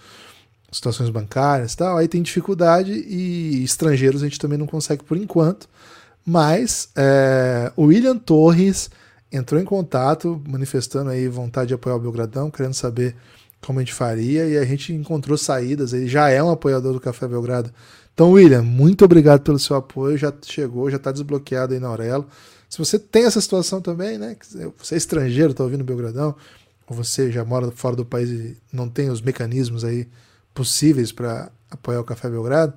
situações 0.75 1.09
bancárias 1.09 1.73
e 1.73 1.77
tal, 1.77 1.97
aí 1.97 2.09
tem 2.09 2.21
dificuldade 2.21 2.93
e 2.93 3.63
estrangeiros 3.63 4.23
a 4.23 4.27
gente 4.27 4.41
também 4.41 4.59
não 4.59 4.67
consegue 4.67 5.05
por 5.05 5.17
enquanto. 5.17 5.69
Mas 6.27 6.89
é, 6.97 7.71
o 7.77 7.85
William 7.85 8.17
Torres 8.17 8.91
entrou 9.31 9.61
em 9.61 9.65
contato, 9.65 10.43
manifestando 10.49 11.11
aí 11.11 11.29
vontade 11.29 11.69
de 11.69 11.75
apoiar 11.75 11.97
o 11.97 12.01
Belgradão, 12.01 12.51
querendo 12.51 12.75
saber 12.75 13.15
como 13.65 13.79
a 13.79 13.83
gente 13.83 13.95
faria, 13.95 14.47
e 14.47 14.59
a 14.59 14.65
gente 14.65 14.93
encontrou 14.93 15.39
saídas. 15.39 15.93
Ele 15.93 16.09
já 16.09 16.29
é 16.29 16.43
um 16.43 16.51
apoiador 16.51 16.93
do 16.93 17.01
Café 17.01 17.27
Belgrado. 17.27 17.71
Então, 18.13 18.33
William, 18.33 18.63
muito 18.63 19.05
obrigado 19.05 19.41
pelo 19.41 19.59
seu 19.59 19.77
apoio. 19.77 20.17
Já 20.17 20.33
chegou, 20.43 20.91
já 20.91 20.97
está 20.97 21.11
desbloqueado 21.11 21.75
aí 21.75 21.81
na 21.81 21.89
Aurelo. 21.89 22.27
Se 22.69 22.79
você 22.79 22.99
tem 22.99 23.25
essa 23.25 23.41
situação 23.41 23.81
também, 23.81 24.19
né? 24.19 24.37
Você 24.79 24.95
é 24.95 24.99
estrangeiro, 24.99 25.51
está 25.51 25.63
ouvindo 25.63 25.83
o 25.83 25.85
Belgradão, 25.85 26.35
ou 26.87 26.97
você 26.97 27.31
já 27.31 27.45
mora 27.45 27.71
fora 27.71 27.97
do 27.97 28.05
país 28.05 28.31
e 28.31 28.57
não 28.73 28.89
tem 28.89 29.11
os 29.11 29.21
mecanismos 29.21 29.85
aí 29.85 30.09
possíveis 30.55 31.13
para 31.13 31.51
apoiar 31.71 32.01
o 32.01 32.05
Café 32.05 32.31
Belgrado, 32.31 32.75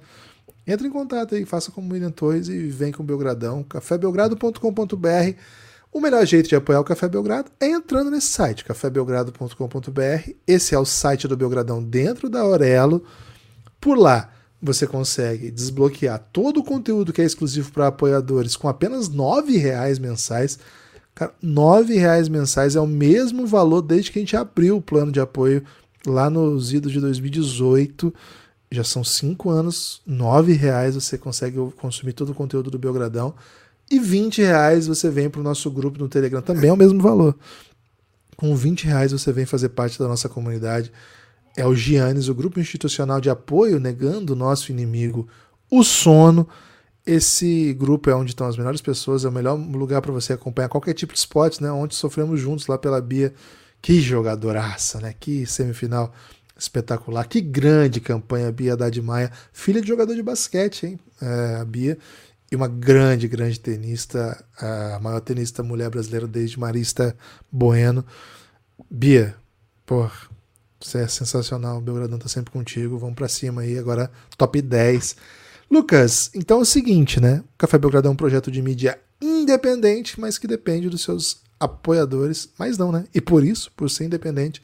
entre 0.68 0.86
em 0.86 0.92
contato 0.92 1.34
aí, 1.34 1.46
faça 1.46 1.72
como 1.72 1.94
William 1.94 2.12
Torres 2.12 2.50
e 2.50 2.68
vem 2.68 2.92
com 2.92 3.02
o 3.02 3.06
Belgradão, 3.06 3.64
cafébelgrado.com.br. 3.64 5.40
O 5.94 6.02
melhor 6.02 6.26
jeito 6.26 6.50
de 6.50 6.56
apoiar 6.58 6.82
o 6.82 6.84
Café 6.84 7.08
Belgrado 7.08 7.50
é 7.58 7.68
entrando 7.68 8.12
nesse 8.12 8.28
site, 8.28 8.66
cafébelgrado.com.br. 8.66 10.32
Esse 10.46 10.76
é 10.76 10.80
o 10.80 10.84
site 10.84 11.26
do 11.26 11.38
Belgradão 11.38 11.82
dentro 11.82 12.30
da 12.30 12.42
Aurelo. 12.42 13.02
Por 13.80 13.98
lá 13.98 14.30
você 14.62 14.86
consegue 14.86 15.52
desbloquear 15.52 16.20
todo 16.34 16.60
o 16.60 16.64
conteúdo 16.64 17.14
que 17.14 17.22
é 17.22 17.26
exclusivo 17.26 17.72
para 17.72 17.88
apoiadores 17.88 18.58
com 18.58 18.68
apenas 18.68 19.08
R$ 19.08 19.58
reais 19.58 20.00
mensais. 20.00 20.60
Cara, 21.16 21.34
R$ 21.42 21.94
reais 21.96 22.28
mensais 22.28 22.76
é 22.76 22.82
o 22.82 22.88
mesmo 22.88 23.48
valor 23.48 23.82
desde 23.82 24.12
que 24.12 24.20
a 24.20 24.22
gente 24.22 24.36
abriu 24.36 24.78
o 24.78 24.82
plano 24.82 25.14
de 25.14 25.22
apoio 25.22 25.64
lá 26.06 26.30
nos 26.30 26.74
idos 26.74 26.92
de 26.92 27.00
2018. 27.00 28.14
Já 28.70 28.84
são 28.84 29.04
cinco 29.04 29.50
anos, 29.50 30.02
nove 30.06 30.52
reais 30.54 30.96
você 30.96 31.18
consegue 31.18 31.58
consumir 31.78 32.14
todo 32.14 32.32
o 32.32 32.36
conteúdo 32.36 32.70
do 32.70 32.78
Belgradão. 32.78 33.34
E 33.90 34.00
20 34.00 34.42
reais 34.42 34.88
você 34.88 35.10
vem 35.10 35.30
para 35.30 35.40
o 35.40 35.44
nosso 35.44 35.72
grupo 35.72 35.98
no 35.98 36.10
Telegram, 36.10 36.42
também 36.42 36.70
é 36.70 36.74
o 36.74 36.78
mesmo 36.78 37.02
valor. 37.02 37.36
Com 38.36 38.54
20 38.56 38.86
reais 38.86 39.14
você 39.14 39.32
vem 39.32 39.46
fazer 39.46 39.70
parte 39.70 39.98
da 39.98 40.08
nossa 40.08 40.28
comunidade. 40.28 40.92
É 41.56 41.66
o 41.66 41.74
Giannis, 41.74 42.28
o 42.28 42.36
grupo 42.36 42.60
institucional 42.60 43.22
de 43.22 43.30
apoio, 43.30 43.80
negando 43.80 44.34
o 44.34 44.36
nosso 44.36 44.72
inimigo, 44.72 45.28
o 45.72 45.84
sono. 45.84 46.48
Esse 47.06 47.74
grupo 47.74 48.10
é 48.10 48.16
onde 48.16 48.32
estão 48.32 48.46
as 48.46 48.58
melhores 48.58 48.82
pessoas, 48.82 49.24
é 49.24 49.30
o 49.30 49.32
melhor 49.32 49.56
lugar 49.56 50.02
para 50.02 50.12
você 50.12 50.34
acompanhar 50.34 50.68
qualquer 50.68 50.94
tipo 50.94 51.14
de 51.14 51.20
esporte, 51.20 51.64
né? 51.64 51.72
Onde 51.72 51.96
sofremos 51.96 52.40
juntos 52.40 52.68
lá 52.68 52.78
pela 52.78 53.02
Bia 53.02 53.34
que 53.88 54.02
jogadoraça, 54.02 55.00
né? 55.00 55.16
Que 55.18 55.46
semifinal 55.46 56.14
espetacular. 56.60 57.26
Que 57.26 57.40
grande 57.40 58.02
campanha 58.02 58.52
Bia 58.52 58.74
Haddad 58.74 59.02
Maia, 59.02 59.32
filha 59.54 59.80
de 59.80 59.88
jogador 59.88 60.14
de 60.14 60.22
basquete, 60.22 60.88
hein? 60.88 61.00
É, 61.22 61.56
a 61.62 61.64
Bia. 61.64 61.98
E 62.52 62.56
uma 62.58 62.68
grande, 62.68 63.30
grande 63.30 63.58
tenista, 63.58 64.44
a 64.60 65.00
maior 65.00 65.22
tenista 65.22 65.64
mulher 65.64 65.90
brasileira 65.90 66.28
desde 66.28 66.60
Marista 66.60 67.16
Bueno. 67.50 68.06
Bia, 68.92 69.34
pô, 69.86 70.12
você 70.82 70.98
é 70.98 71.08
sensacional. 71.08 71.78
O 71.78 71.82
Belgradão 71.82 72.20
tá 72.20 72.28
sempre 72.28 72.52
contigo. 72.52 72.98
Vamos 72.98 73.16
para 73.16 73.30
cima 73.30 73.62
aí, 73.62 73.80
agora 73.80 74.12
top 74.38 74.62
10. 74.62 75.16
Lucas, 75.72 76.30
então 76.36 76.60
é 76.60 76.62
o 76.64 76.66
seguinte, 76.66 77.22
né? 77.22 77.42
O 77.56 77.58
Café 77.58 77.78
Belgradão 77.78 78.12
é 78.12 78.14
um 78.14 78.18
projeto 78.18 78.52
de 78.52 78.62
mídia 78.62 79.00
independente, 79.22 80.20
mas 80.20 80.38
que 80.38 80.46
depende 80.46 80.90
dos 80.90 81.04
seus 81.04 81.47
apoiadores, 81.60 82.50
mas 82.58 82.78
não, 82.78 82.92
né? 82.92 83.06
E 83.14 83.22
por 83.22 83.44
isso, 83.44 83.72
por 83.76 83.90
ser 83.90 84.06
independente, 84.06 84.62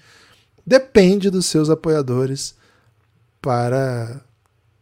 depende 0.66 1.30
dos 1.30 1.46
seus 1.46 1.70
apoiadores 1.70 2.56
para 3.42 4.22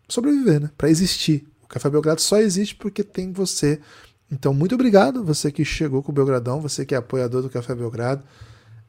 sobreviver, 0.07 0.62
né? 0.62 0.72
Para 0.78 0.89
existir. 0.89 1.47
O 1.64 1.68
Café 1.68 1.89
Belgrado 1.89 2.22
só 2.22 2.38
existe 2.38 2.76
porque 2.76 3.03
tem 3.03 3.32
você. 3.32 3.80
Então, 4.32 4.53
muito 4.53 4.76
obrigado, 4.76 5.24
você 5.24 5.51
que 5.51 5.66
chegou 5.66 6.03
com 6.03 6.12
o 6.12 6.16
Belgradão, 6.16 6.62
você 6.62 6.86
que 6.86 6.93
é 6.93 6.97
apoiador 6.97 7.41
do 7.41 7.49
Café 7.49 7.74
Belgrado. 7.76 8.24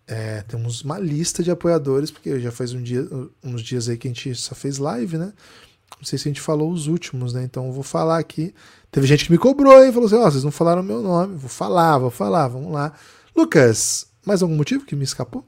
É, 0.06 0.42
temos 0.42 0.82
uma 0.82 0.98
lista 0.98 1.42
de 1.42 1.50
apoiadores, 1.50 2.10
porque 2.10 2.38
já 2.40 2.50
faz 2.50 2.72
um 2.72 2.82
dia, 2.82 3.08
uns 3.42 3.62
dias 3.62 3.88
aí 3.88 3.96
que 3.96 4.08
a 4.08 4.10
gente 4.10 4.34
só 4.34 4.54
fez 4.54 4.78
live, 4.78 5.16
né? 5.16 5.32
Não 5.98 6.04
sei 6.04 6.18
se 6.18 6.28
a 6.28 6.30
gente 6.30 6.40
falou 6.40 6.70
os 6.70 6.86
últimos, 6.86 7.32
né? 7.32 7.44
Então 7.44 7.72
vou 7.72 7.82
falar 7.82 8.18
aqui. 8.18 8.54
Teve 8.90 9.06
gente 9.06 9.24
que 9.24 9.32
me 9.32 9.38
cobrou 9.38 9.84
e 9.84 9.92
falou 9.92 10.06
assim: 10.06 10.16
Ó, 10.16 10.26
oh, 10.26 10.30
vocês 10.30 10.44
não 10.44 10.50
falaram 10.50 10.82
meu 10.82 11.00
nome. 11.00 11.36
Vou 11.36 11.48
falar, 11.48 11.98
vou 11.98 12.10
falar, 12.10 12.48
vamos 12.48 12.72
lá. 12.72 12.92
Lucas, 13.34 14.06
mais 14.26 14.42
algum 14.42 14.56
motivo 14.56 14.84
que 14.84 14.94
me 14.94 15.04
escapou? 15.04 15.44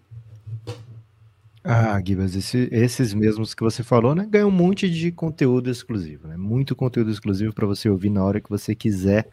Ah, 1.66 1.99
Gibas, 2.05 2.36
esse, 2.36 2.68
esses 2.70 3.14
mesmos 3.14 3.55
que 3.55 3.62
você 3.62 3.82
falou, 3.82 4.14
né? 4.14 4.26
Ganham 4.28 4.49
um 4.49 4.53
monte 4.53 4.88
de 4.90 5.11
conteúdo 5.11 5.70
exclusivo, 5.70 6.28
né? 6.28 6.36
Muito 6.36 6.76
conteúdo 6.76 7.11
exclusivo 7.11 7.55
para 7.55 7.66
você 7.66 7.88
ouvir 7.88 8.11
na 8.11 8.22
hora 8.22 8.38
que 8.38 8.51
você 8.51 8.74
quiser. 8.74 9.30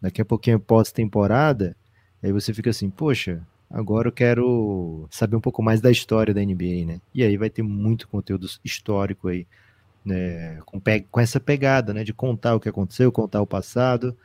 Daqui 0.00 0.22
a 0.22 0.24
pouquinho 0.24 0.60
pós-temporada, 0.60 1.76
aí 2.22 2.32
você 2.32 2.54
fica 2.54 2.70
assim, 2.70 2.88
poxa, 2.88 3.42
agora 3.68 4.08
eu 4.08 4.12
quero 4.12 5.08
saber 5.10 5.34
um 5.34 5.40
pouco 5.40 5.60
mais 5.60 5.80
da 5.80 5.90
história 5.90 6.32
da 6.32 6.40
NBA, 6.40 6.86
né? 6.86 7.00
E 7.12 7.24
aí 7.24 7.36
vai 7.36 7.50
ter 7.50 7.62
muito 7.62 8.06
conteúdo 8.06 8.46
histórico 8.64 9.26
aí 9.26 9.44
né, 10.04 10.58
com, 10.66 10.80
com, 11.10 11.20
essa 11.20 11.38
pegada, 11.38 11.94
né, 11.94 12.04
de 12.04 12.12
contar 12.12 12.54
o 12.54 12.60
que 12.60 12.68
aconteceu, 12.68 13.12
contar 13.12 13.40
o 13.40 13.46
passado, 13.46 14.16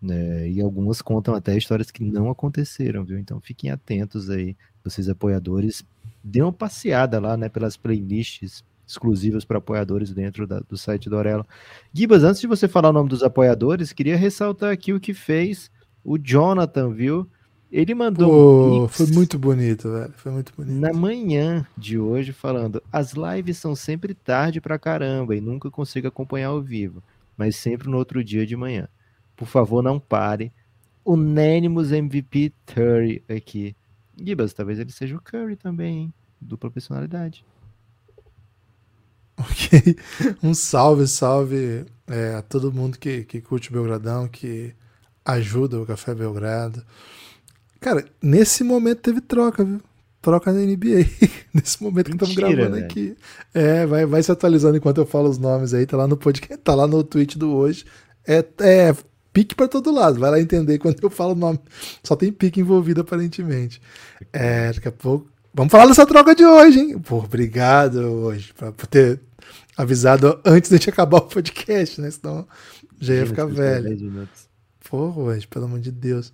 né, 0.00 0.48
e 0.48 0.60
algumas 0.60 1.02
contam 1.02 1.34
até 1.34 1.56
histórias 1.56 1.90
que 1.90 2.04
não 2.04 2.30
aconteceram, 2.30 3.04
viu? 3.04 3.18
Então 3.18 3.40
fiquem 3.40 3.70
atentos 3.70 4.30
aí, 4.30 4.56
vocês 4.82 5.08
apoiadores, 5.08 5.84
dê 6.22 6.40
uma 6.40 6.52
passeada 6.52 7.20
lá, 7.20 7.36
né, 7.36 7.48
pelas 7.48 7.76
playlists 7.76 8.64
exclusivas 8.86 9.44
para 9.44 9.58
apoiadores 9.58 10.12
dentro 10.12 10.46
da, 10.46 10.60
do 10.60 10.76
site 10.76 11.10
do 11.10 11.16
Aurelo. 11.16 11.46
Gibas, 11.92 12.24
antes 12.24 12.40
de 12.40 12.46
você 12.46 12.66
falar 12.66 12.88
o 12.88 12.92
nome 12.92 13.10
dos 13.10 13.22
apoiadores, 13.22 13.92
queria 13.92 14.16
ressaltar 14.16 14.72
aqui 14.72 14.94
o 14.94 15.00
que 15.00 15.12
fez 15.12 15.70
o 16.02 16.16
Jonathan, 16.16 16.94
viu? 16.94 17.28
Ele 17.70 17.94
mandou 17.94 18.30
Pô, 18.30 18.84
um 18.84 18.88
foi 18.88 19.06
muito 19.08 19.38
bonito, 19.38 19.92
velho. 19.92 20.12
Foi 20.16 20.32
muito 20.32 20.52
bonito. 20.56 20.74
Na 20.74 20.92
manhã 20.92 21.66
de 21.76 21.98
hoje, 21.98 22.32
falando: 22.32 22.82
as 22.90 23.12
lives 23.12 23.58
são 23.58 23.74
sempre 23.74 24.14
tarde 24.14 24.60
pra 24.60 24.78
caramba 24.78 25.36
e 25.36 25.40
nunca 25.40 25.70
consigo 25.70 26.08
acompanhar 26.08 26.48
ao 26.48 26.62
vivo, 26.62 27.02
mas 27.36 27.56
sempre 27.56 27.88
no 27.88 27.98
outro 27.98 28.24
dia 28.24 28.46
de 28.46 28.56
manhã. 28.56 28.88
Por 29.36 29.46
favor, 29.46 29.82
não 29.82 30.00
pare. 30.00 30.52
Unânimos 31.04 31.92
MVP 31.92 32.52
30 32.66 33.34
aqui. 33.34 33.76
Gibas, 34.16 34.52
talvez 34.52 34.78
ele 34.78 34.90
seja 34.90 35.16
o 35.16 35.20
Curry 35.20 35.56
também, 35.56 35.98
hein? 35.98 36.14
Dupla 36.40 36.70
personalidade. 36.70 37.44
Ok. 39.36 39.96
Um 40.42 40.52
salve, 40.52 41.06
salve 41.06 41.86
é, 42.06 42.34
a 42.34 42.42
todo 42.42 42.72
mundo 42.72 42.98
que, 42.98 43.24
que 43.24 43.40
curte 43.40 43.70
o 43.70 43.72
Belgradão, 43.72 44.26
que 44.26 44.74
ajuda 45.24 45.80
o 45.80 45.86
Café 45.86 46.14
Belgrado. 46.14 46.84
Cara, 47.80 48.04
nesse 48.22 48.64
momento 48.64 48.98
teve 48.98 49.20
troca, 49.20 49.64
viu? 49.64 49.80
Troca 50.20 50.52
na 50.52 50.60
NBA. 50.60 51.06
nesse 51.54 51.82
momento 51.82 52.10
Mentira, 52.10 52.18
que 52.18 52.24
estamos 52.24 52.34
gravando 52.34 52.74
velho. 52.74 52.84
aqui. 52.84 53.16
É, 53.54 53.86
vai, 53.86 54.04
vai 54.04 54.22
se 54.22 54.32
atualizando 54.32 54.76
enquanto 54.76 54.98
eu 54.98 55.06
falo 55.06 55.28
os 55.28 55.38
nomes 55.38 55.72
aí. 55.72 55.86
Tá 55.86 55.96
lá 55.96 56.08
no 56.08 56.16
podcast, 56.16 56.58
tá 56.62 56.74
lá 56.74 56.86
no 56.86 57.04
tweet 57.04 57.38
do 57.38 57.54
hoje. 57.54 57.84
É, 58.26 58.44
é 58.60 58.94
pique 59.32 59.54
para 59.54 59.68
todo 59.68 59.92
lado. 59.92 60.18
Vai 60.18 60.30
lá 60.30 60.40
entender 60.40 60.78
quando 60.78 60.98
eu 61.02 61.10
falo 61.10 61.32
o 61.32 61.36
nome. 61.36 61.60
Só 62.02 62.16
tem 62.16 62.32
pique 62.32 62.60
envolvido 62.60 63.00
aparentemente. 63.00 63.80
É, 64.32 64.72
daqui 64.72 64.88
a 64.88 64.92
pouco. 64.92 65.30
Vamos 65.54 65.70
falar 65.70 65.86
dessa 65.86 66.06
troca 66.06 66.34
de 66.34 66.44
hoje, 66.44 66.80
hein? 66.80 66.98
Pô, 66.98 67.18
obrigado 67.18 67.96
hoje 67.96 68.52
por 68.76 68.86
ter 68.86 69.20
avisado 69.76 70.40
antes 70.44 70.68
de 70.68 70.76
a 70.76 70.78
gente 70.78 70.90
acabar 70.90 71.18
o 71.18 71.22
podcast, 71.22 72.00
né? 72.00 72.10
Senão 72.10 72.46
já 73.00 73.14
ia 73.14 73.26
ficar 73.26 73.46
velho. 73.46 74.28
Pô, 74.90 75.10
hoje, 75.16 75.46
pelo 75.46 75.66
amor 75.66 75.80
de 75.80 75.92
Deus. 75.92 76.32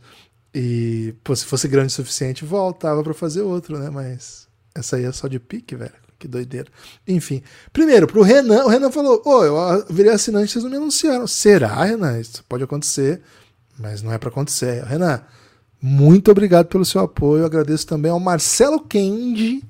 E, 0.54 1.14
pô, 1.24 1.34
se 1.34 1.44
fosse 1.44 1.66
grande 1.66 1.88
o 1.88 1.90
suficiente, 1.90 2.44
voltava 2.44 3.02
para 3.02 3.12
fazer 3.12 3.42
outro, 3.42 3.78
né? 3.78 3.90
Mas 3.90 4.46
essa 4.74 4.96
aí 4.96 5.04
é 5.04 5.12
só 5.12 5.26
de 5.26 5.40
pique, 5.40 5.74
velho. 5.74 6.04
Que 6.18 6.28
doideira. 6.28 6.68
Enfim. 7.06 7.42
Primeiro, 7.72 8.06
pro 8.06 8.22
Renan, 8.22 8.64
o 8.64 8.68
Renan 8.68 8.90
falou: 8.90 9.20
Ô, 9.24 9.44
eu 9.44 9.84
virei 9.90 10.12
assinante, 10.12 10.52
vocês 10.52 10.62
não 10.62 10.70
me 10.70 10.76
anunciaram. 10.76 11.26
Será, 11.26 11.84
Renan? 11.84 12.20
Isso 12.20 12.44
pode 12.48 12.62
acontecer, 12.62 13.20
mas 13.78 14.00
não 14.00 14.12
é 14.12 14.16
para 14.16 14.28
acontecer. 14.28 14.84
Renan, 14.84 15.22
muito 15.82 16.30
obrigado 16.30 16.66
pelo 16.68 16.84
seu 16.84 17.00
apoio. 17.00 17.44
Agradeço 17.44 17.86
também 17.86 18.10
ao 18.10 18.20
Marcelo 18.20 18.80
Kendi. 18.80 19.62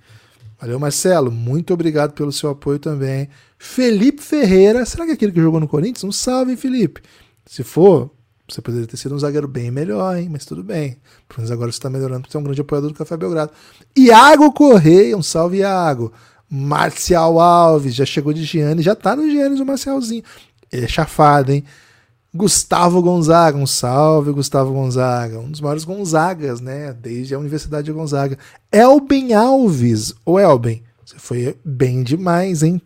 Valeu, 0.61 0.78
Marcelo. 0.78 1.30
Muito 1.30 1.74
obrigado 1.74 2.12
pelo 2.12 2.30
seu 2.30 2.51
apoio 2.51 2.78
também. 2.78 3.28
Felipe 3.59 4.22
Ferreira. 4.22 4.85
Será 4.85 5.07
que 5.07 5.11
é 5.11 5.14
aquele 5.14 5.32
que 5.32 5.41
jogou 5.41 5.59
no 5.59 5.66
Corinthians? 5.66 6.05
Um 6.05 6.12
salve, 6.12 6.57
Felipe. 6.57 7.03
Se 7.47 7.64
for, 7.64 8.14
você 8.49 8.61
poderia 8.61 8.86
ter 8.86 8.97
sido 8.97 9.14
um 9.14 9.18
zagueiro 9.18 9.49
bem 9.49 9.70
melhor, 9.70 10.16
hein? 10.16 10.28
Mas 10.30 10.45
tudo 10.45 10.62
bem. 10.62 10.99
Pelo 11.28 11.38
menos 11.38 11.51
agora 11.51 11.72
você 11.72 11.78
está 11.78 11.88
melhorando 11.88 12.22
porque 12.22 12.32
você 12.32 12.36
é 12.36 12.40
um 12.40 12.45
grande 12.45 12.61
apoiador 12.61 12.90
do 12.90 12.97
Café 12.97 13.16
Belgrado. 13.16 13.53
Iago 13.97 14.53
Correia, 14.53 15.16
um 15.16 15.22
salve, 15.22 15.59
Iago. 15.59 16.12
Marcial 16.49 17.40
Alves, 17.40 17.95
já 17.95 18.05
chegou 18.05 18.32
de 18.32 18.45
Gianni, 18.45 18.82
já 18.82 18.95
tá 18.95 19.16
no 19.16 19.28
Gianni 19.28 19.61
o 19.61 19.66
Marcialzinho. 19.66 20.22
Ele 20.70 20.84
é 20.84 20.88
chafado, 20.88 21.53
hein? 21.53 21.64
Gustavo 22.34 23.01
Gonzaga, 23.01 23.57
um 23.57 23.66
salve, 23.66 24.32
Gustavo 24.32 24.72
Gonzaga, 24.72 25.38
um 25.38 25.51
dos 25.51 25.61
maiores 25.61 25.84
Gonzagas, 25.84 26.61
né? 26.61 26.92
Desde 26.92 27.34
a 27.34 27.38
Universidade 27.38 27.86
de 27.86 27.92
Gonzaga. 27.92 28.36
Elben 28.70 29.32
Alves, 29.32 30.12
ô 30.26 30.38
Elben, 30.38 30.82
você 31.05 31.16
foi 31.18 31.57
bem 31.64 32.03
demais, 32.03 32.62
hein? 32.62 32.82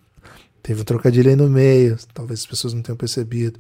Teve 0.63 0.83
um 0.83 0.85
trocadilho 0.85 1.31
aí 1.31 1.37
no 1.37 1.49
meio, 1.49 1.97
talvez 2.13 2.41
as 2.41 2.47
pessoas 2.47 2.75
não 2.75 2.83
tenham 2.83 2.97
percebido. 2.97 3.59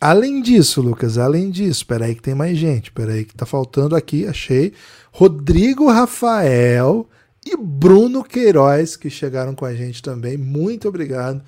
Além 0.00 0.40
disso, 0.40 0.80
Lucas, 0.80 1.18
além 1.18 1.50
disso, 1.50 1.84
peraí 1.84 2.14
que 2.14 2.22
tem 2.22 2.34
mais 2.34 2.56
gente, 2.56 2.92
peraí 2.92 3.24
que 3.24 3.34
tá 3.34 3.44
faltando 3.44 3.96
aqui, 3.96 4.26
achei. 4.26 4.72
Rodrigo 5.10 5.90
Rafael 5.90 7.08
e 7.44 7.56
Bruno 7.56 8.22
Queiroz, 8.22 8.96
que 8.96 9.10
chegaram 9.10 9.54
com 9.54 9.64
a 9.64 9.74
gente 9.74 10.00
também. 10.00 10.36
Muito 10.36 10.88
obrigado 10.88 11.42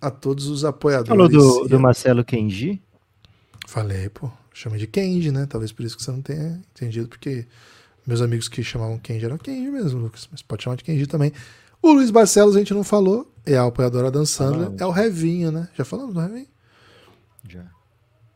a 0.00 0.10
todos 0.10 0.46
os 0.46 0.64
apoiadores. 0.64 1.08
Falou 1.08 1.28
do, 1.28 1.68
do 1.68 1.80
Marcelo 1.80 2.24
Kenji? 2.24 2.80
Falei, 3.66 4.08
pô. 4.08 4.30
Chama 4.54 4.78
de 4.78 4.86
Kenji, 4.86 5.30
né? 5.30 5.46
Talvez 5.46 5.72
por 5.72 5.84
isso 5.84 5.96
que 5.96 6.02
você 6.02 6.10
não 6.10 6.22
tenha 6.22 6.60
entendido, 6.74 7.08
porque 7.08 7.46
meus 8.06 8.20
amigos 8.20 8.48
que 8.48 8.62
chamavam 8.62 8.98
Kenji 8.98 9.24
eram 9.24 9.38
Kenji 9.38 9.70
mesmo, 9.70 10.00
Lucas. 10.00 10.28
Mas 10.30 10.42
pode 10.42 10.62
chamar 10.62 10.76
de 10.76 10.84
Kenji 10.84 11.06
também. 11.06 11.32
O 11.80 11.92
Luiz 11.92 12.10
Barcelos 12.10 12.56
a 12.56 12.58
gente 12.58 12.74
não 12.74 12.82
falou, 12.82 13.32
é 13.46 13.56
a 13.56 13.64
apoiadora 13.64 14.10
dançando, 14.10 14.74
ah, 14.78 14.82
é 14.82 14.86
o 14.86 14.90
Revinho, 14.90 15.52
né? 15.52 15.68
Já 15.76 15.84
falamos 15.84 16.12
do 16.12 16.20
Revinho? 16.20 16.48
Já. 17.48 17.77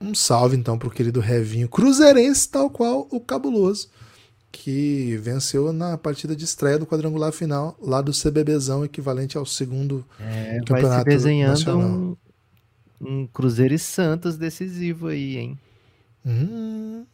Um 0.02 0.14
salve 0.14 0.56
então 0.56 0.76
para 0.76 0.88
o 0.88 0.90
querido 0.90 1.20
Revinho 1.20 1.68
Cruzeirense, 1.68 2.48
tal 2.48 2.68
qual 2.68 3.06
o 3.10 3.20
Cabuloso, 3.20 3.88
que 4.50 5.16
venceu 5.18 5.72
na 5.72 5.96
partida 5.96 6.34
de 6.34 6.44
estreia 6.44 6.78
do 6.78 6.86
quadrangular 6.86 7.32
final 7.32 7.76
lá 7.80 8.02
do 8.02 8.12
CBBzão, 8.12 8.84
equivalente 8.84 9.38
ao 9.38 9.46
segundo 9.46 10.04
é, 10.20 10.58
campeonato 10.58 10.88
vai 10.88 10.98
se 10.98 11.04
desenhando 11.04 11.78
um, 11.78 12.16
um, 13.00 13.26
Cruzeiro 13.28 13.72
e 13.72 13.78
Santos 13.78 14.36
decisivo 14.36 15.06
aí, 15.06 15.38
hein? 15.38 15.58
Hum, 16.26 17.04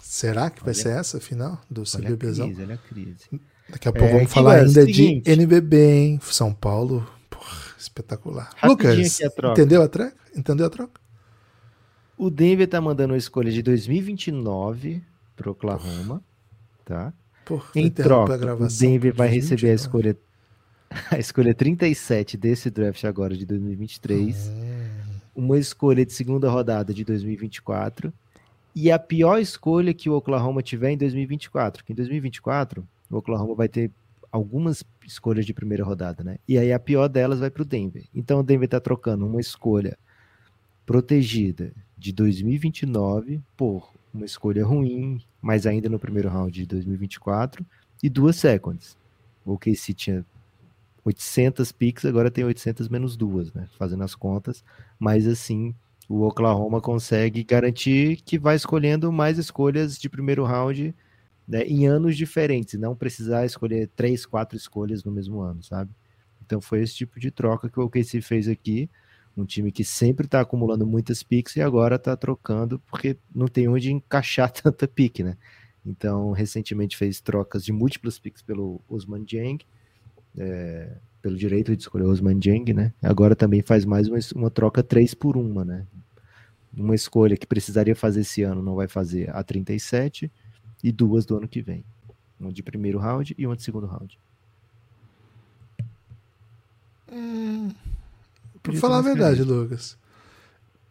será 0.00 0.50
que 0.50 0.60
olha, 0.60 0.66
vai 0.66 0.74
ser 0.74 0.90
essa 0.90 1.16
a 1.16 1.20
final 1.20 1.58
do 1.68 1.82
CBBzão? 1.82 2.46
Olha 2.46 2.54
a 2.54 2.56
crise, 2.56 2.62
olha 2.62 2.74
a 2.74 2.78
crise. 2.78 3.40
Daqui 3.68 3.88
a 3.88 3.92
pouco 3.92 4.08
é, 4.08 4.16
vamos 4.16 4.32
falar 4.32 4.56
ainda 4.56 4.84
seguinte, 4.84 5.24
de 5.24 5.30
NBB, 5.30 5.76
hein? 5.76 6.20
São 6.22 6.52
Paulo, 6.52 7.08
porra, 7.30 7.74
espetacular. 7.78 8.50
Lucas, 8.62 9.20
entendeu 9.20 9.82
a 9.82 9.88
troca? 9.88 10.14
Entendeu 10.36 10.66
a 10.66 10.70
troca? 10.70 11.03
O 12.16 12.30
Denver 12.30 12.68
tá 12.68 12.80
mandando 12.80 13.12
uma 13.12 13.18
escolha 13.18 13.50
de 13.50 13.62
2029 13.62 15.02
pro 15.36 15.50
Oklahoma, 15.50 16.22
tá? 16.84 17.12
Porra, 17.44 17.70
em 17.74 17.90
troca, 17.90 18.54
o 18.54 18.68
Denver 18.68 19.14
vai 19.14 19.28
receber 19.28 19.70
a 19.70 19.74
escolha 19.74 20.16
a 21.10 21.18
escolha 21.18 21.54
37 21.54 22.36
desse 22.36 22.70
draft 22.70 23.04
agora 23.04 23.36
de 23.36 23.44
2023, 23.44 24.48
hum. 24.48 24.52
uma 25.34 25.58
escolha 25.58 26.06
de 26.06 26.12
segunda 26.12 26.48
rodada 26.48 26.94
de 26.94 27.04
2024 27.04 28.12
e 28.74 28.90
a 28.90 28.98
pior 28.98 29.38
escolha 29.38 29.92
que 29.92 30.08
o 30.08 30.14
Oklahoma 30.14 30.62
tiver 30.62 30.90
em 30.90 30.96
2024, 30.96 31.84
que 31.84 31.92
em 31.92 31.96
2024 31.96 32.86
o 33.10 33.16
Oklahoma 33.16 33.54
vai 33.54 33.68
ter 33.68 33.90
algumas 34.32 34.82
escolhas 35.06 35.46
de 35.46 35.54
primeira 35.54 35.84
rodada, 35.84 36.24
né? 36.24 36.38
E 36.48 36.58
aí 36.58 36.72
a 36.72 36.78
pior 36.78 37.08
delas 37.08 37.38
vai 37.38 37.50
para 37.50 37.62
o 37.62 37.64
Denver. 37.64 38.04
Então 38.12 38.40
o 38.40 38.42
Denver 38.42 38.64
está 38.64 38.80
trocando 38.80 39.26
uma 39.26 39.40
escolha 39.40 39.96
protegida 40.84 41.72
de 41.96 42.12
2029 42.12 43.40
por 43.56 43.90
uma 44.12 44.24
escolha 44.24 44.64
ruim, 44.64 45.20
mas 45.40 45.66
ainda 45.66 45.88
no 45.88 45.98
primeiro 45.98 46.28
round 46.28 46.52
de 46.52 46.66
2024, 46.66 47.64
e 48.02 48.08
duas 48.08 48.36
seconds. 48.36 48.96
O 49.44 49.58
se 49.74 49.92
tinha 49.92 50.24
800 51.04 51.72
picks, 51.72 52.04
agora 52.04 52.30
tem 52.30 52.44
800 52.44 52.88
menos 52.88 53.16
duas, 53.16 53.52
né? 53.52 53.68
Fazendo 53.78 54.04
as 54.04 54.14
contas, 54.14 54.64
mas 54.98 55.26
assim 55.26 55.74
o 56.08 56.22
Oklahoma 56.22 56.80
consegue 56.80 57.42
garantir 57.42 58.16
que 58.16 58.38
vai 58.38 58.56
escolhendo 58.56 59.10
mais 59.10 59.38
escolhas 59.38 59.98
de 59.98 60.08
primeiro 60.08 60.44
round 60.44 60.94
né, 61.48 61.62
em 61.62 61.86
anos 61.86 62.16
diferentes, 62.16 62.78
não 62.78 62.94
precisar 62.94 63.44
escolher 63.44 63.88
três, 63.94 64.26
quatro 64.26 64.56
escolhas 64.56 65.02
no 65.04 65.12
mesmo 65.12 65.40
ano, 65.40 65.62
sabe? 65.62 65.90
Então 66.44 66.60
foi 66.60 66.82
esse 66.82 66.94
tipo 66.94 67.18
de 67.18 67.30
troca 67.30 67.68
que 67.68 67.80
o 67.80 67.84
OKC 67.84 68.20
fez 68.20 68.48
aqui 68.48 68.88
um 69.36 69.44
time 69.44 69.72
que 69.72 69.84
sempre 69.84 70.26
está 70.26 70.40
acumulando 70.40 70.86
muitas 70.86 71.22
picks 71.22 71.56
e 71.56 71.60
agora 71.60 71.96
está 71.96 72.16
trocando 72.16 72.78
porque 72.90 73.16
não 73.34 73.48
tem 73.48 73.68
onde 73.68 73.92
encaixar 73.92 74.50
tanta 74.52 74.86
pique, 74.86 75.22
né? 75.22 75.36
Então, 75.84 76.32
recentemente 76.32 76.96
fez 76.96 77.20
trocas 77.20 77.64
de 77.64 77.72
múltiplas 77.72 78.18
picks 78.18 78.40
pelo 78.40 78.80
Osman 78.88 79.24
Jeng, 79.26 79.58
é, 80.38 80.96
pelo 81.20 81.36
direito 81.36 81.76
de 81.76 81.82
escolher 81.82 82.04
o 82.04 82.10
Osman 82.10 82.40
Jeng, 82.40 82.72
né? 82.72 82.92
Agora 83.02 83.36
também 83.36 83.60
faz 83.60 83.84
mais 83.84 84.08
uma, 84.08 84.18
uma 84.34 84.50
troca 84.50 84.82
3 84.82 85.12
por 85.14 85.36
1, 85.36 85.64
né? 85.64 85.86
Uma 86.76 86.94
escolha 86.94 87.36
que 87.36 87.46
precisaria 87.46 87.94
fazer 87.94 88.22
esse 88.22 88.42
ano 88.42 88.62
não 88.62 88.74
vai 88.74 88.88
fazer 88.88 89.30
a 89.30 89.42
37 89.42 90.30
e 90.82 90.90
duas 90.90 91.24
do 91.24 91.36
ano 91.36 91.46
que 91.46 91.60
vem. 91.60 91.84
Uma 92.40 92.52
de 92.52 92.62
primeiro 92.62 92.98
round 92.98 93.34
e 93.36 93.46
uma 93.46 93.56
de 93.56 93.62
segundo 93.62 93.86
round. 93.86 94.18
Hum, 97.12 97.70
Pra 98.64 98.72
falar 98.80 98.98
a 98.98 99.02
verdade, 99.02 99.42
Lucas. 99.42 99.96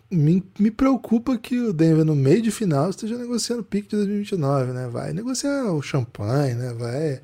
Me, 0.09 0.43
me 0.59 0.69
preocupa 0.69 1.35
que 1.39 1.59
o 1.59 1.73
Denver, 1.73 2.05
no 2.05 2.15
meio 2.15 2.39
de 2.39 2.51
final, 2.51 2.91
esteja 2.91 3.17
negociando 3.17 3.63
o 3.63 3.65
pique 3.65 3.89
de 3.89 3.95
2029, 3.95 4.71
né? 4.71 4.87
Vai 4.87 5.11
negociar 5.11 5.71
o 5.73 5.81
champanhe, 5.81 6.53
né? 6.53 6.71
Vai 6.73 7.19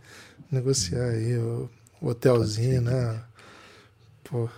negociar 0.52 1.04
aí 1.04 1.38
o, 1.38 1.70
o 2.02 2.08
hotelzinho, 2.08 2.82
né? 2.82 3.22
Pô, 4.24 4.50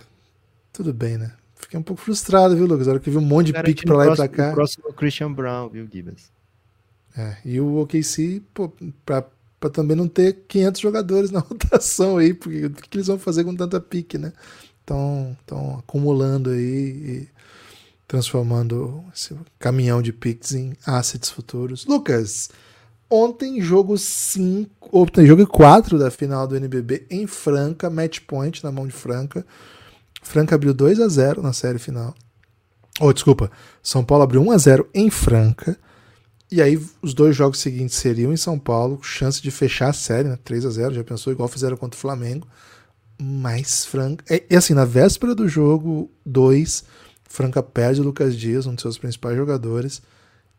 tudo 0.72 0.94
bem, 0.94 1.18
né? 1.18 1.32
Fiquei 1.56 1.78
um 1.78 1.82
pouco 1.82 2.00
frustrado, 2.00 2.56
viu, 2.56 2.66
Lucas? 2.66 2.88
A 2.88 2.92
hora 2.92 3.00
que 3.00 3.10
vi 3.10 3.18
um 3.18 3.20
monte 3.20 3.52
de 3.52 3.62
pique 3.62 3.84
pra 3.84 3.96
lá 3.96 4.04
próximo, 4.06 4.24
e 4.24 4.28
pra 4.28 4.36
cá. 4.36 4.50
O 4.50 4.54
próximo 4.54 4.84
é 4.86 4.90
o 4.90 4.94
Christian 4.94 5.32
Brown, 5.32 5.68
viu, 5.68 5.86
Gibbons? 5.92 6.32
É, 7.14 7.36
e 7.44 7.60
o 7.60 7.76
OKC, 7.82 8.42
pô, 8.54 8.72
pra, 9.04 9.26
pra 9.60 9.68
também 9.68 9.94
não 9.94 10.08
ter 10.08 10.38
500 10.48 10.80
jogadores 10.80 11.30
na 11.30 11.40
rotação 11.44 12.16
aí, 12.16 12.32
porque 12.32 12.64
o 12.64 12.70
que 12.70 12.96
eles 12.96 13.08
vão 13.08 13.18
fazer 13.18 13.44
com 13.44 13.54
tanta 13.54 13.78
pique, 13.78 14.16
né? 14.16 14.32
Estão 14.82 15.78
acumulando 15.78 16.50
aí 16.50 16.58
e 16.58 17.28
transformando 18.06 19.02
esse 19.14 19.34
caminhão 19.58 20.02
de 20.02 20.12
Pix 20.12 20.52
em 20.52 20.74
assets 20.84 21.30
futuros. 21.30 21.86
Lucas, 21.86 22.50
ontem 23.08 23.60
jogo 23.62 23.96
5, 23.96 24.90
ontem 24.92 25.26
jogo 25.26 25.46
4 25.46 25.98
da 25.98 26.10
final 26.10 26.46
do 26.46 26.56
NBB 26.56 27.06
em 27.10 27.26
Franca, 27.26 27.88
match 27.88 28.20
point 28.26 28.62
na 28.62 28.70
mão 28.70 28.86
de 28.86 28.92
Franca. 28.92 29.46
Franca 30.22 30.54
abriu 30.54 30.74
2 30.74 31.00
a 31.00 31.08
0 31.08 31.42
na 31.42 31.52
série 31.52 31.78
final. 31.78 32.14
Oh, 33.00 33.12
desculpa, 33.12 33.50
São 33.82 34.04
Paulo 34.04 34.24
abriu 34.24 34.42
1 34.42 34.50
a 34.50 34.58
0 34.58 34.88
em 34.92 35.08
Franca. 35.10 35.78
E 36.50 36.60
aí 36.60 36.78
os 37.00 37.14
dois 37.14 37.34
jogos 37.34 37.60
seguintes 37.60 37.96
seriam 37.96 38.30
em 38.30 38.36
São 38.36 38.58
Paulo, 38.58 39.02
chance 39.02 39.40
de 39.40 39.50
fechar 39.50 39.88
a 39.88 39.94
série, 39.94 40.28
né? 40.28 40.38
3 40.44 40.66
a 40.66 40.70
0 40.70 40.94
já 40.94 41.02
pensou 41.02 41.32
igual 41.32 41.48
fizeram 41.48 41.78
contra 41.78 41.96
o 41.96 42.00
Flamengo. 42.00 42.46
Mas 43.22 43.84
Franca. 43.84 44.24
E, 44.28 44.44
e 44.50 44.56
assim, 44.56 44.74
na 44.74 44.84
véspera 44.84 45.34
do 45.34 45.48
jogo 45.48 46.10
2, 46.26 46.84
Franca 47.24 47.62
perde 47.62 48.00
o 48.00 48.04
Lucas 48.04 48.36
Dias, 48.36 48.66
um 48.66 48.74
de 48.74 48.82
seus 48.82 48.98
principais 48.98 49.36
jogadores, 49.36 50.02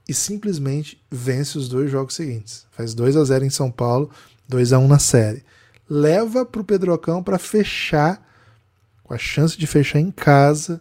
e 0.08 0.14
simplesmente 0.14 1.02
vence 1.12 1.58
os 1.58 1.68
dois 1.68 1.90
jogos 1.90 2.16
seguintes. 2.16 2.66
Faz 2.72 2.94
2 2.94 3.18
a 3.18 3.24
0 3.24 3.46
em 3.46 3.50
São 3.50 3.72
Paulo, 3.72 4.10
2 4.48 4.74
a 4.74 4.80
1 4.80 4.88
na 4.88 5.00
série. 5.00 5.44
Leva 5.90 6.46
para 6.46 6.62
o 6.62 6.66
Pedrocão 6.66 7.22
para 7.22 7.38
fechar, 7.38 8.26
com 9.04 9.14
a 9.14 9.18
chance 9.18 9.58
de 9.58 9.68
fechar 9.68 10.00
em 10.00 10.12
casa 10.12 10.80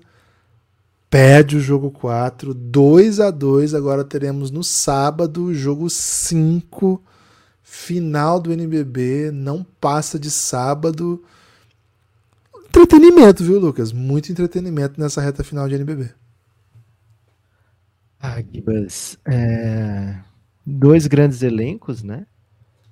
perde 1.13 1.59
o 1.59 1.61
jogo 1.61 1.91
4, 1.91 2.55
2 2.55 3.21
a 3.21 3.31
2 3.31 3.75
Agora 3.75 4.03
teremos 4.03 4.51
no 4.51 4.65
sábado 4.65 5.53
jogo 5.53 5.91
5, 5.91 7.03
final 7.63 8.41
do 8.41 8.51
NBB. 8.51 9.31
Não 9.31 9.63
passa 9.79 10.19
de 10.19 10.31
sábado. 10.31 11.23
Entretenimento, 12.75 13.45
viu, 13.45 13.59
Lucas? 13.59 13.93
Muito 13.93 14.33
entretenimento 14.33 14.99
nessa 14.99 15.21
reta 15.21 15.45
final 15.45 15.69
de 15.69 15.75
NBB. 15.75 16.11
Gibas, 18.51 19.19
é... 19.27 20.19
dois 20.65 21.07
grandes 21.07 21.43
elencos, 21.43 22.03
né? 22.03 22.27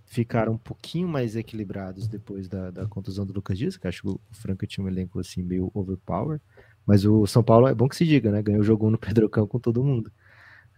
Ficaram 0.04 0.52
um 0.52 0.58
pouquinho 0.58 1.08
mais 1.08 1.34
equilibrados 1.34 2.06
depois 2.06 2.46
da, 2.46 2.70
da 2.70 2.86
contusão 2.86 3.24
do 3.24 3.32
Lucas 3.32 3.56
Dias, 3.56 3.78
que 3.78 3.88
acho 3.88 4.02
que 4.02 4.08
o 4.08 4.20
Franca 4.32 4.66
tinha 4.66 4.84
um 4.84 4.88
elenco 4.88 5.18
assim 5.18 5.42
meio 5.42 5.70
overpower. 5.72 6.40
Mas 6.84 7.06
o 7.06 7.26
São 7.26 7.42
Paulo 7.42 7.66
é 7.66 7.74
bom 7.74 7.88
que 7.88 7.96
se 7.96 8.04
diga, 8.04 8.30
né? 8.30 8.42
Ganhou 8.42 8.60
o 8.60 8.64
jogo 8.64 8.90
no 8.90 8.98
Pedrocão 8.98 9.46
com 9.46 9.58
todo 9.58 9.82
mundo. 9.82 10.12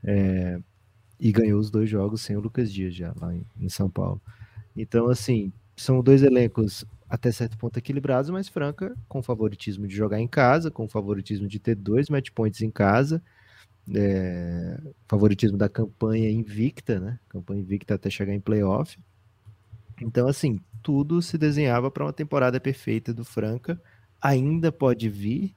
É, 0.04 0.60
e 1.18 1.32
ganhou 1.32 1.58
os 1.58 1.72
dois 1.72 1.90
jogos 1.90 2.22
sem 2.22 2.36
o 2.36 2.40
Lucas 2.40 2.72
Dias 2.72 2.94
já 2.94 3.12
lá 3.20 3.34
em, 3.34 3.44
em, 3.58 3.68
São 3.68 3.90
Paulo. 3.90 4.22
Então, 4.76 5.08
assim, 5.08 5.52
são 5.76 6.00
dois 6.02 6.22
elencos 6.22 6.84
até 7.12 7.30
certo 7.30 7.58
ponto 7.58 7.76
equilibrados, 7.76 8.30
mas 8.30 8.48
Franca 8.48 8.96
com 9.06 9.22
favoritismo 9.22 9.86
de 9.86 9.94
jogar 9.94 10.18
em 10.18 10.26
casa, 10.26 10.70
com 10.70 10.88
favoritismo 10.88 11.46
de 11.46 11.58
ter 11.58 11.74
dois 11.74 12.08
match 12.08 12.30
points 12.30 12.62
em 12.62 12.70
casa, 12.70 13.22
é, 13.94 14.80
favoritismo 15.06 15.58
da 15.58 15.68
campanha 15.68 16.30
invicta, 16.30 16.98
né? 16.98 17.18
Campanha 17.28 17.60
invicta 17.60 17.96
até 17.96 18.08
chegar 18.08 18.32
em 18.32 18.40
playoff. 18.40 18.98
Então, 20.00 20.26
assim, 20.26 20.58
tudo 20.82 21.20
se 21.20 21.36
desenhava 21.36 21.90
para 21.90 22.02
uma 22.02 22.14
temporada 22.14 22.58
perfeita 22.58 23.12
do 23.12 23.26
Franca. 23.26 23.78
Ainda 24.18 24.72
pode 24.72 25.10
vir, 25.10 25.54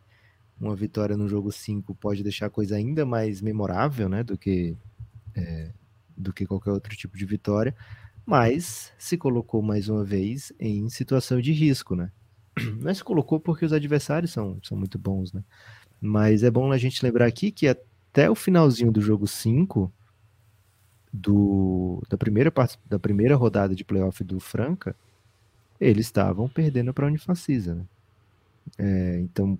uma 0.60 0.76
vitória 0.76 1.16
no 1.16 1.30
jogo 1.30 1.53
5 1.53 1.95
pode 1.95 2.22
deixar 2.22 2.47
a 2.47 2.49
coisa 2.49 2.76
ainda 2.76 3.06
mais 3.06 3.41
memorável, 3.41 4.10
né, 4.10 4.24
do 4.24 4.38
que 4.38 4.76
é, 5.34 5.72
do 6.18 6.34
que 6.34 6.45
qualquer 6.45 6.72
outro 6.72 6.93
tipo 6.97 7.18
de 7.18 7.26
vitória, 7.26 7.74
mas 8.26 8.91
se 8.97 9.17
colocou 9.17 9.61
mais 9.61 9.88
uma 9.88 10.03
vez 10.03 10.51
em 10.59 10.89
situação 10.89 11.39
de 11.39 11.51
risco, 11.51 11.95
né? 11.95 12.11
Não 12.82 12.89
é 12.89 12.93
se 12.93 13.03
colocou 13.03 13.39
porque 13.39 13.65
os 13.65 13.73
adversários 13.73 14.32
são, 14.32 14.59
são 14.63 14.78
muito 14.78 14.97
bons, 14.97 15.32
né? 15.32 15.43
Mas 16.01 16.43
é 16.43 16.49
bom 16.49 16.71
a 16.71 16.78
gente 16.78 17.03
lembrar 17.03 17.28
aqui 17.28 17.51
que 17.51 17.67
até 17.67 18.30
o 18.30 18.36
finalzinho 18.36 18.91
do 18.91 19.01
jogo 19.01 19.28
5 19.28 19.91
do 21.11 22.01
da 22.09 22.17
primeira 22.17 22.51
da 22.86 22.99
primeira 22.99 23.36
rodada 23.36 23.73
de 23.76 23.86
playoff 23.86 24.23
do 24.23 24.39
Franca, 24.39 24.95
eles 25.80 26.07
estavam 26.07 26.49
perdendo 26.49 26.93
para 26.93 27.05
a 27.05 27.09
Unifacisa, 27.09 27.76
né? 27.76 27.86
É, 28.78 29.19
então 29.19 29.57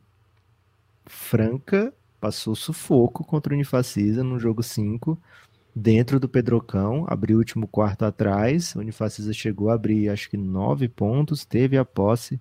Franca 1.06 1.94
passou 2.20 2.56
sufoco 2.56 3.24
contra 3.24 3.54
o 3.54 3.56
Unifacisa 3.56 4.24
no 4.24 4.40
jogo 4.40 4.64
5, 4.64 5.18
dentro 5.76 6.20
do 6.20 6.30
Pedrocão, 6.30 7.06
abriu 7.08 7.36
o 7.38 7.40
último 7.40 7.68
quarto 7.68 8.06
atrás, 8.06 8.76
o 8.76 8.80
Unifacisa 8.80 9.34
chegou 9.34 9.70
a 9.70 9.74
abrir 9.74 10.10
acho 10.10 10.30
que 10.30 10.38
nove 10.38 10.88
pontos, 10.88 11.46
teve 11.46 11.78
a 11.78 11.84
posse 11.84 12.40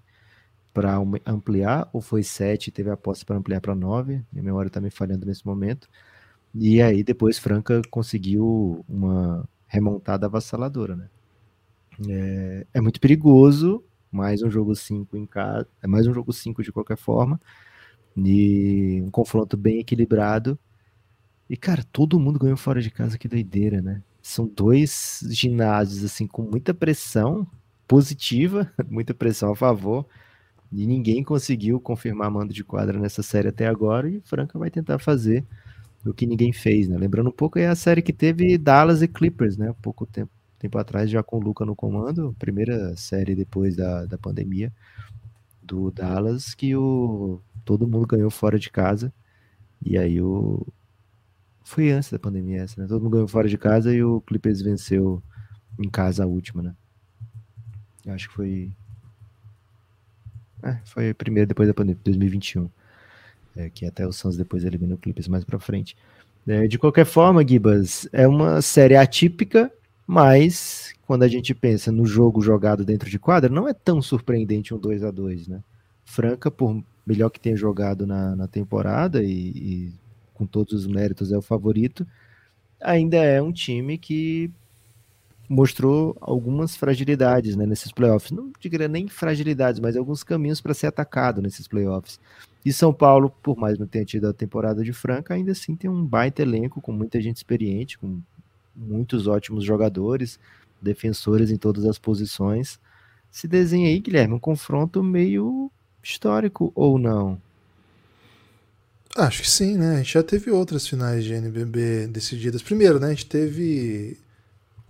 para 0.72 0.97
ampliar, 1.26 1.89
ou 1.93 2.01
foi 2.01 2.22
sete, 2.22 2.70
teve 2.70 2.91
a 2.91 2.97
posse 2.97 3.24
para 3.24 3.37
ampliar 3.37 3.61
para 3.61 3.74
nove, 3.74 4.22
minha 4.32 4.45
memória 4.45 4.68
está 4.68 4.80
me 4.80 4.91
falhando 4.91 5.26
nesse 5.26 5.45
momento, 5.47 5.89
e 6.55 6.80
aí 6.82 7.03
depois 7.03 7.39
Franca 7.39 7.82
conseguiu 7.91 8.85
uma 8.89 9.49
remontada 9.66 10.26
avassaladora, 10.26 10.97
né? 10.97 11.09
É, 12.09 12.66
é 12.74 12.80
muito 12.80 13.01
perigoso, 13.01 13.85
mais 14.11 14.43
um 14.43 14.51
jogo 14.51 14.74
5 14.76 15.16
em 15.16 15.26
casa, 15.26 15.66
é 15.82 15.87
mais 15.87 16.07
um 16.07 16.14
jogo 16.14 16.32
5 16.32 16.62
de 16.62 16.72
qualquer 16.72 16.97
forma, 16.97 17.41
e 18.16 19.03
um 19.05 19.11
confronto 19.11 19.57
bem 19.57 19.80
equilibrado. 19.80 20.59
E, 21.49 21.57
cara, 21.57 21.84
todo 21.92 22.18
mundo 22.18 22.38
ganhou 22.38 22.57
fora 22.57 22.80
de 22.80 22.90
casa, 22.90 23.18
que 23.18 23.28
doideira, 23.28 23.82
né? 23.82 24.03
São 24.22 24.47
dois 24.47 25.20
ginásios, 25.30 26.05
assim, 26.05 26.26
com 26.26 26.42
muita 26.42 26.72
pressão 26.72 27.47
positiva, 27.86 28.70
muita 28.88 29.12
pressão 29.12 29.53
a 29.53 29.57
favor, 29.57 30.07
e 30.72 30.86
ninguém 30.86 31.22
conseguiu 31.22 31.78
confirmar 31.80 32.30
mando 32.30 32.53
de 32.53 32.64
quadra 32.64 32.99
nessa 32.99 33.22
série 33.22 33.49
até 33.49 33.66
agora, 33.66 34.09
e 34.09 34.20
Franca 34.20 34.59
vai 34.59 34.70
tentar 34.70 34.99
fazer 34.99 35.45
o 36.05 36.12
que 36.12 36.26
ninguém 36.26 36.53
fez, 36.53 36.88
né? 36.88 36.97
Lembrando 36.99 37.28
um 37.28 37.32
pouco, 37.32 37.59
é 37.59 37.66
a 37.66 37.74
série 37.74 38.03
que 38.03 38.12
teve 38.12 38.59
Dallas 38.59 39.03
e 39.03 39.09
Clippers, 39.09 39.57
né? 39.57 39.74
Pouco 39.82 40.07
tempo, 40.07 40.30
tempo 40.59 40.78
atrás, 40.78 41.11
já 41.11 41.22
com 41.22 41.38
o 41.38 41.40
Luca 41.40 41.64
no 41.64 41.76
comando, 41.76 42.34
primeira 42.38 42.97
série 42.97 43.34
depois 43.34 43.76
da, 43.76 44.05
da 44.07 44.18
pandemia 44.18 44.72
do 45.62 45.90
Dallas, 45.90 46.55
que 46.55 46.76
o 46.76 47.40
todo 47.64 47.88
mundo 47.88 48.07
ganhou 48.07 48.30
fora 48.30 48.59
de 48.59 48.70
casa. 48.70 49.12
E 49.84 49.99
aí 49.99 50.20
o. 50.20 50.66
Foi 51.65 51.91
antes 51.91 52.11
da 52.11 52.19
pandemia 52.19 52.62
essa, 52.62 52.81
né? 52.81 52.87
Todo 52.87 53.03
mundo 53.03 53.12
ganhou 53.12 53.29
fora 53.29 53.49
de 53.49 53.57
casa 53.57 53.93
e 53.93 54.05
o 54.05 54.21
Clippers 54.21 54.61
venceu 54.61 55.23
em 55.83 55.89
casa 55.89 56.23
a 56.23 56.27
última, 56.27 56.62
né? 56.62 56.75
Eu 58.05 58.12
acho 58.12 58.29
que 58.29 58.35
foi. 58.35 58.71
É, 60.62 60.79
foi 60.85 61.15
primeiro 61.15 61.49
depois 61.49 61.67
da 61.67 61.75
pandemia, 61.75 62.01
2021. 62.05 62.69
É, 63.57 63.71
que 63.71 63.87
até 63.87 64.07
o 64.07 64.12
Suns 64.12 64.37
depois 64.37 64.65
eliminou 64.65 64.97
o 64.97 65.01
Clippers 65.01 65.27
mais 65.27 65.43
pra 65.43 65.59
frente. 65.59 65.97
É, 66.47 66.67
de 66.67 66.79
qualquer 66.79 67.07
forma, 67.07 67.47
Gibas, 67.47 68.07
é 68.12 68.29
uma 68.29 68.61
série 68.61 68.97
atípica, 68.97 69.73
mas 70.07 70.93
quando 71.07 71.23
a 71.23 71.29
gente 71.29 71.55
pensa 71.55 71.91
no 71.91 72.05
jogo 72.05 72.43
jogado 72.43 72.85
dentro 72.85 73.09
de 73.09 73.19
quadra, 73.19 73.49
não 73.49 73.67
é 73.67 73.73
tão 73.73 74.03
surpreendente 74.03 74.75
um 74.75 74.79
2 74.79 75.03
a 75.03 75.11
2 75.11 75.49
né? 75.49 75.62
Franca, 76.05 76.51
por 76.51 76.83
melhor 77.07 77.31
que 77.31 77.41
tenha 77.41 77.57
jogado 77.57 78.07
na, 78.07 78.37
na 78.37 78.47
temporada 78.47 79.23
e, 79.23 79.31
e, 79.31 79.93
com 80.35 80.45
todos 80.47 80.72
os 80.74 80.87
méritos 80.87 81.32
é 81.32 81.39
o 81.39 81.43
favorito, 81.43 82.07
ainda 82.80 83.16
é 83.16 83.41
um 83.41 83.53
time 83.53 83.97
que 83.97 84.51
mostrou 85.49 86.16
algumas 86.20 86.76
fragilidades 86.76 87.57
né, 87.57 87.66
nesses 87.66 87.93
playoffs. 87.93 88.30
Não 88.30 88.53
diria 88.59 88.89
nem 88.89 89.09
fragilidades, 89.09 89.80
mas 89.80 89.97
alguns 89.97 90.22
caminhos 90.22 90.61
para 90.61 90.74
ser 90.74 90.87
atacado 90.87 91.41
nesses 91.41 91.68
playoffs. 91.68 92.18
E 92.64 92.72
São 92.72 92.93
Paulo, 92.93 93.30
por 93.43 93.57
mais 93.57 93.78
não 93.78 93.87
tenha 93.87 94.05
tido 94.05 94.26
a 94.26 94.32
temporada 94.32 94.82
de 94.82 94.93
Franca, 94.93 95.35
ainda 95.35 95.53
assim 95.53 95.76
tem 95.76 95.91
um 95.91 96.05
baita 96.05 96.43
elenco 96.43 96.80
com 96.80 96.93
muita 96.93 97.20
gente 97.20 97.37
experiente, 97.37 97.99
com 97.99 98.20
muitos 98.74 99.26
ótimos 99.26 99.64
jogadores, 99.64 100.39
defensores 100.80 101.51
em 101.51 101.57
todas 101.57 101.85
as 101.85 101.99
posições. 101.99 102.80
Se 103.30 103.47
desenha 103.47 103.89
aí, 103.89 104.01
Guilherme, 104.01 104.35
um 104.35 104.39
confronto 104.39 105.03
meio 105.03 105.70
histórico 106.03 106.72
ou 106.74 106.99
não? 106.99 107.41
Acho 109.17 109.43
que 109.43 109.51
sim, 109.51 109.77
né? 109.79 109.95
A 109.95 109.97
gente 109.99 110.15
já 110.15 110.23
teve 110.23 110.51
outras 110.51 110.89
finais 110.89 111.25
de 111.25 111.33
NBB 111.33 112.09
decididas. 112.09 112.62
Primeiro, 112.62 112.99
né? 112.99 113.09
A 113.09 113.11
gente 113.11 113.27
teve 113.27 114.19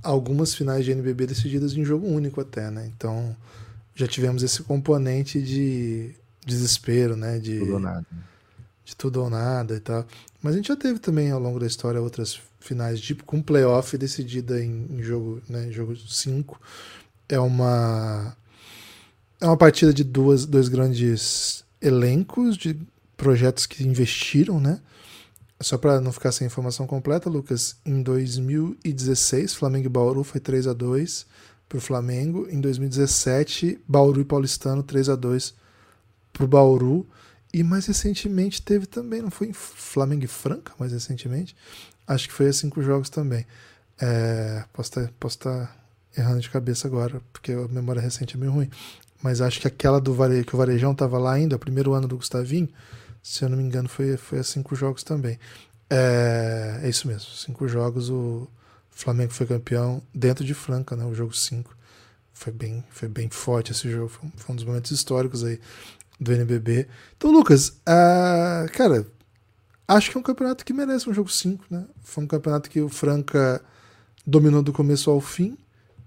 algumas 0.02 0.54
finais 0.54 0.84
de 0.84 0.92
NBB 0.92 1.26
decididas 1.26 1.74
em 1.74 1.84
jogo 1.84 2.06
único 2.06 2.40
até, 2.40 2.70
né? 2.70 2.90
Então 2.94 3.36
já 3.94 4.06
tivemos 4.06 4.42
esse 4.42 4.62
componente 4.62 5.40
de 5.42 6.14
desespero, 6.44 7.16
né? 7.16 7.38
De 7.38 7.58
tudo 7.58 7.72
ou 7.74 7.80
nada. 7.80 8.06
De 8.84 8.96
tudo 8.96 9.22
ou 9.22 9.30
nada 9.30 9.76
e 9.76 9.80
tal. 9.80 10.06
Mas 10.42 10.54
a 10.54 10.56
gente 10.56 10.68
já 10.68 10.76
teve 10.76 10.98
também 10.98 11.30
ao 11.30 11.40
longo 11.40 11.60
da 11.60 11.66
história 11.66 12.00
outras 12.00 12.40
finais, 12.60 13.00
tipo 13.00 13.24
com 13.24 13.42
playoff 13.42 13.96
decidida 13.98 14.62
em, 14.62 14.86
em 14.90 15.02
jogo, 15.02 15.42
né? 15.48 15.70
Jogo 15.70 15.94
5. 15.96 16.58
É 17.28 17.38
uma 17.38 18.34
é 19.38 19.46
uma 19.46 19.56
partida 19.56 19.92
de 19.92 20.02
duas, 20.02 20.46
dois 20.46 20.68
grandes 20.68 21.62
elencos 21.80 22.56
de 22.56 22.78
projetos 23.24 23.64
que 23.64 23.82
investiram, 23.82 24.60
né? 24.60 24.80
Só 25.58 25.78
para 25.78 25.98
não 25.98 26.12
ficar 26.12 26.30
sem 26.30 26.46
informação 26.46 26.86
completa, 26.86 27.30
Lucas, 27.30 27.76
em 27.86 28.02
2016, 28.02 29.54
Flamengo 29.54 29.86
e 29.86 29.88
Bauru 29.88 30.22
foi 30.22 30.38
3 30.38 30.66
a 30.66 30.74
2 30.74 31.24
para 31.66 31.78
o 31.78 31.80
Flamengo. 31.80 32.46
Em 32.50 32.60
2017, 32.60 33.80
Bauru 33.88 34.20
e 34.20 34.24
Paulistano 34.26 34.82
3 34.82 35.08
a 35.08 35.16
2 35.16 35.54
pro 36.34 36.46
Bauru. 36.46 37.06
E 37.50 37.62
mais 37.62 37.86
recentemente 37.86 38.60
teve 38.60 38.84
também, 38.84 39.22
não 39.22 39.30
foi 39.30 39.46
em 39.46 39.52
Flamengo 39.54 40.24
e 40.24 40.28
Franca, 40.28 40.74
mais 40.78 40.92
recentemente. 40.92 41.56
Acho 42.06 42.28
que 42.28 42.34
foi 42.34 42.48
a 42.48 42.52
cinco 42.52 42.82
jogos 42.82 43.08
também. 43.08 43.46
É, 43.98 44.64
posso 44.70 44.90
estar 44.90 45.12
posso 45.18 45.38
tá 45.38 45.74
errando 46.14 46.40
de 46.40 46.50
cabeça 46.50 46.86
agora, 46.86 47.22
porque 47.32 47.52
a 47.52 47.68
memória 47.68 48.02
recente 48.02 48.36
é 48.36 48.38
meio 48.38 48.52
ruim. 48.52 48.68
Mas 49.22 49.40
acho 49.40 49.60
que 49.60 49.66
aquela 49.66 49.98
do 49.98 50.12
Vare... 50.12 50.44
que 50.44 50.54
o 50.54 50.58
Varejão 50.58 50.92
estava 50.92 51.16
lá 51.16 51.32
ainda, 51.32 51.56
o 51.56 51.58
primeiro 51.58 51.94
ano 51.94 52.06
do 52.06 52.18
Gustavinho, 52.18 52.68
se 53.24 53.44
eu 53.44 53.48
não 53.48 53.56
me 53.56 53.64
engano, 53.64 53.88
foi, 53.88 54.16
foi 54.18 54.38
a 54.38 54.44
cinco 54.44 54.76
jogos 54.76 55.02
também. 55.02 55.38
É, 55.88 56.80
é 56.82 56.88
isso 56.88 57.08
mesmo, 57.08 57.30
cinco 57.30 57.66
jogos 57.66 58.10
o 58.10 58.48
Flamengo 58.90 59.32
foi 59.32 59.46
campeão 59.46 60.02
dentro 60.14 60.44
de 60.44 60.54
Franca, 60.54 60.94
né? 60.94 61.04
O 61.04 61.14
jogo 61.14 61.34
5. 61.34 61.76
Foi 62.32 62.52
bem, 62.52 62.84
foi 62.90 63.08
bem 63.08 63.28
forte 63.28 63.72
esse 63.72 63.90
jogo, 63.90 64.08
foi 64.08 64.28
um, 64.28 64.32
foi 64.36 64.52
um 64.52 64.56
dos 64.56 64.64
momentos 64.64 64.90
históricos 64.90 65.42
aí 65.42 65.58
do 66.20 66.32
NBB. 66.32 66.86
Então, 67.16 67.30
Lucas, 67.30 67.70
uh, 67.88 68.70
cara, 68.72 69.06
acho 69.88 70.10
que 70.10 70.16
é 70.16 70.20
um 70.20 70.22
campeonato 70.22 70.64
que 70.64 70.72
merece 70.72 71.08
um 71.08 71.14
jogo 71.14 71.28
5, 71.28 71.64
né? 71.70 71.86
Foi 72.02 72.22
um 72.22 72.26
campeonato 72.26 72.70
que 72.70 72.80
o 72.80 72.88
Franca 72.88 73.60
dominou 74.26 74.62
do 74.62 74.72
começo 74.72 75.10
ao 75.10 75.20
fim 75.20 75.58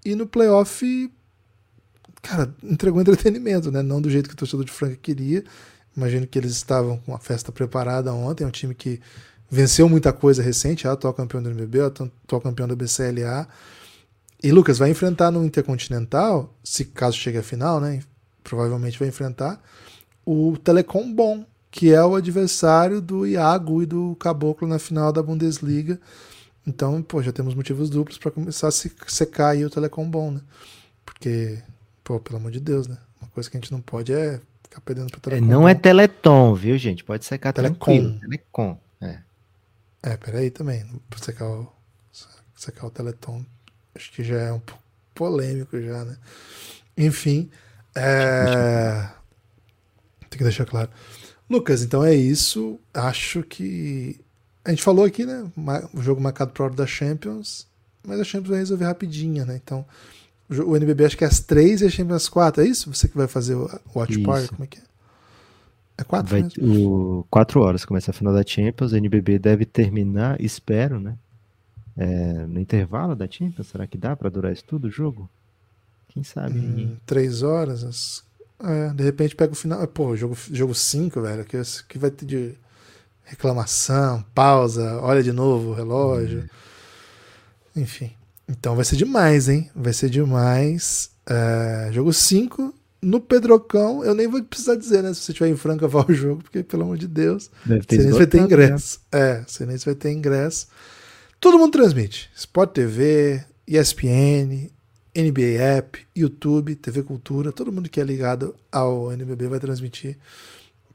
e 0.05 0.15
no 0.15 0.25
playoff, 0.25 1.11
cara, 2.21 2.53
entregou 2.63 3.01
entretenimento, 3.01 3.69
né? 3.69 3.81
Não 3.81 4.01
do 4.01 4.09
jeito 4.09 4.29
que 4.29 4.35
o 4.35 4.37
torcedor 4.37 4.65
de 4.65 4.71
Franca 4.71 4.95
queria. 4.95 5.43
Imagino 5.97 6.27
que 6.27 6.37
eles 6.37 6.51
estavam 6.51 6.97
com 6.99 7.15
a 7.15 7.17
festa 7.17 7.51
preparada 7.51 8.13
ontem, 8.13 8.43
é 8.43 8.47
um 8.47 8.51
time 8.51 8.75
que 8.75 9.01
venceu 9.49 9.89
muita 9.89 10.13
coisa 10.13 10.43
recente, 10.43 10.85
é 10.85 10.89
atual 10.91 11.11
campeão 11.11 11.41
do 11.41 11.49
NBB, 11.49 11.81
atual 11.81 12.39
campeão 12.39 12.67
da 12.67 12.75
BCLA. 12.75 13.47
E 14.43 14.51
Lucas 14.51 14.77
vai 14.77 14.91
enfrentar 14.91 15.31
no 15.31 15.43
Intercontinental, 15.43 16.53
se 16.63 16.85
caso 16.85 17.17
chegue 17.17 17.39
à 17.39 17.43
final, 17.43 17.81
né? 17.81 18.01
Provavelmente 18.43 18.99
vai 18.99 19.07
enfrentar 19.07 19.59
o 20.23 20.55
Telecom 20.63 21.11
Bom, 21.11 21.43
que 21.71 21.91
é 21.91 22.03
o 22.05 22.15
adversário 22.15 23.01
do 23.01 23.25
Iago 23.25 23.81
e 23.81 23.87
do 23.87 24.15
Caboclo 24.19 24.67
na 24.67 24.77
final 24.77 25.11
da 25.11 25.23
Bundesliga. 25.23 25.99
Então, 26.65 27.01
pô, 27.01 27.23
já 27.23 27.31
temos 27.31 27.55
motivos 27.55 27.89
duplos 27.89 28.19
para 28.19 28.29
começar 28.29 28.67
a 28.67 28.71
se 28.71 28.91
secar 29.07 29.49
aí 29.49 29.65
o 29.65 29.69
Telecom 29.69 30.07
Bom, 30.07 30.29
né? 30.29 30.41
Porque, 31.03 31.57
pô, 32.03 32.19
pelo 32.19 32.37
amor 32.37 32.51
de 32.51 32.59
Deus, 32.59 32.85
né? 32.85 32.97
Uma 33.19 33.29
coisa 33.31 33.49
que 33.49 33.57
a 33.57 33.59
gente 33.59 33.71
não 33.71 33.81
pode 33.81 34.13
é 34.13 34.39
ficar 34.69 34.81
perdendo 34.81 35.11
pro 35.11 35.21
Telecom. 35.21 35.45
É, 35.45 35.49
não 35.49 35.67
é 35.67 35.73
Teleton, 35.73 36.53
viu, 36.53 36.77
gente? 36.77 37.03
Pode 37.03 37.25
secar 37.25 37.53
Telecom. 37.53 37.75
tranquilo. 37.75 38.19
Telecom, 38.19 38.79
é. 39.01 39.19
É, 40.03 40.17
peraí 40.17 40.51
também. 40.51 40.85
Pra 41.09 41.19
secar 41.19 41.47
o, 41.47 41.71
secar 42.55 42.87
o 42.87 42.91
Teleton, 42.91 43.45
acho 43.95 44.11
que 44.11 44.23
já 44.23 44.37
é 44.37 44.51
um 44.51 44.59
pouco 44.59 44.83
polêmico 45.13 45.81
já, 45.81 46.05
né? 46.05 46.17
Enfim, 46.95 47.49
é... 47.95 49.09
Tem 50.29 50.37
que 50.37 50.43
deixar 50.43 50.65
claro. 50.65 50.89
Lucas, 51.49 51.81
então 51.81 52.03
é 52.03 52.13
isso. 52.13 52.79
Acho 52.93 53.43
que. 53.43 54.19
A 54.63 54.69
gente 54.69 54.83
falou 54.83 55.05
aqui, 55.05 55.25
né? 55.25 55.49
O 55.93 56.01
jogo 56.01 56.21
marcado 56.21 56.51
para 56.51 56.65
hora 56.65 56.73
da 56.75 56.85
Champions, 56.85 57.67
mas 58.05 58.19
a 58.19 58.23
Champions 58.23 58.49
vai 58.49 58.59
resolver 58.59 58.85
rapidinho, 58.85 59.45
né? 59.45 59.59
Então, 59.63 59.85
o 60.49 60.75
NBB 60.75 61.05
acho 61.05 61.17
que 61.17 61.23
é 61.23 61.27
às 61.27 61.39
três 61.39 61.81
e 61.81 61.85
a 61.85 61.89
Champions 61.89 62.23
às 62.23 62.29
quatro. 62.29 62.63
É 62.63 62.67
isso? 62.67 62.93
Você 62.93 63.07
que 63.07 63.17
vai 63.17 63.27
fazer 63.27 63.55
o 63.55 63.69
Watch 63.95 64.17
Party? 64.19 64.49
Como 64.49 64.63
é 64.63 64.67
que 64.67 64.79
é? 64.79 64.81
É 65.99 66.03
quatro 66.03 66.29
vai, 66.29 66.47
o, 66.61 67.25
quatro 67.29 67.59
horas 67.61 67.83
começa 67.83 68.11
a 68.11 68.13
final 68.13 68.33
da 68.33 68.45
Champions. 68.45 68.91
O 68.91 68.95
NBB 68.95 69.39
deve 69.39 69.65
terminar, 69.65 70.39
espero, 70.39 70.99
né? 70.99 71.17
É, 71.97 72.45
no 72.45 72.59
intervalo 72.59 73.15
da 73.15 73.29
Champions. 73.29 73.67
Será 73.67 73.87
que 73.87 73.97
dá 73.97 74.15
para 74.15 74.29
durar 74.29 74.53
isso 74.53 74.63
tudo 74.63 74.87
o 74.87 74.91
jogo? 74.91 75.29
Quem 76.09 76.23
sabe? 76.23 76.59
Hum, 76.59 76.97
três 77.05 77.41
horas, 77.41 78.23
é, 78.59 78.89
de 78.93 79.03
repente 79.03 79.35
pega 79.35 79.53
o 79.53 79.55
final. 79.55 79.85
Pô, 79.87 80.15
jogo 80.15 80.35
5, 80.35 80.55
jogo 80.55 80.75
cinco, 80.75 81.21
velho, 81.21 81.43
que, 81.43 81.59
que 81.87 81.97
vai 81.97 82.11
ter 82.11 82.25
de 82.25 82.55
reclamação, 83.25 84.23
pausa, 84.33 84.99
olha 85.01 85.21
de 85.21 85.31
novo 85.31 85.71
o 85.71 85.73
relógio. 85.73 86.39
Uhum. 87.75 87.81
Enfim. 87.81 88.16
Então 88.47 88.75
vai 88.75 88.85
ser 88.85 88.95
demais, 88.95 89.49
hein? 89.49 89.69
Vai 89.75 89.93
ser 89.93 90.09
demais. 90.09 91.11
É, 91.25 91.89
jogo 91.91 92.13
5. 92.13 92.73
No 92.99 93.21
Pedrocão, 93.21 94.03
eu 94.03 94.15
nem 94.15 94.27
vou 94.27 94.43
precisar 94.43 94.75
dizer, 94.75 95.03
né? 95.03 95.13
Se 95.13 95.21
você 95.21 95.31
estiver 95.31 95.49
em 95.49 95.55
Franca, 95.55 95.87
vá 95.87 96.01
ao 96.01 96.13
jogo, 96.13 96.41
porque, 96.41 96.63
pelo 96.63 96.83
amor 96.83 96.97
de 96.97 97.07
Deus, 97.07 97.51
você 97.65 98.11
vai 98.11 98.25
ter 98.25 98.41
ingresso. 98.41 98.99
Né? 99.13 99.19
É, 99.19 99.43
você 99.45 99.65
nem 99.65 99.77
vai 99.77 99.95
ter 99.95 100.11
ingresso. 100.11 100.67
Todo 101.39 101.59
mundo 101.59 101.73
transmite. 101.73 102.29
Sport 102.35 102.71
TV, 102.71 103.43
ESPN, 103.67 104.71
NBA 105.15 105.61
App, 105.61 105.99
YouTube, 106.15 106.75
TV 106.75 107.03
Cultura, 107.03 107.51
todo 107.51 107.71
mundo 107.71 107.89
que 107.89 108.01
é 108.01 108.03
ligado 108.03 108.55
ao 108.71 109.11
NBB 109.11 109.47
vai 109.47 109.59
transmitir. 109.59 110.17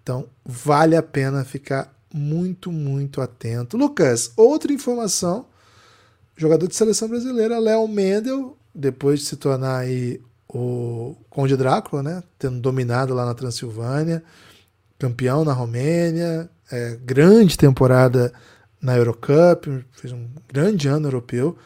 Então, 0.02 0.26
vale 0.44 0.96
a 0.96 1.02
pena 1.02 1.44
ficar 1.44 1.94
muito, 2.12 2.72
muito 2.72 3.20
atento. 3.20 3.76
Lucas, 3.76 4.32
outra 4.36 4.72
informação: 4.72 5.46
jogador 6.36 6.66
de 6.66 6.74
seleção 6.74 7.08
brasileira, 7.08 7.58
Léo 7.58 7.86
Mendel, 7.88 8.56
depois 8.74 9.20
de 9.20 9.26
se 9.26 9.36
tornar 9.36 9.78
aí 9.78 10.20
o 10.48 11.16
Conde 11.30 11.56
Drácula, 11.56 12.02
né? 12.02 12.22
Tendo 12.38 12.60
dominado 12.60 13.14
lá 13.14 13.24
na 13.24 13.34
Transilvânia, 13.34 14.22
campeão 14.98 15.44
na 15.44 15.52
Romênia, 15.52 16.48
é, 16.70 16.98
grande 17.04 17.56
temporada 17.56 18.32
na 18.80 18.96
Eurocup, 18.96 19.84
fez 19.92 20.12
um 20.12 20.28
grande 20.52 20.88
ano 20.88 21.06
europeu, 21.06 21.56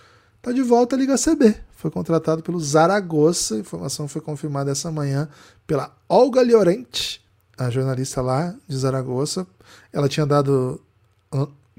tá 0.42 0.52
de 0.52 0.62
volta 0.62 0.94
à 0.94 0.98
Liga 0.98 1.16
CB 1.16 1.66
foi 1.76 1.90
contratado 1.90 2.42
pelo 2.42 2.58
Zaragoza. 2.58 3.54
A 3.54 3.58
informação 3.58 4.08
foi 4.08 4.20
confirmada 4.20 4.70
essa 4.70 4.90
manhã 4.90 5.28
pela 5.66 5.94
Olga 6.08 6.42
Llorente, 6.42 7.24
a 7.56 7.70
jornalista 7.70 8.20
lá 8.20 8.54
de 8.66 8.76
Zaragoza. 8.76 9.46
Ela 9.92 10.08
tinha 10.08 10.26
dado 10.26 10.80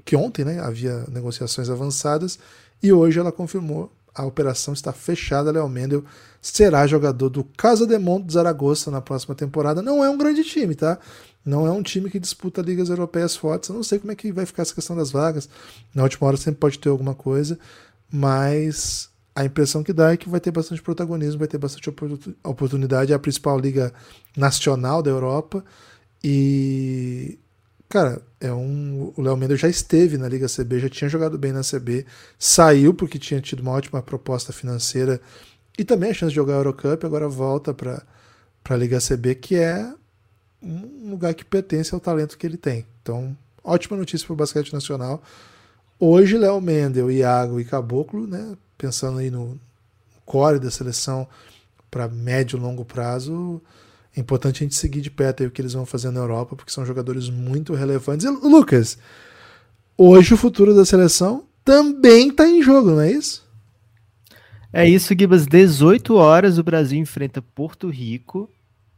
que 0.04 0.16
ontem 0.16 0.44
né, 0.44 0.60
havia 0.60 1.04
negociações 1.08 1.68
avançadas 1.68 2.38
e 2.82 2.92
hoje 2.92 3.18
ela 3.18 3.32
confirmou 3.32 3.92
a 4.18 4.24
operação 4.24 4.74
está 4.74 4.92
fechada. 4.92 5.52
Léo 5.52 5.68
Mendel 5.68 6.04
será 6.42 6.86
jogador 6.86 7.28
do 7.28 7.44
Casa 7.44 7.86
de 7.86 7.96
Monte 7.98 8.32
Zaragoza 8.32 8.90
na 8.90 9.00
próxima 9.00 9.34
temporada. 9.34 9.80
Não 9.80 10.04
é 10.04 10.10
um 10.10 10.18
grande 10.18 10.42
time, 10.42 10.74
tá? 10.74 10.98
Não 11.44 11.66
é 11.66 11.70
um 11.70 11.82
time 11.82 12.10
que 12.10 12.18
disputa 12.18 12.60
ligas 12.60 12.88
europeias 12.88 13.36
fortes. 13.36 13.68
Eu 13.68 13.76
não 13.76 13.82
sei 13.84 13.98
como 13.98 14.10
é 14.10 14.16
que 14.16 14.32
vai 14.32 14.44
ficar 14.44 14.62
essa 14.62 14.74
questão 14.74 14.96
das 14.96 15.12
vagas. 15.12 15.48
Na 15.94 16.02
última 16.02 16.26
hora 16.26 16.36
sempre 16.36 16.58
pode 16.58 16.78
ter 16.80 16.88
alguma 16.88 17.14
coisa, 17.14 17.58
mas 18.10 19.08
a 19.34 19.44
impressão 19.44 19.84
que 19.84 19.92
dá 19.92 20.12
é 20.12 20.16
que 20.16 20.28
vai 20.28 20.40
ter 20.40 20.50
bastante 20.50 20.82
protagonismo, 20.82 21.38
vai 21.38 21.48
ter 21.48 21.58
bastante 21.58 21.88
oportunidade. 22.42 23.12
É 23.12 23.14
a 23.14 23.20
principal 23.20 23.58
liga 23.58 23.92
nacional 24.36 25.00
da 25.00 25.10
Europa. 25.10 25.64
E, 26.24 27.38
cara, 27.88 28.20
é 28.40 28.52
um, 28.52 29.12
o 29.16 29.22
Léo 29.22 29.36
Mendes 29.36 29.60
já 29.60 29.68
esteve 29.68 30.18
na 30.18 30.28
Liga 30.28 30.46
CB, 30.46 30.80
já 30.80 30.88
tinha 30.88 31.08
jogado 31.08 31.38
bem 31.38 31.52
na 31.52 31.62
CB, 31.62 32.06
saiu 32.38 32.92
porque 32.92 33.18
tinha 33.18 33.40
tido 33.40 33.60
uma 33.60 33.72
ótima 33.72 34.02
proposta 34.02 34.52
financeira 34.52 35.20
e 35.78 35.84
também 35.84 36.10
a 36.10 36.14
chance 36.14 36.30
de 36.30 36.36
jogar 36.36 36.54
a 36.54 36.58
Eurocup. 36.58 37.04
Agora 37.04 37.28
volta 37.28 37.72
para 37.72 38.02
a 38.68 38.76
Liga 38.76 38.98
CB, 39.00 39.36
que 39.36 39.56
é 39.56 39.92
um 40.62 41.10
lugar 41.10 41.34
que 41.34 41.44
pertence 41.44 41.94
ao 41.94 42.00
talento 42.00 42.36
que 42.36 42.46
ele 42.46 42.56
tem. 42.56 42.84
Então, 43.02 43.36
ótima 43.62 43.96
notícia 43.96 44.26
para 44.26 44.34
o 44.34 44.36
basquete 44.36 44.72
nacional. 44.72 45.22
Hoje, 45.98 46.36
Léo 46.36 46.60
Mendel, 46.60 47.10
Iago 47.10 47.60
e 47.60 47.64
Caboclo, 47.64 48.26
né? 48.26 48.56
pensando 48.76 49.18
aí 49.18 49.30
no 49.30 49.58
core 50.24 50.60
da 50.60 50.70
seleção 50.70 51.26
para 51.90 52.06
médio 52.06 52.56
e 52.56 52.60
longo 52.60 52.84
prazo, 52.84 53.60
é 54.16 54.20
importante 54.20 54.62
a 54.62 54.64
gente 54.64 54.74
seguir 54.74 55.00
de 55.00 55.10
perto 55.10 55.44
o 55.44 55.50
que 55.50 55.60
eles 55.60 55.72
vão 55.72 55.86
fazer 55.86 56.10
na 56.10 56.20
Europa, 56.20 56.56
porque 56.56 56.72
são 56.72 56.84
jogadores 56.84 57.28
muito 57.28 57.74
relevantes. 57.74 58.26
E, 58.26 58.30
Lucas, 58.30 58.98
hoje 59.96 60.34
o 60.34 60.36
futuro 60.36 60.74
da 60.74 60.84
seleção 60.84 61.44
também 61.64 62.28
está 62.28 62.48
em 62.48 62.62
jogo, 62.62 62.90
não 62.90 63.00
é 63.00 63.12
isso? 63.12 63.46
É 64.72 64.88
isso, 64.88 65.14
Gibas. 65.18 65.46
18 65.46 66.14
horas 66.14 66.58
o 66.58 66.62
Brasil 66.62 66.98
enfrenta 66.98 67.40
Porto 67.40 67.88
Rico 67.88 68.50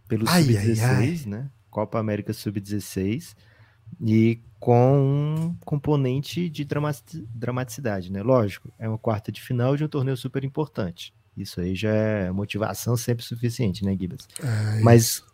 pelo 0.08 0.26
Sub-16, 0.26 1.26
né? 1.26 1.50
Copa 1.70 1.98
América 1.98 2.32
Sub-16. 2.32 3.34
E 4.00 4.40
com 4.58 4.98
um 4.98 5.56
componente 5.64 6.48
de 6.48 6.66
dramaticidade, 7.34 8.12
né? 8.12 8.22
Lógico, 8.22 8.72
é 8.78 8.88
uma 8.88 8.98
quarta 8.98 9.32
de 9.32 9.40
final 9.40 9.76
de 9.76 9.84
um 9.84 9.88
torneio 9.88 10.16
super 10.16 10.44
importante. 10.44 11.14
Isso 11.42 11.60
aí 11.60 11.74
já 11.74 11.90
é 11.90 12.30
motivação 12.30 12.96
sempre 12.96 13.24
suficiente, 13.24 13.84
né, 13.84 13.96
Gibas? 13.98 14.28
É 14.42 14.80
Mas 14.80 15.24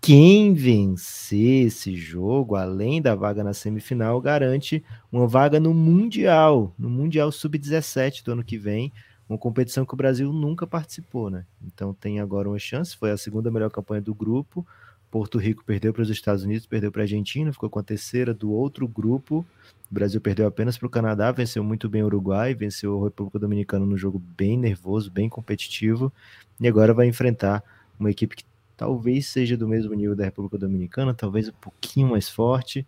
quem 0.00 0.52
vencer 0.52 1.66
esse 1.66 1.94
jogo, 1.96 2.56
além 2.56 3.00
da 3.00 3.14
vaga 3.14 3.44
na 3.44 3.54
semifinal, 3.54 4.20
garante 4.20 4.82
uma 5.12 5.28
vaga 5.28 5.60
no 5.60 5.72
Mundial, 5.72 6.74
no 6.76 6.90
Mundial 6.90 7.30
Sub-17 7.30 8.24
do 8.24 8.32
ano 8.32 8.42
que 8.42 8.58
vem, 8.58 8.92
uma 9.28 9.38
competição 9.38 9.86
que 9.86 9.94
o 9.94 9.96
Brasil 9.96 10.32
nunca 10.32 10.66
participou, 10.66 11.30
né? 11.30 11.44
Então 11.64 11.94
tem 11.94 12.18
agora 12.18 12.48
uma 12.48 12.58
chance, 12.58 12.96
foi 12.96 13.12
a 13.12 13.16
segunda 13.16 13.50
melhor 13.50 13.70
campanha 13.70 14.02
do 14.02 14.12
grupo, 14.12 14.66
Porto 15.12 15.38
Rico 15.38 15.62
perdeu 15.62 15.92
para 15.92 16.02
os 16.02 16.10
Estados 16.10 16.42
Unidos, 16.42 16.66
perdeu 16.66 16.90
para 16.90 17.02
a 17.02 17.04
Argentina, 17.04 17.52
ficou 17.52 17.68
com 17.68 17.78
a 17.78 17.82
terceira 17.82 18.32
do 18.32 18.50
outro 18.50 18.88
grupo. 18.88 19.46
O 19.92 19.94
Brasil 19.94 20.18
perdeu 20.22 20.46
apenas 20.46 20.78
para 20.78 20.86
o 20.86 20.90
Canadá, 20.90 21.30
venceu 21.30 21.62
muito 21.62 21.86
bem 21.86 22.02
o 22.02 22.06
Uruguai, 22.06 22.54
venceu 22.54 22.98
a 22.98 23.04
República 23.04 23.38
Dominicana 23.38 23.84
no 23.84 23.94
jogo 23.98 24.18
bem 24.18 24.56
nervoso, 24.56 25.10
bem 25.10 25.28
competitivo, 25.28 26.10
e 26.58 26.66
agora 26.66 26.94
vai 26.94 27.06
enfrentar 27.06 27.62
uma 28.00 28.10
equipe 28.10 28.36
que 28.36 28.44
talvez 28.74 29.26
seja 29.26 29.54
do 29.54 29.68
mesmo 29.68 29.92
nível 29.92 30.16
da 30.16 30.24
República 30.24 30.56
Dominicana, 30.56 31.12
talvez 31.12 31.50
um 31.50 31.52
pouquinho 31.60 32.08
mais 32.08 32.26
forte. 32.26 32.86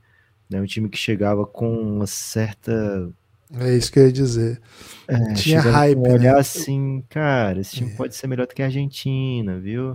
Né? 0.49 0.59
Um 0.63 0.65
time 0.65 0.89
que 0.89 0.97
chegava 0.97 1.45
com 1.45 1.77
uma 1.79 2.07
certa. 2.07 3.11
É 3.55 3.77
isso 3.77 3.93
que 3.93 3.99
eu 3.99 4.07
ia 4.07 4.13
dizer. 4.13 4.61
É, 5.07 5.35
Tinha 5.35 5.61
hype, 5.61 5.99
um 5.99 6.11
olhar 6.11 6.35
né? 6.35 6.41
assim, 6.41 7.05
cara, 7.11 7.61
esse 7.61 7.77
time 7.77 7.91
É. 7.93 7.97
pode 7.97 8.17
ser 8.17 8.27
melhor 8.29 8.47
do 8.47 8.55
que 8.55 8.63
a 8.63 8.67
Argentina, 8.67 9.59
viu? 9.59 9.95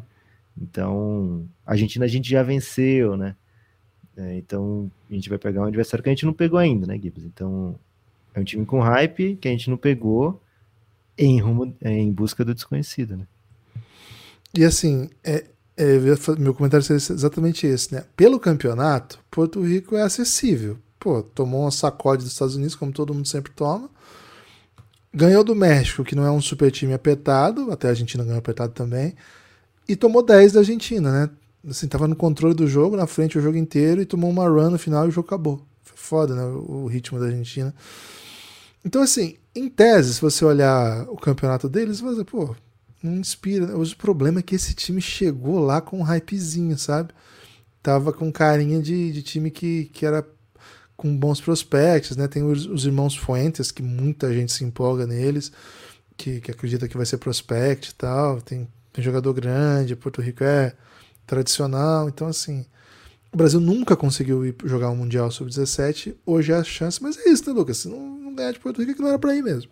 Então, 0.55 1.43
a 1.65 1.71
Argentina 1.71 2.05
a 2.05 2.07
gente 2.07 2.29
já 2.29 2.43
venceu, 2.43 3.17
né? 3.17 3.35
É, 4.19 4.37
então, 4.37 4.91
a 5.09 5.13
gente 5.13 5.29
vai 5.29 5.37
pegar 5.37 5.61
um 5.61 5.65
adversário 5.65 6.03
que 6.03 6.09
a 6.09 6.13
gente 6.13 6.25
não 6.25 6.33
pegou 6.33 6.59
ainda, 6.59 6.85
né, 6.85 6.99
Gibbs? 7.01 7.23
Então, 7.23 7.79
é 8.33 8.39
um 8.41 8.43
time 8.43 8.65
com 8.65 8.81
hype 8.81 9.37
que 9.37 9.47
a 9.47 9.51
gente 9.51 9.69
não 9.69 9.77
pegou 9.77 10.41
em, 11.17 11.39
rumo, 11.39 11.73
em 11.81 12.11
busca 12.11 12.43
do 12.43 12.53
desconhecido, 12.53 13.15
né? 13.15 13.25
E 14.53 14.65
assim, 14.65 15.09
é, 15.23 15.45
é, 15.77 15.97
meu 16.37 16.53
comentário 16.53 16.85
seria 16.85 16.97
exatamente 16.97 17.65
esse, 17.65 17.93
né? 17.93 18.03
Pelo 18.17 18.41
campeonato, 18.41 19.19
Porto 19.31 19.61
Rico 19.61 19.95
é 19.95 20.01
acessível. 20.01 20.77
Pô, 20.99 21.23
tomou 21.23 21.61
uma 21.61 21.71
sacode 21.71 22.23
dos 22.23 22.33
Estados 22.33 22.55
Unidos, 22.55 22.75
como 22.75 22.91
todo 22.91 23.13
mundo 23.13 23.27
sempre 23.27 23.53
toma. 23.53 23.89
Ganhou 25.13 25.45
do 25.45 25.55
México, 25.55 26.03
que 26.03 26.15
não 26.15 26.25
é 26.25 26.31
um 26.31 26.41
super 26.41 26.69
time 26.71 26.93
apertado, 26.93 27.71
até 27.71 27.87
a 27.87 27.91
Argentina 27.91 28.23
ganhou 28.25 28.39
apertado 28.39 28.73
também. 28.73 29.15
E 29.87 29.95
tomou 29.95 30.21
10 30.21 30.53
da 30.53 30.59
Argentina, 30.59 31.09
né? 31.09 31.29
Assim, 31.67 31.87
tava 31.87 32.07
no 32.07 32.15
controle 32.15 32.53
do 32.53 32.67
jogo, 32.67 32.95
na 32.95 33.05
frente 33.05 33.37
o 33.37 33.41
jogo 33.41 33.57
inteiro, 33.57 34.01
e 34.01 34.05
tomou 34.05 34.29
uma 34.29 34.47
run 34.47 34.69
no 34.69 34.79
final 34.79 35.05
e 35.05 35.09
o 35.09 35.11
jogo 35.11 35.27
acabou. 35.27 35.61
Foi 35.83 35.97
foda, 35.97 36.35
né? 36.35 36.43
O, 36.43 36.87
ritmo 36.87 37.19
da 37.19 37.25
Argentina. 37.25 37.73
Então, 38.83 39.01
assim, 39.01 39.35
em 39.53 39.67
tese, 39.67 40.13
se 40.13 40.21
você 40.21 40.45
olhar 40.45 41.03
o 41.09 41.17
campeonato 41.17 41.67
deles, 41.67 41.99
você 41.99 42.15
vai 42.15 42.25
pô, 42.25 42.55
não 43.03 43.17
inspira. 43.17 43.67
né? 43.67 43.73
O 43.73 43.95
problema 43.97 44.39
é 44.39 44.43
que 44.43 44.55
esse 44.55 44.73
time 44.73 45.01
chegou 45.01 45.59
lá 45.59 45.81
com 45.81 45.99
um 45.99 46.03
hypezinho, 46.03 46.77
sabe? 46.77 47.13
Tava 47.83 48.13
com 48.13 48.31
carinha 48.31 48.81
de, 48.81 49.11
de 49.11 49.21
time 49.21 49.51
que, 49.51 49.85
que 49.85 50.05
era 50.05 50.25
com 50.95 51.15
bons 51.15 51.41
prospectos, 51.41 52.15
né? 52.15 52.27
Tem 52.27 52.43
os, 52.43 52.65
os 52.65 52.85
irmãos 52.85 53.15
Fuentes, 53.15 53.71
que 53.71 53.83
muita 53.83 54.33
gente 54.33 54.51
se 54.51 54.63
empolga 54.63 55.05
neles, 55.05 55.51
que, 56.15 56.41
que 56.41 56.51
acredita 56.51 56.87
que 56.87 56.97
vai 56.97 57.05
ser 57.05 57.17
prospect 57.17 57.91
e 57.91 57.95
tal. 57.95 58.41
Tem, 58.41 58.67
tem 58.93 59.03
jogador 59.03 59.33
grande, 59.33 59.95
Porto 59.95 60.21
Rico 60.21 60.43
é 60.43 60.73
tradicional. 61.29 62.09
Então, 62.09 62.27
assim, 62.27 62.65
o 63.31 63.37
Brasil 63.37 63.59
nunca 63.59 63.95
conseguiu 63.95 64.45
ir 64.45 64.55
jogar 64.65 64.89
um 64.89 64.95
Mundial 64.95 65.29
Sub-17. 65.29 66.15
Hoje 66.25 66.51
é 66.51 66.55
a 66.55 66.63
chance, 66.63 67.01
mas 67.01 67.17
é 67.17 67.29
isso, 67.29 67.47
né, 67.47 67.57
Lucas? 67.57 67.77
Se 67.77 67.87
não, 67.87 67.99
não 67.99 68.33
ganhar 68.33 68.51
de 68.51 68.59
Porto 68.59 68.83
Rico, 68.83 69.01
não 69.01 69.09
era 69.09 69.19
pra 69.19 69.35
ir 69.35 69.43
mesmo. 69.43 69.69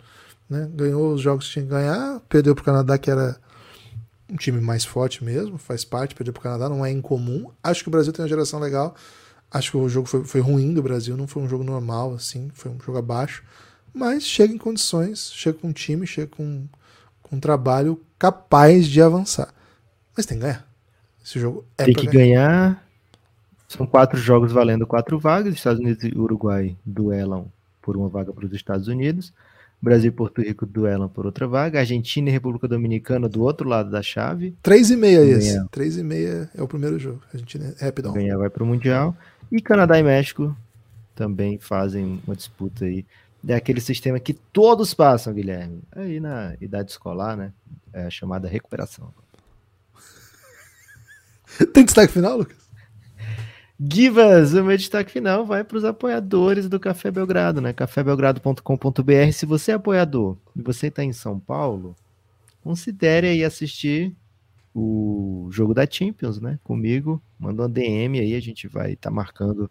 Né? 0.48 0.70
Ganhou 0.74 1.14
os 1.14 1.22
jogos 1.22 1.48
que 1.48 1.54
tinha 1.54 1.66
que 1.66 1.72
ganhar, 1.72 2.22
perdeu 2.30 2.54
pro 2.54 2.64
Canadá, 2.64 2.98
que 2.98 3.10
era 3.10 3.36
um 4.30 4.36
time 4.36 4.62
mais 4.62 4.86
forte 4.86 5.24
mesmo, 5.24 5.58
faz 5.58 5.84
parte, 5.84 6.14
perdeu 6.14 6.34
pro 6.34 6.44
Canadá, 6.44 6.70
não 6.70 6.86
é 6.86 6.92
incomum. 6.92 7.50
Acho 7.64 7.84
que 7.84 7.90
o 7.90 7.92
Brasil 7.92 8.14
tem 8.14 8.24
uma 8.24 8.30
geração 8.30 8.60
legal. 8.60 8.96
Acho 9.50 9.72
que 9.72 9.78
o 9.78 9.90
jogo 9.90 10.08
foi, 10.08 10.24
foi 10.24 10.42
ruim 10.42 10.74
do 10.74 10.84
Brasil, 10.84 11.18
não 11.18 11.28
foi 11.28 11.42
um 11.42 11.50
jogo 11.50 11.64
normal, 11.64 12.14
assim, 12.14 12.52
foi 12.54 12.70
um 12.70 12.80
jogo 12.80 12.98
abaixo. 12.98 13.44
Mas 13.94 14.24
chega 14.24 14.54
em 14.54 14.58
condições, 14.58 15.32
chega 15.34 15.58
com 15.58 15.70
um 15.70 15.74
time, 15.74 16.06
chega 16.06 16.28
com, 16.28 16.68
com 17.24 17.38
um 17.38 17.40
trabalho 17.40 18.00
capaz 18.20 18.86
de 18.86 19.02
avançar. 19.02 19.54
Mas 20.16 20.26
tem 20.26 20.38
que 20.38 20.44
ganhar. 20.44 20.67
Esse 21.28 21.42
jogo 21.42 21.66
é 21.78 21.84
Tem 21.84 21.94
que 21.94 22.06
ganhar. 22.06 22.48
ganhar. 22.48 22.88
São 23.68 23.86
quatro 23.86 24.18
jogos 24.18 24.54
valendo 24.54 24.88
quatro 24.88 25.20
vagas. 25.20 25.56
Estados 25.56 25.82
Unidos 25.82 26.02
e 26.06 26.18
Uruguai 26.18 26.78
duelam 26.86 27.52
por 27.82 27.98
uma 27.98 28.08
vaga 28.08 28.32
para 28.32 28.46
os 28.46 28.54
Estados 28.54 28.88
Unidos. 28.88 29.34
Brasil 29.82 30.08
e 30.08 30.14
Porto 30.14 30.42
Rico 30.42 30.66
duelam 30.66 31.10
por 31.10 31.26
outra 31.26 31.46
vaga. 31.46 31.80
Argentina 31.80 32.30
e 32.30 32.32
República 32.32 32.66
Dominicana 32.66 33.28
do 33.28 33.44
outro 33.44 33.68
lado 33.68 33.92
da 33.92 34.02
chave. 34.02 34.56
3,5 34.64 35.04
é 35.04 35.26
esse. 35.26 35.52
Ganhar. 35.52 35.68
3,5 35.68 36.50
é 36.56 36.64
o 36.64 36.68
primeiro 36.68 36.98
jogo. 36.98 37.22
A 37.34 37.38
gente 37.38 37.58
é 37.58 37.86
rapidão. 37.86 38.14
Ganhar 38.14 38.38
vai 38.38 38.50
para 38.50 38.64
o 38.64 38.66
Mundial. 38.66 39.14
E 39.52 39.62
Canadá 39.62 40.00
e 40.00 40.04
México 40.04 40.56
também 41.14 41.60
fazem 41.60 42.22
uma 42.26 42.38
disputa 42.38 42.86
aí. 42.86 43.06
É 43.46 43.54
aquele 43.54 43.82
sistema 43.82 44.18
que 44.18 44.32
todos 44.34 44.94
passam, 44.94 45.34
Guilherme. 45.34 45.82
Aí 45.92 46.22
na 46.22 46.56
idade 46.62 46.92
escolar, 46.92 47.36
né? 47.36 47.52
É 47.92 48.06
a 48.06 48.10
chamada 48.10 48.48
recuperação. 48.48 49.12
Tem 51.74 51.86
destaque 51.86 52.14
final, 52.14 52.38
Lucas? 52.38 52.68
Givas, 53.80 54.54
o 54.54 54.64
meu 54.64 54.76
destaque 54.76 55.12
final 55.12 55.46
vai 55.46 55.64
para 55.64 55.78
os 55.78 55.86
apoiadores 55.86 56.68
do 56.68 56.80
Café 56.80 57.12
Belgrado, 57.12 57.62
né? 57.62 57.74
cafébelgrado.com.br. 57.74 59.32
Se 59.32 59.46
você 59.46 59.72
é 59.72 59.76
apoiador 59.76 60.36
e 60.56 60.62
você 60.64 60.88
está 60.88 61.04
em 61.04 61.14
São 61.14 61.40
Paulo, 61.40 61.96
considere 62.64 63.28
aí 63.28 63.44
assistir 63.44 64.16
o 64.74 65.48
jogo 65.52 65.76
da 65.76 65.88
Champions, 65.90 66.42
né? 66.42 66.60
Comigo, 66.64 67.22
manda 67.40 67.64
uma 67.64 67.70
DM 67.70 68.20
aí, 68.20 68.36
a 68.36 68.40
gente 68.40 68.68
vai 68.68 68.94
estar 68.94 69.12
marcando 69.12 69.70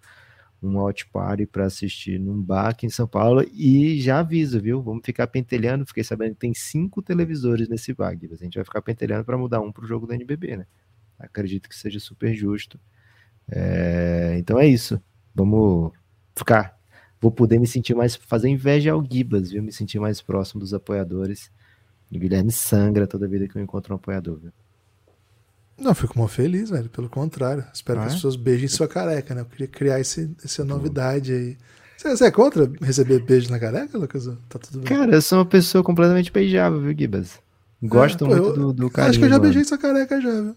um 0.63 0.79
watch 0.79 1.07
party 1.09 1.47
para 1.47 1.67
assistir 1.67 2.19
num 2.19 2.41
bar 2.41 2.69
aqui 2.69 2.87
em 2.87 2.91
São 2.91 3.07
Paulo 3.07 3.45
e 3.53 4.01
já 4.01 4.21
aviso, 4.21 4.61
viu? 4.61 4.81
Vamos 4.83 5.03
ficar 5.05 5.27
pentelhando, 5.27 5.85
fiquei 5.85 6.05
sabendo 6.05 6.35
que 6.35 6.41
tem 6.41 6.55
cinco 6.55 7.03
televisores 7.03 7.69
nesse 7.69 7.93
bar, 7.93 8.17
Givas. 8.17 8.41
A 8.41 8.45
gente 8.45 8.55
vai 8.55 8.65
ficar 8.65 8.83
pentelhando 8.83 9.25
para 9.25 9.37
mudar 9.37 9.61
um 9.61 9.73
para 9.73 9.85
o 9.85 9.87
jogo 9.87 10.07
do 10.07 10.15
NBB, 10.15 10.59
né? 10.59 10.67
Acredito 11.19 11.69
que 11.69 11.75
seja 11.77 11.99
super 12.01 12.35
justo. 12.35 12.79
É, 13.51 14.37
então 14.39 14.59
é 14.59 14.67
isso. 14.67 15.01
Vamos 15.35 15.93
ficar. 16.35 16.77
Vou 17.21 17.31
poder 17.31 17.59
me 17.59 17.67
sentir 17.67 17.95
mais. 17.95 18.15
Fazer 18.17 18.49
inveja 18.49 18.93
ao 18.93 19.05
Gibas, 19.05 19.51
viu? 19.51 19.63
Me 19.63 19.73
sentir 19.73 19.99
mais 19.99 20.21
próximo 20.21 20.61
dos 20.61 20.75
apoiadores. 20.75 21.51
O 22.13 22.19
Guilherme 22.19 22.53
sangra 22.53 23.07
toda 23.07 23.27
vida 23.27 23.49
que 23.49 23.57
eu 23.57 23.63
encontro 23.63 23.93
um 23.95 23.97
apoiador, 23.97 24.39
viu? 24.39 24.53
Não, 25.79 25.95
fico 25.95 26.19
mó 26.19 26.27
feliz, 26.27 26.71
velho. 26.71 26.89
Pelo 26.89 27.09
contrário. 27.09 27.65
Espero 27.73 27.99
Ah, 27.99 28.03
que 28.03 28.07
as 28.09 28.13
é? 28.15 28.17
pessoas 28.17 28.37
beijem 28.37 28.69
sua 28.69 28.89
careca, 28.89 29.35
né? 29.35 29.43
Eu 29.43 29.47
queria 29.47 29.69
criar 29.69 30.01
esse, 30.01 30.31
essa 30.45 30.65
novidade 30.65 31.33
aí. 31.33 31.57
Você, 31.97 32.11
você 32.17 32.25
é 32.27 32.31
contra 32.31 32.71
receber 32.81 33.21
beijo 33.23 33.51
na 33.51 33.59
careca, 33.59 33.97
Lucas? 33.99 34.27
Tá 34.49 34.59
tudo 34.59 34.79
bem. 34.81 34.85
Cara, 34.89 35.15
eu 35.15 35.23
sou 35.23 35.39
uma 35.39 35.47
pessoa 35.47 35.83
completamente 35.85 36.31
beijável, 36.33 36.81
viu, 36.81 36.97
Gibas? 36.97 37.39
Gosto 37.83 38.25
É, 38.25 38.29
pô, 38.29 38.35
muito 38.35 38.49
eu- 38.49 38.55
do, 38.55 38.73
do 38.73 38.87
Acho 38.87 38.95
carinho. 38.95 39.19
que 39.19 39.25
eu 39.25 39.29
já 39.29 39.35
mano. 39.35 39.43
beijei 39.43 39.65
sua 39.65 39.79
careca 39.79 40.21
já, 40.21 40.31
viu? 40.43 40.57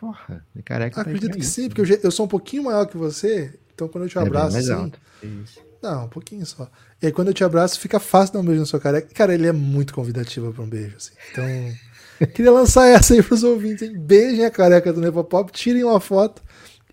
Porra, 0.00 0.42
minha 0.54 0.62
careca 0.64 0.94
tá 0.96 1.02
Acredito 1.02 1.32
que 1.32 1.42
aí. 1.42 1.44
sim, 1.44 1.68
porque 1.68 1.82
eu, 1.82 1.98
eu 2.04 2.10
sou 2.10 2.24
um 2.24 2.28
pouquinho 2.28 2.64
maior 2.64 2.86
que 2.86 2.96
você. 2.96 3.52
Então 3.74 3.86
quando 3.86 4.04
eu 4.04 4.08
te 4.08 4.16
É 4.16 4.20
bem 4.22 4.28
abraço 4.28 4.56
assim. 4.56 4.72
alto. 4.72 4.98
Isso. 5.22 5.60
Não, 5.82 6.06
um 6.06 6.08
pouquinho 6.08 6.46
só. 6.46 6.70
E 7.02 7.06
aí 7.06 7.12
quando 7.12 7.28
eu 7.28 7.34
te 7.34 7.44
abraço, 7.44 7.78
fica 7.78 8.00
fácil 8.00 8.32
dar 8.34 8.40
um 8.40 8.44
beijo 8.44 8.60
na 8.60 8.66
sua 8.66 8.80
careca. 8.80 9.08
Cara, 9.14 9.34
ele 9.34 9.46
é 9.46 9.52
muito 9.52 9.92
convidativo 9.92 10.52
pra 10.54 10.62
um 10.62 10.68
beijo, 10.68 10.96
assim. 10.96 11.12
Então, 11.30 11.44
queria 12.34 12.50
lançar 12.50 12.86
essa 12.88 13.12
aí 13.12 13.22
pros 13.22 13.42
ouvintes, 13.42 13.82
hein? 13.82 13.98
Beijem 13.98 14.46
a 14.46 14.50
careca 14.50 14.90
do 14.90 15.00
Nepopop, 15.02 15.52
tirem 15.52 15.84
uma 15.84 16.00
foto 16.00 16.42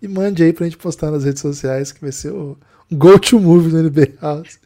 e 0.02 0.06
mande 0.06 0.42
aí 0.42 0.52
pra 0.52 0.64
gente 0.66 0.76
postar 0.76 1.10
nas 1.10 1.24
redes 1.24 1.40
sociais, 1.40 1.92
que 1.92 2.00
vai 2.02 2.12
ser 2.12 2.30
o 2.32 2.58
go-to-move 2.92 3.70
do 3.70 3.78
NB 3.78 4.14
House. 4.20 4.58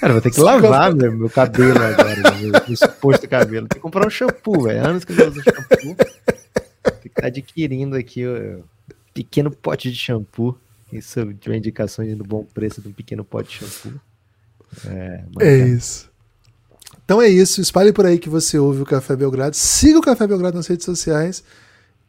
Cara, 0.00 0.14
vou 0.14 0.22
ter 0.22 0.30
que 0.30 0.40
lavar 0.42 0.94
meu, 0.94 1.12
meu 1.12 1.30
cabelo 1.30 1.78
agora, 1.78 2.34
meu, 2.40 2.52
meu 2.52 2.76
suposto 2.76 3.28
cabelo. 3.28 3.68
Tem 3.68 3.78
que 3.78 3.82
comprar 3.82 4.06
um 4.06 4.10
shampoo, 4.10 4.62
velho. 4.64 4.84
Anos 4.84 5.04
que 5.04 5.12
eu 5.12 5.16
não 5.16 5.28
uso 5.28 5.42
shampoo. 5.42 5.96
Tem 6.90 7.00
que 7.02 7.08
estar 7.08 7.26
adquirindo 7.26 7.96
aqui 7.96 8.26
o 8.26 8.64
pequeno 9.14 9.50
pote 9.50 9.90
de 9.90 9.96
shampoo. 9.96 10.56
Quem 10.88 11.00
soube 11.00 11.34
tiver 11.34 11.56
indicações 11.56 12.16
do 12.16 12.24
bom 12.24 12.44
preço 12.44 12.80
de 12.80 12.88
um 12.88 12.92
pequeno 12.92 13.24
pote 13.24 13.50
de 13.50 13.66
shampoo. 13.66 14.00
É, 14.86 14.88
É 14.90 15.24
bacana. 15.32 15.68
isso. 15.68 16.10
Então 17.04 17.20
é 17.22 17.28
isso. 17.28 17.60
Espalhe 17.60 17.92
por 17.92 18.06
aí 18.06 18.18
que 18.18 18.28
você 18.28 18.58
ouve 18.58 18.82
o 18.82 18.86
Café 18.86 19.14
Belgrado. 19.16 19.54
Siga 19.56 19.98
o 19.98 20.02
Café 20.02 20.26
Belgrado 20.26 20.56
nas 20.56 20.66
redes 20.66 20.84
sociais. 20.84 21.42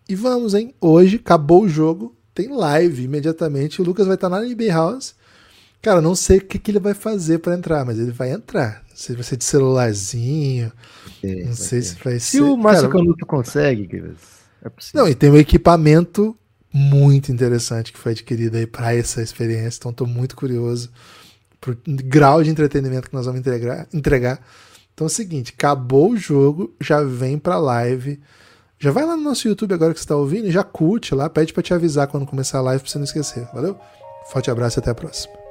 E 0.10 0.16
vamos, 0.16 0.54
hein? 0.54 0.74
Hoje 0.82 1.18
acabou 1.18 1.64
o 1.64 1.70
jogo. 1.70 2.16
Tem 2.34 2.50
live 2.50 3.04
imediatamente. 3.04 3.82
O 3.82 3.86
Lucas 3.86 4.06
vai 4.08 4.16
estar 4.16 4.30
na 4.30 4.44
NB 4.46 4.70
House. 4.70 5.16
Cara, 5.82 6.02
não 6.02 6.16
sei 6.16 6.38
o 6.40 6.42
que, 6.46 6.58
que 6.60 6.72
ele 6.72 6.80
vai 6.80 6.94
fazer 6.94 7.40
pra 7.40 7.56
entrar, 7.56 7.86
mas 7.86 8.00
ele 8.00 8.12
vai 8.12 8.32
entrar. 8.32 8.84
Não 8.90 8.96
sei 8.96 9.14
se 9.14 9.14
vai 9.14 9.24
ser 9.24 9.38
de 9.38 9.44
celularzinho. 9.46 10.72
É, 11.24 11.44
Não 11.46 11.54
sei 11.54 11.80
ter. 11.80 11.86
se 11.86 11.96
vai 12.04 12.20
Se 12.20 12.38
ser. 12.38 12.42
o 12.42 12.58
Márcio 12.58 12.90
Canuto 12.90 13.26
consegue, 13.26 13.86
Guilherme, 13.86 14.16
é 14.68 14.70
possível. 14.70 15.02
Não, 15.02 15.10
e 15.10 15.16
tem 15.16 15.30
um 15.30 15.38
equipamento 15.38 16.38
muito 16.74 17.32
interessante 17.32 17.92
que 17.92 18.00
foi 18.00 18.12
adquirido 18.12 18.56
aí 18.56 18.68
para 18.68 18.94
essa 18.94 19.22
experiência. 19.22 19.80
Então, 19.80 19.92
estou 19.92 20.08
muito 20.08 20.36
curioso 20.36 20.92
pro 21.60 21.78
grau 21.86 22.44
de 22.44 22.50
entretenimento 22.50 23.10
que 23.10 23.16
nós 23.16 23.26
vamos 23.26 23.42
entregar. 23.42 23.88
entregar. 23.94 24.42
Então 24.94 25.06
é 25.06 25.10
o 25.10 25.14
seguinte: 25.14 25.54
acabou 25.56 26.12
o 26.12 26.18
jogo, 26.18 26.74
já 26.82 27.04
vem 27.04 27.38
pra 27.38 27.60
live. 27.60 28.20
Já 28.80 28.92
vai 28.92 29.06
lá 29.06 29.16
no 29.16 29.24
nosso 29.24 29.48
YouTube 29.48 29.74
agora 29.74 29.94
que 29.94 30.00
você 30.00 30.06
está 30.06 30.16
ouvindo 30.16 30.48
e 30.48 30.52
já 30.52 30.64
curte 30.64 31.16
lá, 31.16 31.30
pede 31.30 31.52
para 31.52 31.64
te 31.64 31.74
avisar 31.74 32.08
quando 32.08 32.28
começar 32.28 32.60
a 32.60 32.62
live 32.62 32.82
para 32.82 32.92
você 32.92 32.98
não 32.98 33.06
esquecer. 33.06 33.48
Valeu? 33.54 33.80
Forte 34.32 34.52
abraço 34.52 34.78
e 34.78 34.82
até 34.82 34.92
a 34.92 34.96
próxima. 34.96 35.47